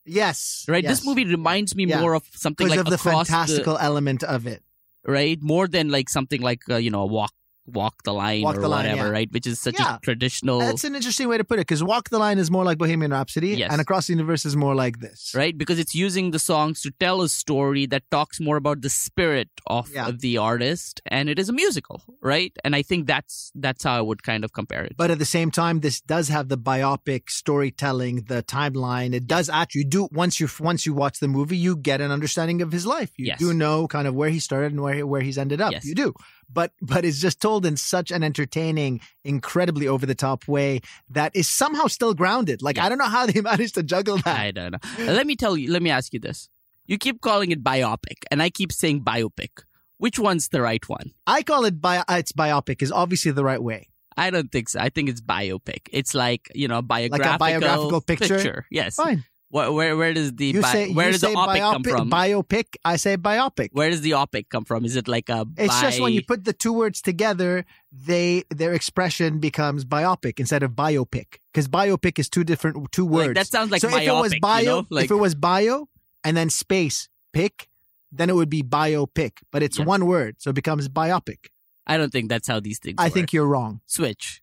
Yes. 0.05 0.65
right 0.67 0.83
yes. 0.83 0.99
this 0.99 1.05
movie 1.05 1.25
reminds 1.25 1.75
me 1.75 1.85
Yeah. 1.85 2.01
more 2.01 2.13
of 2.13 2.23
something 2.33 2.67
because 2.67 2.77
like 2.77 2.85
of 2.85 2.91
the 2.91 2.97
fantastical 2.97 3.77
element 3.77 4.21
of 4.23 4.45
it. 4.47 4.61
right 5.05 5.39
more 5.41 5.67
than 5.67 5.89
like 5.89 6.09
something 6.09 6.41
like 6.41 6.61
uh, 6.69 6.75
you 6.75 6.89
know 6.91 7.01
a 7.01 7.05
walk 7.05 7.31
walk 7.65 8.03
the 8.03 8.13
line 8.13 8.41
Walk 8.41 8.57
or 8.57 8.61
the 8.61 8.67
Line, 8.67 8.85
whatever 8.89 9.07
yeah. 9.07 9.13
right 9.13 9.31
which 9.31 9.47
is 9.47 9.59
such 9.59 9.79
Yeah. 9.79 9.95
a 9.95 9.99
traditional 9.99 10.59
That's 10.59 10.83
an 10.83 10.95
interesting 10.95 11.27
way 11.29 11.37
to 11.37 11.43
put 11.43 11.59
it 11.59 11.61
because 11.67 11.83
Walk 11.83 12.09
the 12.09 12.19
Line 12.19 12.37
is 12.37 12.51
more 12.51 12.63
like 12.65 12.77
Bohemian 12.77 13.11
Rhapsody, 13.11 13.49
Yes. 13.55 13.71
and 13.71 13.79
Across 13.79 14.07
the 14.07 14.13
Universe 14.13 14.45
is 14.45 14.55
more 14.55 14.75
like 14.75 14.99
this. 14.99 15.31
right? 15.35 15.57
Because 15.57 15.79
it's 15.79 15.95
using 15.95 16.31
the 16.31 16.39
songs 16.39 16.81
to 16.81 16.91
tell 16.99 17.21
a 17.21 17.29
story 17.29 17.85
that 17.87 18.03
talks 18.11 18.39
more 18.39 18.57
about 18.57 18.81
the 18.81 18.89
spirit 18.89 19.49
of, 19.67 19.89
Yeah. 19.93 20.07
of 20.07 20.19
the 20.21 20.37
artist, 20.37 21.01
and 21.05 21.29
it 21.29 21.39
is 21.39 21.47
a 21.49 21.53
musical, 21.53 22.03
right? 22.21 22.51
And 22.65 22.75
I 22.75 22.81
think 22.81 23.07
that's 23.07 23.51
that's 23.55 23.83
how 23.83 23.97
I 23.97 24.01
would 24.01 24.23
kind 24.23 24.43
of 24.43 24.51
compare 24.53 24.83
it. 24.83 24.93
But 24.97 25.09
at 25.11 25.19
the 25.19 25.25
same 25.25 25.49
time, 25.51 25.79
this 25.79 26.01
does 26.01 26.27
have 26.29 26.49
the 26.49 26.57
biopic 26.57 27.29
storytelling, 27.29 28.25
the 28.27 28.43
timeline. 28.43 29.13
It 29.13 29.27
does 29.27 29.49
actually 29.49 29.85
do 29.85 30.07
once 30.11 30.39
you 30.39 30.47
once 30.59 30.85
you 30.85 30.93
watch 30.93 31.19
the 31.19 31.27
movie, 31.27 31.57
you 31.57 31.75
get 31.77 32.01
an 32.01 32.11
understanding 32.11 32.61
of 32.61 32.71
his 32.71 32.85
life. 32.85 33.11
You 33.17 33.27
Yes. 33.27 33.39
do 33.39 33.53
know 33.53 33.87
kind 33.87 34.07
of 34.07 34.13
where 34.15 34.29
he 34.29 34.39
started 34.39 34.71
and 34.73 34.81
where 34.81 35.05
where 35.07 35.21
he's 35.21 35.37
ended 35.37 35.61
up. 35.61 35.71
Yes. 35.71 35.85
You 35.85 35.95
do, 35.95 36.13
but 36.51 36.71
but 36.81 37.05
it's 37.05 37.19
just 37.19 37.41
told 37.41 37.65
in 37.65 37.77
such 37.77 38.11
an 38.11 38.23
entertaining, 38.23 39.01
incredibly 39.23 39.87
over 39.87 40.05
the 40.05 40.15
top 40.15 40.47
way 40.47 40.81
that 41.09 41.35
is 41.35 41.47
somehow 41.47 41.87
still 41.87 42.13
grounded. 42.13 42.61
Like 42.61 42.77
Yeah. 42.77 42.85
I 42.85 42.89
don't 42.89 42.97
know 42.97 43.05
how 43.05 43.25
they 43.25 43.41
managed 43.51 43.75
to 43.75 43.83
juggle 43.83 44.17
that. 44.17 44.39
I 44.39 44.51
don't 44.51 44.71
know. 44.71 44.79
Let 44.99 45.27
me 45.27 45.35
tell 45.35 45.57
you. 45.57 45.71
Let 45.71 45.81
me 45.81 45.89
ask 45.89 46.13
you 46.13 46.19
this: 46.19 46.49
You 46.85 46.97
keep 46.97 47.21
calling 47.21 47.51
it 47.51 47.63
biopic, 47.63 48.23
and 48.31 48.41
I 48.41 48.49
keep 48.49 48.71
saying 48.71 49.03
biopic. 49.03 49.63
Which 49.97 50.19
one's 50.19 50.49
the 50.49 50.61
right 50.61 50.87
one? 50.89 51.11
I 51.25 51.43
call 51.43 51.65
it 51.65 51.79
bio, 51.79 52.01
uh, 52.01 52.15
it's 52.15 52.33
biopic 52.33 52.81
is 52.81 52.91
obviously 52.91 53.31
the 53.31 53.43
right 53.43 53.61
way. 53.61 53.89
I 54.17 54.29
don't 54.29 54.51
think 54.51 54.69
so. 54.69 54.79
I 54.79 54.89
think 54.89 55.09
it's 55.09 55.21
biopic. 55.21 55.87
It's 55.91 56.13
like 56.13 56.51
you 56.53 56.67
know, 56.67 56.81
biographical, 56.81 57.37
biographical 57.37 58.01
picture? 58.01 58.65
Yes. 58.69 58.95
Fine. 58.95 59.23
Where, 59.53 59.71
where 59.71 59.95
where 59.95 60.13
does 60.15 60.33
the 60.33 60.47
You 60.47 60.61
bi- 60.61 60.71
say 60.71 60.91
where 60.93 61.11
does 61.11 61.21
the 61.21 61.27
opic 61.27 61.61
come 61.61 61.83
biopic, 61.83 61.89
from? 61.91 62.09
biopic. 62.09 62.65
I 62.83 62.95
say 62.95 63.17
biopic. 63.17 63.69
where 63.73 63.91
does 63.91 64.01
the 64.01 64.15
opic 64.15 64.49
come 64.49 64.65
from? 64.65 64.83
Is 64.83 64.95
it 64.95 65.07
like 65.07 65.29
a? 65.29 65.45
It's 65.57 65.79
just 65.79 66.01
when 66.01 66.11
you 66.11 66.23
put 66.23 66.43
the 66.43 66.53
two 66.53 66.73
words 66.73 67.03
together, 67.03 67.63
they 67.91 68.45
their 68.49 68.73
expression 68.73 69.37
becomes 69.39 69.85
biopic 69.85 70.39
instead 70.39 70.63
of 70.63 70.71
biopic 70.71 71.37
because 71.53 71.67
biopic 71.67 72.17
is 72.17 72.29
two 72.29 72.43
different 72.43 72.91
two 72.91 73.05
words. 73.05 73.27
Like, 73.27 73.35
that 73.35 73.47
sounds 73.47 73.69
like 73.69 73.81
so 73.81 73.89
if 73.89 74.07
it 74.07 74.11
was 74.11 74.33
bio, 74.41 74.59
you 74.59 74.65
know? 74.65 74.87
Like 74.89 75.05
if 75.05 75.11
it 75.11 75.15
was 75.27 75.35
bio 75.35 75.87
and 76.23 76.35
then 76.35 76.49
space 76.49 77.07
pick, 77.31 77.69
then 78.11 78.31
it 78.31 78.35
would 78.35 78.49
be 78.49 78.63
biopic. 78.63 79.33
But 79.51 79.61
it's 79.61 79.77
Yes. 79.77 79.85
one 79.87 80.07
word, 80.07 80.37
so 80.39 80.49
it 80.49 80.55
becomes 80.55 80.89
biopic. 80.89 81.49
I 81.85 81.97
don't 81.97 82.11
think 82.11 82.27
that's 82.29 82.47
how 82.47 82.59
these 82.59 82.79
things. 82.79 82.95
I 82.97 83.05
work. 83.05 83.13
think 83.13 83.33
you're 83.33 83.45
wrong. 83.45 83.81
switch. 83.85 84.41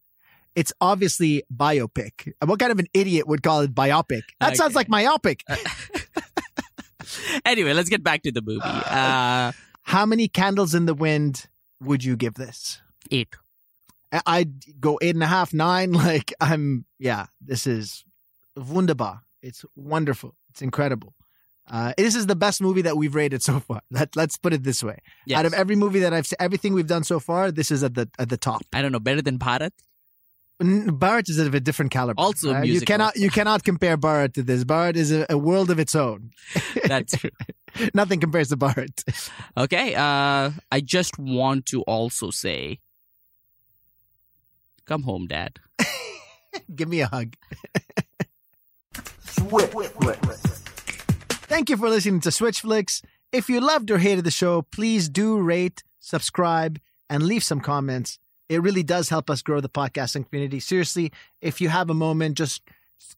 It's 0.56 0.72
obviously 0.80 1.42
biopic. 1.54 2.32
What 2.44 2.58
kind 2.58 2.72
of 2.72 2.78
an 2.78 2.86
idiot 2.92 3.26
would 3.28 3.42
call 3.42 3.60
it 3.60 3.74
biopic? 3.74 4.22
That 4.40 4.56
sounds 4.56 4.74
like 4.74 4.88
myopic. 4.88 5.44
Anyway, 7.44 7.72
let's 7.72 7.88
get 7.88 8.02
back 8.04 8.22
to 8.22 8.30
the 8.30 8.42
movie. 8.42 8.60
Uh, 8.64 9.52
How 9.82 10.06
many 10.06 10.28
candles 10.28 10.74
in 10.74 10.86
the 10.86 10.94
wind 10.94 11.46
would 11.80 12.04
you 12.04 12.16
give 12.16 12.34
this? 12.34 12.80
eight. 13.10 13.34
I- 14.12 14.22
I'd 14.26 14.80
go 14.80 14.98
eight 15.02 15.14
and 15.16 15.22
a 15.22 15.26
half, 15.26 15.52
nine. 15.52 15.92
Like 16.10 16.32
I'm, 16.40 16.84
yeah. 16.98 17.26
This 17.40 17.66
is 17.66 18.04
wunderbar. 18.56 19.22
It's 19.42 19.64
wonderful. 19.74 20.34
It's 20.50 20.62
incredible. 20.62 21.14
Uh, 21.68 21.92
this 21.96 22.14
is 22.14 22.26
the 22.26 22.36
best 22.36 22.60
movie 22.60 22.82
that 22.82 22.96
we've 22.96 23.14
rated 23.14 23.42
so 23.42 23.60
far. 23.60 23.80
Let, 23.90 24.14
let's 24.16 24.36
put 24.36 24.52
it 24.52 24.62
this 24.62 24.82
way. 24.82 24.98
Yes. 25.26 25.38
Out 25.38 25.46
of 25.46 25.54
every 25.54 25.76
movie 25.76 26.00
that 26.00 26.12
I've 26.12 26.26
seen, 26.26 26.36
everything 26.38 26.74
we've 26.74 26.86
done 26.86 27.04
so 27.04 27.18
far, 27.20 27.50
this 27.50 27.70
is 27.70 27.82
at 27.82 27.94
the 27.94 28.08
at 28.18 28.28
the 28.28 28.36
top. 28.36 28.62
I 28.72 28.82
don't 28.82 28.92
know, 28.92 28.98
better 29.00 29.22
than 29.22 29.38
Bharat? 29.38 29.70
N- 30.60 30.88
Bharat 30.98 31.28
is 31.30 31.38
of 31.38 31.54
a 31.54 31.60
different 31.60 31.90
caliber. 31.90 32.20
Also 32.20 32.54
Uh, 32.54 32.62
you 32.62 32.80
cannot 32.80 33.16
you 33.16 33.30
cannot 33.30 33.64
compare 33.64 33.96
Bharat 33.96 34.34
to 34.34 34.42
this. 34.42 34.64
Bharat 34.64 34.96
is 34.96 35.10
a, 35.10 35.26
a 35.30 35.38
world 35.38 35.70
of 35.70 35.78
its 35.78 35.94
own. 35.94 36.30
That's 36.84 37.16
true. 37.16 37.30
Nothing 37.94 38.20
compares 38.20 38.48
to 38.50 38.56
Bharat. 38.56 39.30
Okay, 39.56 39.94
uh, 39.94 40.50
I 40.70 40.80
just 40.80 41.18
want 41.18 41.66
to 41.66 41.82
also 41.82 42.30
say, 42.30 42.80
come 44.84 45.02
home, 45.04 45.26
Dad. 45.26 45.58
Give 46.74 46.88
me 46.88 47.00
a 47.00 47.06
hug. 47.06 47.36
Thank 51.48 51.70
you 51.70 51.76
for 51.76 51.88
listening 51.88 52.20
to 52.20 52.30
Switch 52.30 52.60
Flicks. 52.60 53.02
If 53.32 53.48
you 53.48 53.60
loved 53.60 53.90
or 53.90 53.98
hated 53.98 54.24
the 54.24 54.30
show, 54.30 54.62
please 54.62 55.08
do 55.08 55.38
rate, 55.40 55.82
subscribe, 56.00 56.80
and 57.08 57.22
leave 57.22 57.42
some 57.44 57.60
comments. 57.60 58.18
It 58.50 58.62
really 58.62 58.82
does 58.82 59.08
help 59.08 59.30
us 59.30 59.42
grow 59.42 59.60
the 59.60 59.68
podcasting 59.68 60.28
community. 60.28 60.58
Seriously, 60.58 61.12
if 61.40 61.60
you 61.60 61.68
have 61.68 61.88
a 61.88 61.94
moment, 61.94 62.36
just 62.36 62.62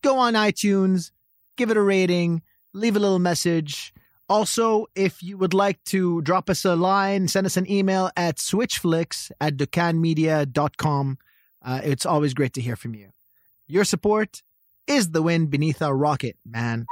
go 0.02 0.18
on 0.18 0.34
iTunes, 0.34 1.10
give 1.56 1.70
it 1.70 1.78
a 1.78 1.80
rating, 1.80 2.42
leave 2.74 2.96
a 2.96 3.00
little 3.00 3.18
message. 3.18 3.94
Also, 4.28 4.86
if 4.94 5.22
you 5.22 5.38
would 5.38 5.54
like 5.54 5.82
to 5.84 6.20
drop 6.20 6.50
us 6.50 6.66
a 6.66 6.76
line, 6.76 7.28
send 7.28 7.46
us 7.46 7.56
an 7.56 7.68
email 7.70 8.10
at 8.14 8.36
switchflicks 8.36 9.30
at 9.40 9.56
dukkanmedia.com. 9.56 11.18
Uh, 11.64 11.80
it's 11.82 12.04
always 12.04 12.34
great 12.34 12.52
to 12.52 12.60
hear 12.60 12.76
from 12.76 12.94
you. 12.94 13.08
Your 13.66 13.84
support 13.84 14.42
is 14.86 15.12
the 15.12 15.22
wind 15.22 15.50
beneath 15.50 15.80
our 15.80 15.96
rocket, 15.96 16.36
man. 16.44 16.84